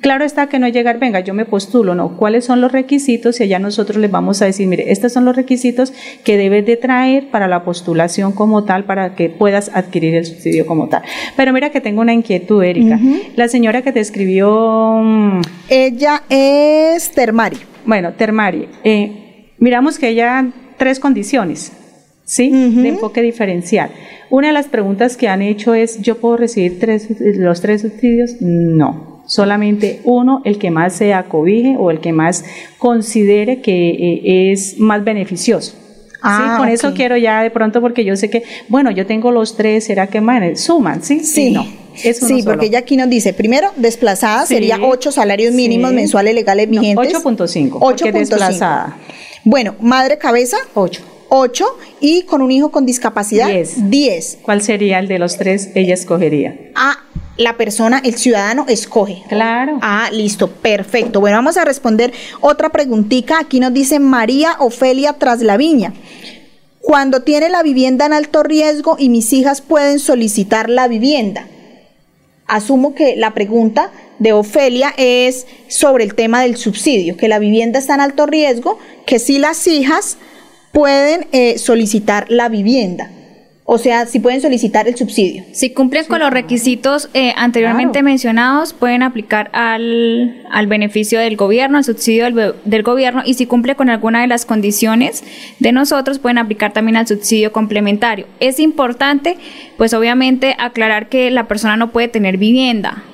Claro 0.00 0.24
está 0.24 0.48
que 0.48 0.58
no 0.58 0.66
llegar, 0.66 0.98
venga, 0.98 1.20
yo 1.20 1.34
me 1.34 1.44
postulo, 1.44 1.94
no. 1.94 2.16
¿Cuáles 2.16 2.46
son 2.46 2.62
los 2.62 2.72
requisitos? 2.72 3.38
Y 3.38 3.42
allá 3.42 3.58
nosotros 3.58 3.98
les 3.98 4.10
vamos 4.10 4.40
a 4.40 4.46
decir, 4.46 4.66
mire, 4.66 4.90
estos 4.92 5.12
son 5.12 5.26
los 5.26 5.36
requisitos 5.36 5.92
que 6.24 6.38
debes 6.38 6.64
de 6.64 6.78
traer 6.78 7.28
para 7.28 7.48
la 7.48 7.64
postulación 7.64 8.32
como 8.32 8.64
tal, 8.64 8.84
para 8.84 9.14
que 9.14 9.28
puedas 9.28 9.70
adquirir 9.74 10.14
el 10.14 10.24
subsidio 10.24 10.64
como 10.64 10.88
tal. 10.88 11.02
Pero 11.36 11.52
mira 11.52 11.68
que 11.68 11.82
tengo 11.82 12.00
una 12.00 12.14
inquietud, 12.14 12.62
Erika. 12.64 12.98
La 13.36 13.48
señora 13.48 13.82
que 13.82 13.92
te 13.92 14.00
escribió... 14.00 15.00
Mm, 15.02 15.42
ella 15.68 16.22
es 16.30 17.10
Termari. 17.10 17.58
Bueno, 17.84 18.14
Termari. 18.14 18.68
Eh, 18.82 19.50
miramos 19.58 19.98
que 19.98 20.08
ella 20.08 20.46
tres 20.78 20.98
condiciones. 20.98 21.72
¿sí? 22.24 22.48
De 22.48 22.88
enfoque 22.88 23.20
diferencial. 23.20 23.90
Una 24.30 24.46
de 24.46 24.52
las 24.54 24.68
preguntas 24.68 25.18
que 25.18 25.28
han 25.28 25.42
hecho 25.42 25.74
es, 25.74 26.00
¿yo 26.00 26.16
puedo 26.18 26.38
recibir 26.38 26.78
tres, 26.78 27.08
los 27.20 27.60
tres 27.60 27.82
subsidios? 27.82 28.40
No 28.40 29.19
solamente 29.30 30.00
uno, 30.02 30.42
el 30.44 30.58
que 30.58 30.72
más 30.72 30.96
se 30.96 31.14
acobije 31.14 31.76
o 31.78 31.92
el 31.92 32.00
que 32.00 32.12
más 32.12 32.44
considere 32.78 33.60
que 33.60 33.90
eh, 33.90 34.52
es 34.52 34.78
más 34.80 35.04
beneficioso. 35.04 35.74
Ah, 36.20 36.56
con 36.58 36.68
eso 36.68 36.92
quiero 36.92 37.16
ya 37.16 37.42
de 37.42 37.50
pronto 37.50 37.80
porque 37.80 38.04
yo 38.04 38.16
sé 38.16 38.28
que, 38.28 38.42
bueno, 38.68 38.90
yo 38.90 39.06
tengo 39.06 39.30
los 39.30 39.56
tres, 39.56 39.84
¿será 39.84 40.08
que 40.08 40.20
más? 40.20 40.60
Suman, 40.60 41.02
¿sí? 41.02 41.20
Sí, 41.20 41.52
no. 41.52 41.64
sí, 41.94 42.42
porque 42.44 42.66
ella 42.66 42.80
aquí 42.80 42.96
nos 42.96 43.08
dice, 43.08 43.32
primero, 43.32 43.70
desplazada 43.76 44.44
sería 44.46 44.78
ocho 44.82 45.12
salarios 45.12 45.54
mínimos 45.54 45.92
mensuales 45.92 46.34
legales 46.34 46.68
vigentes. 46.68 47.14
8.5. 47.14 47.70
8.5. 47.70 48.12
desplazada. 48.12 48.96
Bueno, 49.44 49.76
madre 49.80 50.18
cabeza. 50.18 50.56
8. 50.74 51.02
8 51.30 51.64
y 52.00 52.22
con 52.22 52.42
un 52.42 52.50
hijo 52.50 52.70
con 52.70 52.84
discapacidad 52.84 53.48
10. 53.48 53.88
10. 53.88 54.38
¿Cuál 54.42 54.62
sería 54.62 54.98
el 54.98 55.06
de 55.06 55.20
los 55.20 55.36
tres 55.36 55.70
ella 55.76 55.94
escogería? 55.94 56.72
Ah, 56.74 57.04
la 57.36 57.56
persona, 57.56 58.00
el 58.04 58.16
ciudadano 58.16 58.66
escoge. 58.68 59.22
Claro. 59.28 59.78
Ah, 59.82 60.10
listo, 60.12 60.48
perfecto. 60.48 61.20
Bueno, 61.20 61.38
vamos 61.38 61.56
a 61.56 61.64
responder 61.64 62.12
otra 62.40 62.70
preguntita. 62.70 63.38
Aquí 63.38 63.60
nos 63.60 63.72
dice 63.72 63.98
María 63.98 64.56
Ofelia 64.58 65.14
Traslaviña. 65.14 65.94
Cuando 66.80 67.22
tiene 67.22 67.48
la 67.48 67.62
vivienda 67.62 68.06
en 68.06 68.12
alto 68.12 68.42
riesgo 68.42 68.96
y 68.98 69.08
mis 69.08 69.32
hijas 69.32 69.60
pueden 69.60 69.98
solicitar 69.98 70.68
la 70.68 70.88
vivienda. 70.88 71.46
Asumo 72.46 72.94
que 72.94 73.16
la 73.16 73.32
pregunta 73.32 73.90
de 74.18 74.32
Ofelia 74.32 74.92
es 74.96 75.46
sobre 75.68 76.04
el 76.04 76.14
tema 76.14 76.42
del 76.42 76.56
subsidio, 76.56 77.16
que 77.16 77.28
la 77.28 77.38
vivienda 77.38 77.78
está 77.78 77.94
en 77.94 78.00
alto 78.00 78.26
riesgo, 78.26 78.78
que 79.06 79.18
si 79.18 79.38
las 79.38 79.66
hijas 79.66 80.18
pueden 80.72 81.26
eh, 81.32 81.58
solicitar 81.58 82.26
la 82.28 82.48
vivienda. 82.48 83.10
O 83.72 83.78
sea, 83.78 84.04
si 84.06 84.18
pueden 84.18 84.40
solicitar 84.40 84.88
el 84.88 84.96
subsidio. 84.96 85.44
Si 85.52 85.70
cumplen 85.70 86.04
con 86.06 86.18
los 86.18 86.32
requisitos 86.32 87.08
eh, 87.14 87.32
anteriormente 87.36 88.02
mencionados, 88.02 88.72
pueden 88.72 89.04
aplicar 89.04 89.48
al, 89.52 90.44
al, 90.50 90.66
beneficio 90.66 91.20
del 91.20 91.36
gobierno, 91.36 91.78
al 91.78 91.84
subsidio 91.84 92.24
del, 92.24 92.54
del, 92.64 92.82
gobierno, 92.82 93.22
y 93.24 93.34
si 93.34 93.46
cumple 93.46 93.76
con 93.76 93.88
alguna 93.88 94.22
de 94.22 94.26
las 94.26 94.44
condiciones 94.44 95.22
de 95.60 95.70
nosotros, 95.70 96.18
pueden 96.18 96.38
aplicar 96.38 96.72
también 96.72 96.96
al 96.96 97.06
subsidio 97.06 97.52
complementario. 97.52 98.26
Es 98.40 98.58
importante, 98.58 99.36
pues 99.76 99.94
obviamente, 99.94 100.56
aclarar 100.58 101.08
que 101.08 101.30
la 101.30 101.46
persona 101.46 101.76
no 101.76 101.92
puede 101.92 102.08
tener 102.08 102.38
vivienda 102.38 103.04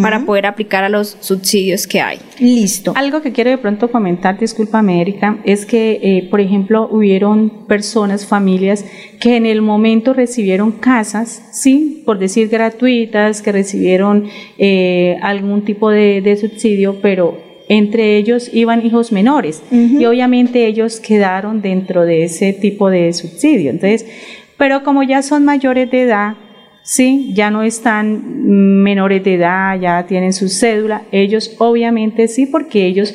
para 0.00 0.24
poder 0.24 0.46
aplicar 0.46 0.84
a 0.84 0.88
los 0.88 1.16
subsidios 1.20 1.86
que 1.86 2.00
hay. 2.00 2.18
Listo. 2.38 2.92
Algo 2.94 3.22
que 3.22 3.32
quiero 3.32 3.50
de 3.50 3.58
pronto 3.58 3.90
comentar, 3.90 4.38
disculpa 4.38 4.78
América, 4.78 5.38
es 5.44 5.66
que, 5.66 6.00
eh, 6.02 6.28
por 6.30 6.40
ejemplo, 6.40 6.88
hubieron 6.90 7.66
personas, 7.66 8.26
familias, 8.26 8.84
que 9.20 9.36
en 9.36 9.46
el 9.46 9.62
momento 9.62 10.12
recibieron 10.12 10.72
casas, 10.72 11.42
sí, 11.52 12.02
por 12.04 12.18
decir 12.18 12.48
gratuitas, 12.48 13.42
que 13.42 13.52
recibieron 13.52 14.28
eh, 14.58 15.16
algún 15.22 15.62
tipo 15.62 15.90
de, 15.90 16.36
subsidio, 16.40 17.00
pero 17.00 17.38
entre 17.68 18.16
ellos 18.16 18.50
iban 18.52 18.84
hijos 18.84 19.10
menores 19.10 19.62
y 19.70 20.04
obviamente 20.04 20.66
ellos 20.66 21.00
quedaron 21.00 21.62
dentro 21.62 22.04
de 22.04 22.24
ese 22.24 22.52
tipo 22.52 22.90
de 22.90 23.12
subsidio. 23.12 23.70
Entonces, 23.70 24.06
pero 24.56 24.82
como 24.84 25.02
ya 25.02 25.22
son 25.22 25.44
mayores 25.44 25.90
de 25.90 26.02
edad, 26.02 26.34
¿sí? 26.86 27.32
Ya 27.34 27.50
no 27.50 27.64
están 27.64 28.82
menores 28.82 29.22
de 29.24 29.34
edad, 29.34 29.78
ya 29.78 30.06
tienen 30.06 30.32
su 30.32 30.48
cédula. 30.48 31.02
Ellos 31.12 31.54
obviamente 31.58 32.28
sí, 32.28 32.46
porque 32.46 32.86
ellos 32.86 33.14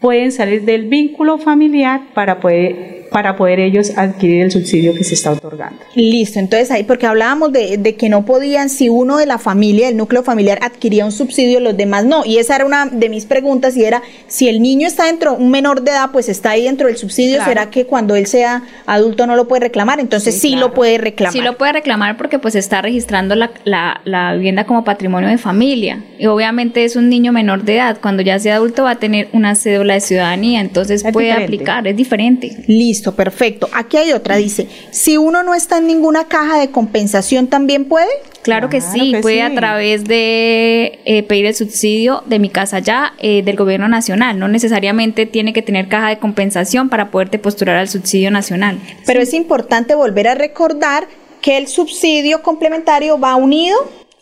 pueden 0.00 0.32
salir 0.32 0.62
del 0.62 0.88
vínculo 0.88 1.36
familiar 1.36 2.00
para 2.14 2.40
poder 2.40 2.99
para 3.10 3.36
poder 3.36 3.60
ellos 3.60 3.92
adquirir 3.96 4.42
el 4.42 4.50
subsidio 4.50 4.94
que 4.94 5.04
se 5.04 5.14
está 5.14 5.32
otorgando. 5.32 5.80
Listo, 5.94 6.38
entonces 6.38 6.70
ahí, 6.70 6.84
porque 6.84 7.06
hablábamos 7.06 7.52
de, 7.52 7.76
de, 7.76 7.96
que 7.96 8.08
no 8.08 8.24
podían, 8.24 8.70
si 8.70 8.88
uno 8.88 9.16
de 9.18 9.26
la 9.26 9.38
familia, 9.38 9.88
el 9.88 9.96
núcleo 9.96 10.22
familiar, 10.22 10.58
adquiría 10.62 11.04
un 11.04 11.12
subsidio, 11.12 11.60
los 11.60 11.76
demás 11.76 12.04
no. 12.04 12.24
Y 12.24 12.38
esa 12.38 12.56
era 12.56 12.64
una 12.64 12.86
de 12.86 13.08
mis 13.08 13.26
preguntas 13.26 13.76
y 13.76 13.84
era, 13.84 14.02
si 14.28 14.48
el 14.48 14.62
niño 14.62 14.86
está 14.86 15.06
dentro, 15.06 15.34
un 15.34 15.50
menor 15.50 15.82
de 15.82 15.90
edad, 15.90 16.10
pues 16.12 16.28
está 16.28 16.50
ahí 16.50 16.64
dentro 16.64 16.86
del 16.86 16.96
subsidio, 16.96 17.44
¿será 17.44 17.70
que 17.70 17.86
cuando 17.86 18.14
él 18.14 18.26
sea 18.26 18.62
adulto 18.86 19.26
no 19.26 19.34
lo 19.34 19.48
puede 19.48 19.60
reclamar? 19.60 19.98
Entonces 19.98 20.40
sí, 20.40 20.54
lo 20.54 20.72
puede 20.72 20.98
reclamar. 20.98 21.32
Sí 21.32 21.40
lo 21.40 21.58
puede 21.58 21.72
reclamar 21.72 22.16
porque 22.16 22.38
pues 22.38 22.54
está 22.54 22.80
registrando 22.80 23.34
la, 23.34 23.50
la, 23.64 24.00
la 24.04 24.34
vivienda 24.34 24.64
como 24.64 24.84
patrimonio 24.84 25.28
de 25.28 25.38
familia. 25.38 26.04
Y 26.18 26.26
obviamente 26.26 26.84
es 26.84 26.94
un 26.94 27.08
niño 27.08 27.32
menor 27.32 27.64
de 27.64 27.76
edad. 27.76 27.98
Cuando 28.00 28.22
ya 28.22 28.38
sea 28.38 28.56
adulto 28.56 28.84
va 28.84 28.92
a 28.92 28.98
tener 28.98 29.28
una 29.32 29.54
cédula 29.54 29.94
de 29.94 30.00
ciudadanía, 30.00 30.60
entonces 30.60 31.04
puede 31.12 31.32
aplicar, 31.32 31.86
es 31.86 31.96
diferente. 31.96 32.64
Listo 32.66 32.99
perfecto. 33.02 33.68
Aquí 33.72 33.96
hay 33.96 34.12
otra, 34.12 34.36
dice, 34.36 34.68
si 34.90 35.16
uno 35.16 35.42
no 35.42 35.54
está 35.54 35.78
en 35.78 35.86
ninguna 35.86 36.28
caja 36.28 36.58
de 36.58 36.70
compensación, 36.70 37.48
¿también 37.48 37.86
puede? 37.86 38.08
Claro, 38.42 38.68
que 38.68 38.80
sí, 38.80 39.14
puede 39.20 39.42
a 39.42 39.54
través 39.54 40.04
de 40.04 41.00
eh, 41.04 41.22
pedir 41.24 41.46
el 41.46 41.54
subsidio 41.54 42.22
de 42.26 42.38
mi 42.38 42.48
casa 42.48 42.78
ya 42.78 43.12
eh, 43.18 43.42
del 43.42 43.56
gobierno 43.56 43.88
nacional. 43.88 44.38
No 44.38 44.48
necesariamente 44.48 45.26
tiene 45.26 45.52
que 45.52 45.62
tener 45.62 45.88
caja 45.88 46.08
de 46.08 46.18
compensación 46.18 46.88
para 46.88 47.10
poderte 47.10 47.38
postular 47.38 47.76
al 47.76 47.88
subsidio 47.88 48.30
nacional. 48.30 48.78
Pero 49.06 49.20
es 49.20 49.34
importante 49.34 49.94
volver 49.94 50.28
a 50.28 50.34
recordar 50.34 51.06
que 51.42 51.58
el 51.58 51.68
subsidio 51.68 52.42
complementario 52.42 53.18
va 53.18 53.36
unido 53.36 53.76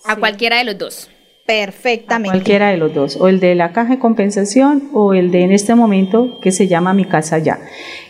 a 0.05 0.17
cualquiera 0.17 0.59
de 0.59 0.65
los 0.65 0.79
dos 0.79 1.11
Perfectamente. 1.49 2.37
cualquiera 2.37 2.69
de 2.69 2.77
los 2.77 2.93
dos, 2.93 3.17
o 3.17 3.27
el 3.27 3.41
de 3.41 3.55
la 3.55 3.73
caja 3.73 3.95
de 3.95 3.99
compensación 3.99 4.91
o 4.93 5.15
el 5.15 5.31
de 5.31 5.45
en 5.45 5.53
este 5.53 5.75
momento 5.75 6.39
que 6.43 6.53
se 6.53 6.69
llama 6.69 6.93
Mi 6.93 7.07
Casa 7.07 7.39
Ya. 7.39 7.59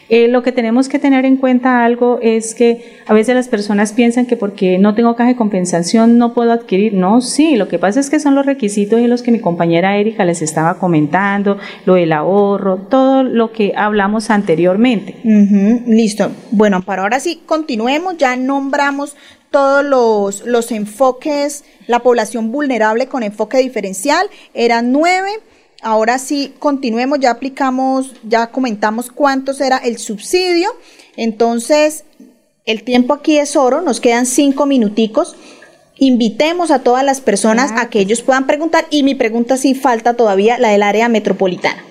Eh, 0.08 0.28
lo 0.28 0.42
que 0.42 0.52
tenemos 0.52 0.88
que 0.88 0.98
tener 0.98 1.24
en 1.24 1.36
cuenta 1.36 1.84
algo 1.84 2.18
es 2.22 2.54
que 2.54 2.98
a 3.06 3.14
veces 3.14 3.34
las 3.34 3.48
personas 3.48 3.92
piensan 3.92 4.26
que 4.26 4.36
porque 4.36 4.78
no 4.78 4.94
tengo 4.94 5.14
caja 5.16 5.28
de 5.28 5.36
compensación 5.36 6.18
no 6.18 6.32
puedo 6.34 6.52
adquirir. 6.52 6.94
No, 6.94 7.20
sí, 7.20 7.56
lo 7.56 7.68
que 7.68 7.78
pasa 7.78 8.00
es 8.00 8.08
que 8.08 8.18
son 8.18 8.34
los 8.34 8.46
requisitos 8.46 9.00
y 9.00 9.06
los 9.06 9.22
que 9.22 9.30
mi 9.30 9.40
compañera 9.40 9.96
Erika 9.96 10.24
les 10.24 10.42
estaba 10.42 10.78
comentando, 10.78 11.58
lo 11.84 11.94
del 11.94 12.12
ahorro, 12.12 12.76
todo 12.76 13.22
lo 13.22 13.52
que 13.52 13.72
hablamos 13.76 14.30
anteriormente. 14.30 15.16
listo. 15.86 16.30
Bueno, 16.50 16.82
para 16.82 17.02
ahora 17.02 17.20
sí, 17.20 17.42
continuemos, 17.44 18.16
ya 18.16 18.36
nombramos 18.36 19.16
todos 19.50 19.84
los, 19.84 20.46
los 20.46 20.72
enfoques, 20.72 21.64
la 21.86 22.00
población 22.00 22.52
vulnerable 22.52 23.06
con 23.06 23.22
enfoque 23.22 23.58
diferencial, 23.58 24.26
eran 24.54 24.92
nueve. 24.92 25.30
Ahora 25.80 26.18
sí, 26.18 26.54
continuemos, 26.58 27.20
ya 27.20 27.30
aplicamos, 27.30 28.12
ya 28.24 28.48
comentamos 28.48 29.10
cuánto 29.10 29.54
será 29.54 29.76
el 29.78 29.98
subsidio. 29.98 30.70
Entonces, 31.16 32.04
el 32.64 32.82
tiempo 32.82 33.14
aquí 33.14 33.38
es 33.38 33.54
oro, 33.54 33.80
nos 33.80 34.00
quedan 34.00 34.26
cinco 34.26 34.66
minuticos. 34.66 35.36
Invitemos 35.96 36.70
a 36.70 36.80
todas 36.80 37.04
las 37.04 37.20
personas 37.20 37.72
a 37.76 37.90
que 37.90 38.00
ellos 38.00 38.22
puedan 38.22 38.46
preguntar 38.46 38.86
y 38.90 39.02
mi 39.02 39.14
pregunta 39.14 39.56
sí 39.56 39.74
falta 39.74 40.14
todavía, 40.14 40.58
la 40.58 40.70
del 40.70 40.82
área 40.82 41.08
metropolitana. 41.08 41.84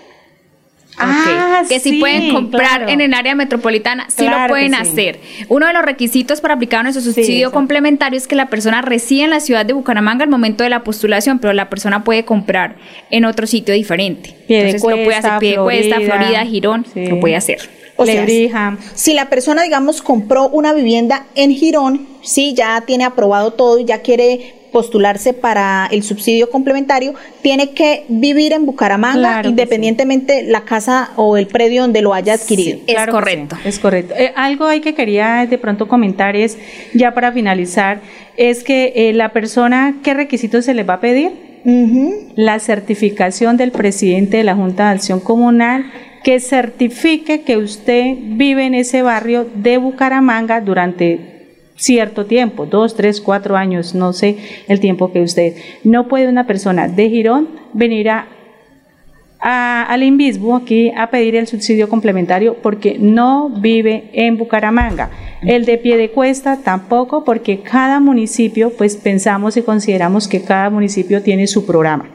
Ah, 0.99 1.63
que 1.67 1.79
si 1.79 1.99
pueden 1.99 2.33
comprar 2.33 2.89
en 2.89 3.01
el 3.01 3.13
área 3.13 3.35
metropolitana, 3.35 4.07
sí 4.09 4.27
lo 4.27 4.47
pueden 4.47 4.73
hacer. 4.73 5.19
Uno 5.47 5.67
de 5.67 5.73
los 5.73 5.83
requisitos 5.83 6.41
para 6.41 6.55
aplicar 6.55 6.83
nuestro 6.83 7.03
subsidio 7.03 7.51
complementario 7.51 8.17
es 8.17 8.27
que 8.27 8.35
la 8.35 8.47
persona 8.47 8.81
reside 8.81 9.23
en 9.23 9.29
la 9.29 9.39
ciudad 9.39 9.65
de 9.65 9.73
Bucaramanga 9.73 10.23
al 10.23 10.29
momento 10.29 10.63
de 10.63 10.69
la 10.69 10.83
postulación, 10.83 11.39
pero 11.39 11.53
la 11.53 11.69
persona 11.69 12.03
puede 12.03 12.25
comprar 12.25 12.75
en 13.11 13.25
otro 13.25 13.47
sitio 13.47 13.73
diferente. 13.73 14.35
Entonces 14.47 14.81
lo 14.81 15.03
puede 15.03 15.15
hacer 15.15 15.39
pie 15.39 15.57
Cuesta, 15.57 15.97
Florida, 15.97 16.45
Girón, 16.45 16.85
lo 16.95 17.19
puede 17.19 17.35
hacer. 17.35 17.69
O 17.97 18.05
sea, 18.05 18.77
si 18.93 19.13
la 19.13 19.27
persona, 19.27 19.63
digamos, 19.63 20.03
compró 20.03 20.49
una 20.49 20.71
vivienda 20.71 21.25
en 21.33 21.51
Girón, 21.51 22.07
sí, 22.21 22.53
ya 22.53 22.81
tiene 22.81 23.05
aprobado 23.05 23.53
todo 23.53 23.79
y 23.79 23.85
ya 23.85 24.01
quiere 24.03 24.57
postularse 24.72 25.34
para 25.34 25.88
el 25.91 26.03
subsidio 26.03 26.49
complementario, 26.49 27.13
tiene 27.41 27.72
que 27.72 28.05
vivir 28.07 28.53
en 28.53 28.65
Bucaramanga, 28.65 29.41
independientemente 29.45 30.43
la 30.43 30.61
casa 30.61 31.11
o 31.15 31.38
el 31.38 31.47
predio 31.47 31.82
donde 31.82 32.01
lo 32.01 32.13
haya 32.13 32.34
adquirido. 32.34 32.80
es 32.86 33.07
correcto. 33.07 33.57
es 33.63 33.80
correcto. 33.80 34.13
Eh, 34.18 34.34
algo 34.36 34.65
hay 34.65 34.82
que 34.82 34.93
quería 34.93 35.45
de 35.45 35.57
pronto 35.57 35.88
comentar 35.88 36.36
es, 36.36 36.57
ya 36.93 37.13
para 37.13 37.32
finalizar, 37.32 38.01
es 38.36 38.63
que 38.63 38.93
eh, 38.95 39.13
la 39.13 39.34
persona, 39.34 39.95
¿qué 40.03 40.13
requisitos 40.13 40.65
se 40.65 40.74
le 40.74 40.84
va 40.84 40.95
a 40.95 40.99
pedir? 40.99 41.47
La 42.36 42.59
certificación 42.59 43.57
del 43.57 43.72
presidente 43.72 44.38
de 44.38 44.45
la 44.45 44.55
Junta 44.55 44.86
de 44.86 44.95
Acción 44.95 45.20
Comunal 45.20 45.91
que 46.24 46.39
certifique 46.39 47.41
que 47.41 47.57
usted 47.57 48.15
vive 48.20 48.65
en 48.65 48.74
ese 48.74 49.01
barrio 49.01 49.47
de 49.55 49.78
Bucaramanga 49.78 50.61
durante 50.61 51.36
cierto 51.78 52.25
tiempo, 52.25 52.65
dos, 52.65 52.95
tres, 52.95 53.21
cuatro 53.21 53.55
años, 53.55 53.95
no 53.95 54.11
sé 54.11 54.38
el 54.67 54.80
tiempo 54.80 55.13
que 55.13 55.21
usted. 55.21 55.55
No 55.84 56.07
puede 56.07 56.28
una 56.28 56.45
persona 56.45 56.88
de 56.88 57.09
Girón 57.09 57.47
venir 57.73 58.09
a, 58.09 58.28
al 59.39 60.03
Invisbu 60.03 60.55
aquí 60.55 60.91
a 60.97 61.09
pedir 61.09 61.36
el 61.36 61.47
subsidio 61.47 61.88
complementario 61.88 62.55
porque 62.55 62.97
no 62.99 63.49
vive 63.49 64.09
en 64.13 64.38
Bucaramanga. 64.38 65.11
El 65.43 65.65
de 65.65 65.78
pie 65.78 65.97
de 65.97 66.09
cuesta 66.09 66.57
tampoco 66.63 67.23
porque 67.23 67.61
cada 67.61 67.99
municipio, 67.99 68.71
pues 68.75 68.97
pensamos 68.97 69.55
y 69.55 69.61
consideramos 69.61 70.28
que 70.28 70.41
cada 70.41 70.69
municipio 70.69 71.21
tiene 71.21 71.45
su 71.47 71.65
programa. 71.65 72.09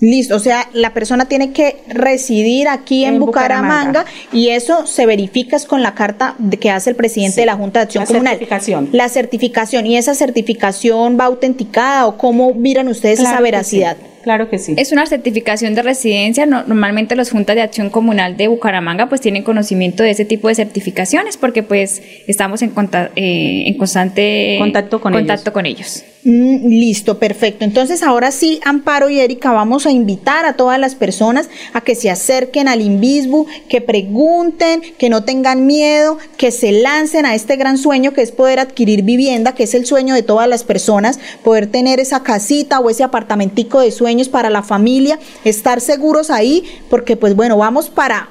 Listo, 0.00 0.36
o 0.36 0.38
sea, 0.38 0.68
la 0.74 0.92
persona 0.92 1.26
tiene 1.26 1.52
que 1.52 1.76
residir 1.88 2.68
aquí 2.68 3.04
en, 3.04 3.18
Bucaramanga, 3.18 4.04
y 4.32 4.48
eso 4.48 4.86
se 4.86 5.06
verifica 5.06 5.56
con 5.66 5.82
la 5.82 5.94
carta 5.94 6.34
de 6.38 6.58
que 6.58 6.70
hace 6.70 6.90
el 6.90 6.96
presidente 6.96 7.40
de 7.40 7.46
la 7.46 7.54
Junta 7.54 7.80
de 7.80 7.84
Acción 7.84 8.02
la 8.02 8.06
Comunal. 8.06 8.32
Certificación. 8.34 8.88
La 8.92 9.08
certificación. 9.08 9.86
¿Y 9.86 9.96
esa 9.96 10.14
certificación 10.14 11.18
va 11.18 11.24
autenticada 11.24 12.06
o 12.06 12.18
cómo 12.18 12.52
miran 12.52 12.88
ustedes 12.88 13.20
esa 13.20 13.40
veracidad? 13.40 13.96
Claro 14.22 14.50
que 14.50 14.58
sí. 14.58 14.74
Es 14.76 14.90
una 14.90 15.06
certificación 15.06 15.76
de 15.76 15.82
residencia. 15.82 16.46
normalmente 16.46 17.14
las 17.14 17.30
juntas 17.30 17.54
de 17.54 17.62
acción 17.62 17.90
comunal 17.90 18.36
de 18.36 18.48
Bucaramanga 18.48 19.08
pues 19.08 19.20
tienen 19.20 19.44
conocimiento 19.44 20.02
de 20.02 20.10
ese 20.10 20.24
tipo 20.24 20.48
de 20.48 20.56
certificaciones 20.56 21.36
porque 21.36 21.62
pues 21.62 22.02
estamos 22.26 22.60
en, 22.62 22.72
eh, 23.14 23.62
en 23.66 23.78
constante 23.78 24.56
contacto 24.58 25.00
con 25.00 25.12
contacto 25.12 25.52
Con 25.52 25.64
ellos. 25.64 26.02
Mm, 26.28 26.70
listo, 26.70 27.20
perfecto. 27.20 27.64
Entonces 27.64 28.02
ahora 28.02 28.32
sí, 28.32 28.58
Amparo 28.64 29.08
y 29.08 29.20
Erika, 29.20 29.52
vamos 29.52 29.86
a 29.86 29.92
invitar 29.92 30.44
a 30.44 30.54
todas 30.54 30.76
las 30.76 30.96
personas 30.96 31.48
a 31.72 31.82
que 31.82 31.94
se 31.94 32.10
acerquen 32.10 32.66
al 32.66 32.80
Invisbu, 32.80 33.46
que 33.68 33.80
pregunten, 33.80 34.82
que 34.98 35.08
no 35.08 35.22
tengan 35.22 35.66
miedo, 35.66 36.18
que 36.36 36.50
se 36.50 36.72
lancen 36.72 37.26
a 37.26 37.36
este 37.36 37.54
gran 37.54 37.78
sueño 37.78 38.12
que 38.12 38.22
es 38.22 38.32
poder 38.32 38.58
adquirir 38.58 39.04
vivienda, 39.04 39.54
que 39.54 39.62
es 39.62 39.74
el 39.74 39.86
sueño 39.86 40.16
de 40.16 40.24
todas 40.24 40.48
las 40.48 40.64
personas, 40.64 41.20
poder 41.44 41.68
tener 41.68 42.00
esa 42.00 42.24
casita 42.24 42.80
o 42.80 42.90
ese 42.90 43.04
apartamentico 43.04 43.78
de 43.78 43.92
sueños 43.92 44.28
para 44.28 44.50
la 44.50 44.64
familia, 44.64 45.20
estar 45.44 45.80
seguros 45.80 46.30
ahí, 46.30 46.64
porque 46.90 47.16
pues 47.16 47.36
bueno, 47.36 47.56
vamos 47.56 47.88
para 47.88 48.30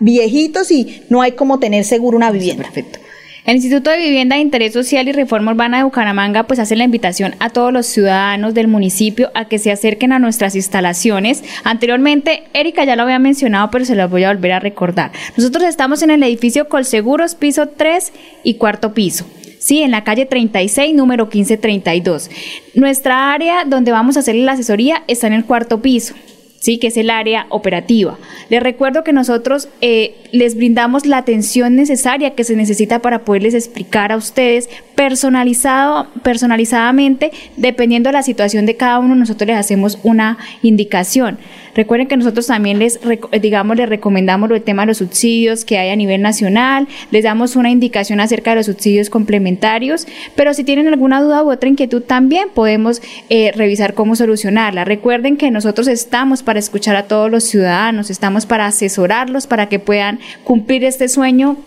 viejitos 0.00 0.72
y 0.72 1.04
no 1.10 1.22
hay 1.22 1.32
como 1.32 1.60
tener 1.60 1.84
seguro 1.84 2.16
una 2.16 2.32
vivienda. 2.32 2.64
Perfecto. 2.64 3.05
El 3.46 3.54
Instituto 3.54 3.90
de 3.90 3.98
Vivienda 3.98 4.38
Interés 4.38 4.72
Social 4.72 5.06
y 5.06 5.12
Reforma 5.12 5.52
Urbana 5.52 5.78
de 5.78 5.84
Bucaramanga 5.84 6.48
pues 6.48 6.58
hace 6.58 6.74
la 6.74 6.82
invitación 6.82 7.36
a 7.38 7.50
todos 7.50 7.72
los 7.72 7.86
ciudadanos 7.86 8.54
del 8.54 8.66
municipio 8.66 9.30
a 9.34 9.44
que 9.44 9.60
se 9.60 9.70
acerquen 9.70 10.12
a 10.12 10.18
nuestras 10.18 10.56
instalaciones. 10.56 11.44
Anteriormente, 11.62 12.42
Erika 12.54 12.82
ya 12.82 12.96
lo 12.96 13.04
había 13.04 13.20
mencionado, 13.20 13.70
pero 13.70 13.84
se 13.84 13.94
las 13.94 14.10
voy 14.10 14.24
a 14.24 14.32
volver 14.32 14.50
a 14.50 14.58
recordar. 14.58 15.12
Nosotros 15.36 15.62
estamos 15.62 16.02
en 16.02 16.10
el 16.10 16.24
edificio 16.24 16.68
Colseguros, 16.68 17.36
piso 17.36 17.68
3 17.68 18.12
y 18.42 18.54
cuarto 18.54 18.94
piso. 18.94 19.24
Sí, 19.60 19.80
en 19.80 19.92
la 19.92 20.02
calle 20.02 20.26
36, 20.26 20.92
número 20.96 21.26
1532. 21.26 22.30
Nuestra 22.74 23.32
área 23.32 23.64
donde 23.64 23.92
vamos 23.92 24.16
a 24.16 24.20
hacer 24.20 24.34
la 24.34 24.52
asesoría 24.52 25.04
está 25.06 25.28
en 25.28 25.34
el 25.34 25.44
cuarto 25.44 25.80
piso. 25.80 26.16
¿Sí? 26.60 26.78
que 26.78 26.88
es 26.88 26.96
el 26.96 27.10
área 27.10 27.46
operativa. 27.50 28.18
Les 28.48 28.62
recuerdo 28.62 29.04
que 29.04 29.12
nosotros 29.12 29.68
eh, 29.80 30.14
les 30.32 30.56
brindamos 30.56 31.06
la 31.06 31.18
atención 31.18 31.76
necesaria 31.76 32.34
que 32.34 32.44
se 32.44 32.56
necesita 32.56 33.00
para 33.00 33.24
poderles 33.24 33.54
explicar 33.54 34.12
a 34.12 34.16
ustedes 34.16 34.68
personalizado, 34.94 36.08
personalizadamente, 36.22 37.30
dependiendo 37.56 38.08
de 38.08 38.14
la 38.14 38.22
situación 38.22 38.66
de 38.66 38.76
cada 38.76 38.98
uno, 38.98 39.14
nosotros 39.14 39.46
les 39.48 39.56
hacemos 39.56 39.98
una 40.02 40.38
indicación. 40.62 41.38
Recuerden 41.76 42.08
que 42.08 42.16
nosotros 42.16 42.46
también 42.46 42.78
les, 42.78 42.98
digamos, 43.42 43.76
les 43.76 43.86
recomendamos 43.86 44.50
el 44.50 44.62
tema 44.62 44.82
de 44.82 44.86
los 44.86 44.96
subsidios 44.96 45.66
que 45.66 45.76
hay 45.76 45.90
a 45.90 45.96
nivel 45.96 46.22
nacional, 46.22 46.88
les 47.10 47.24
damos 47.24 47.54
una 47.54 47.70
indicación 47.70 48.18
acerca 48.18 48.50
de 48.50 48.56
los 48.56 48.66
subsidios 48.66 49.10
complementarios, 49.10 50.06
pero 50.34 50.54
si 50.54 50.64
tienen 50.64 50.88
alguna 50.88 51.20
duda 51.20 51.44
u 51.44 51.50
otra 51.50 51.68
inquietud 51.68 52.02
también 52.02 52.48
podemos 52.54 53.02
eh, 53.28 53.52
revisar 53.54 53.92
cómo 53.92 54.16
solucionarla. 54.16 54.86
Recuerden 54.86 55.36
que 55.36 55.50
nosotros 55.50 55.86
estamos 55.86 56.42
para 56.42 56.58
escuchar 56.58 56.96
a 56.96 57.08
todos 57.08 57.30
los 57.30 57.44
ciudadanos, 57.44 58.08
estamos 58.08 58.46
para 58.46 58.64
asesorarlos 58.64 59.46
para 59.46 59.68
que 59.68 59.78
puedan 59.78 60.18
cumplir 60.44 60.82
este 60.82 61.08
sueño 61.08 61.58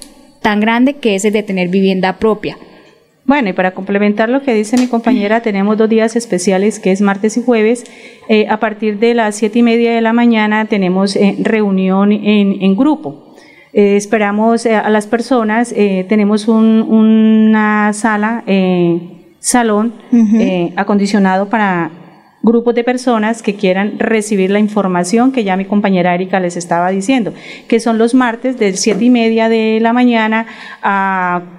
tan 0.41 0.59
grande 0.59 0.95
que 0.95 1.13
es 1.13 1.23
el 1.23 1.33
de 1.33 1.43
tener 1.43 1.67
vivienda 1.67 2.17
propia. 2.17 2.57
Bueno, 3.29 3.49
y 3.49 3.53
para 3.53 3.75
complementar 3.75 4.27
lo 4.27 4.41
que 4.41 4.55
dice 4.55 4.75
mi 4.75 4.87
compañera, 4.87 5.41
tenemos 5.41 5.77
dos 5.77 5.87
días 5.87 6.15
especiales 6.15 6.79
que 6.79 6.91
es 6.91 6.99
martes 6.99 7.37
y 7.37 7.43
jueves. 7.43 7.83
Eh, 8.27 8.47
a 8.49 8.59
partir 8.59 8.97
de 8.97 9.13
las 9.13 9.35
siete 9.35 9.59
y 9.59 9.61
media 9.61 9.93
de 9.93 10.01
la 10.01 10.13
mañana 10.13 10.65
tenemos 10.65 11.15
eh, 11.15 11.35
reunión 11.39 12.11
en, 12.11 12.75
grupo. 12.75 13.35
Eh, 13.71 13.97
esperamos 13.97 14.65
a 14.65 14.89
las 14.89 15.05
personas, 15.05 15.71
tenemos 16.07 16.47
una 16.47 17.93
sala, 17.93 18.43
salón 19.37 19.93
acondicionado 20.75 21.49
para 21.49 21.91
grupos 22.41 22.73
de 22.73 22.83
personas 22.83 23.43
que 23.43 23.53
quieran 23.53 23.99
recibir 23.99 24.49
la 24.49 24.57
información 24.57 25.31
que 25.31 25.43
ya 25.43 25.55
mi 25.55 25.65
compañera 25.65 26.15
Erika 26.15 26.39
les 26.39 26.57
estaba 26.57 26.89
diciendo, 26.89 27.35
que 27.67 27.79
son 27.79 27.99
los 27.99 28.15
martes 28.15 28.57
de 28.57 28.75
siete 28.75 29.05
y 29.05 29.11
media 29.11 29.49
de 29.49 29.77
la 29.81 29.93
mañana 29.93 30.47
a 30.81 31.58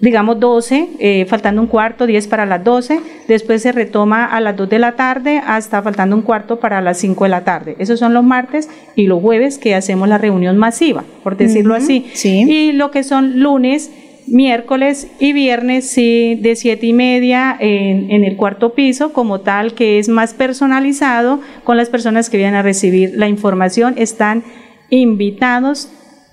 digamos 0.00 0.40
12, 0.40 0.88
eh, 0.98 1.26
faltando 1.28 1.60
un 1.60 1.68
cuarto, 1.68 2.06
10 2.06 2.26
para 2.26 2.46
las 2.46 2.64
12, 2.64 3.00
después 3.28 3.62
se 3.62 3.72
retoma 3.72 4.24
a 4.24 4.40
las 4.40 4.56
2 4.56 4.68
de 4.68 4.78
la 4.78 4.92
tarde 4.92 5.42
hasta 5.44 5.82
faltando 5.82 6.16
un 6.16 6.22
cuarto 6.22 6.58
para 6.58 6.80
las 6.80 6.98
5 6.98 7.24
de 7.24 7.30
la 7.30 7.44
tarde. 7.44 7.76
Esos 7.78 7.98
son 7.98 8.14
los 8.14 8.24
martes 8.24 8.68
y 8.96 9.06
los 9.06 9.20
jueves 9.20 9.58
que 9.58 9.74
hacemos 9.74 10.08
la 10.08 10.18
reunión 10.18 10.56
masiva, 10.56 11.04
por 11.22 11.36
decirlo 11.36 11.74
así. 11.74 12.06
Y 12.24 12.72
lo 12.72 12.90
que 12.90 13.02
son 13.02 13.40
lunes, 13.40 13.90
miércoles 14.26 15.08
y 15.18 15.34
viernes, 15.34 15.90
sí, 15.90 16.38
de 16.40 16.56
7 16.56 16.86
y 16.86 16.92
media 16.94 17.54
en, 17.60 18.10
en 18.10 18.24
el 18.24 18.36
cuarto 18.36 18.72
piso, 18.72 19.12
como 19.12 19.40
tal, 19.40 19.74
que 19.74 19.98
es 19.98 20.08
más 20.08 20.32
personalizado 20.32 21.40
con 21.64 21.76
las 21.76 21.90
personas 21.90 22.30
que 22.30 22.38
vienen 22.38 22.54
a 22.54 22.62
recibir 22.62 23.12
la 23.16 23.28
información, 23.28 23.94
están 23.98 24.44
invitados 24.88 25.90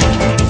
Thank 0.00 0.49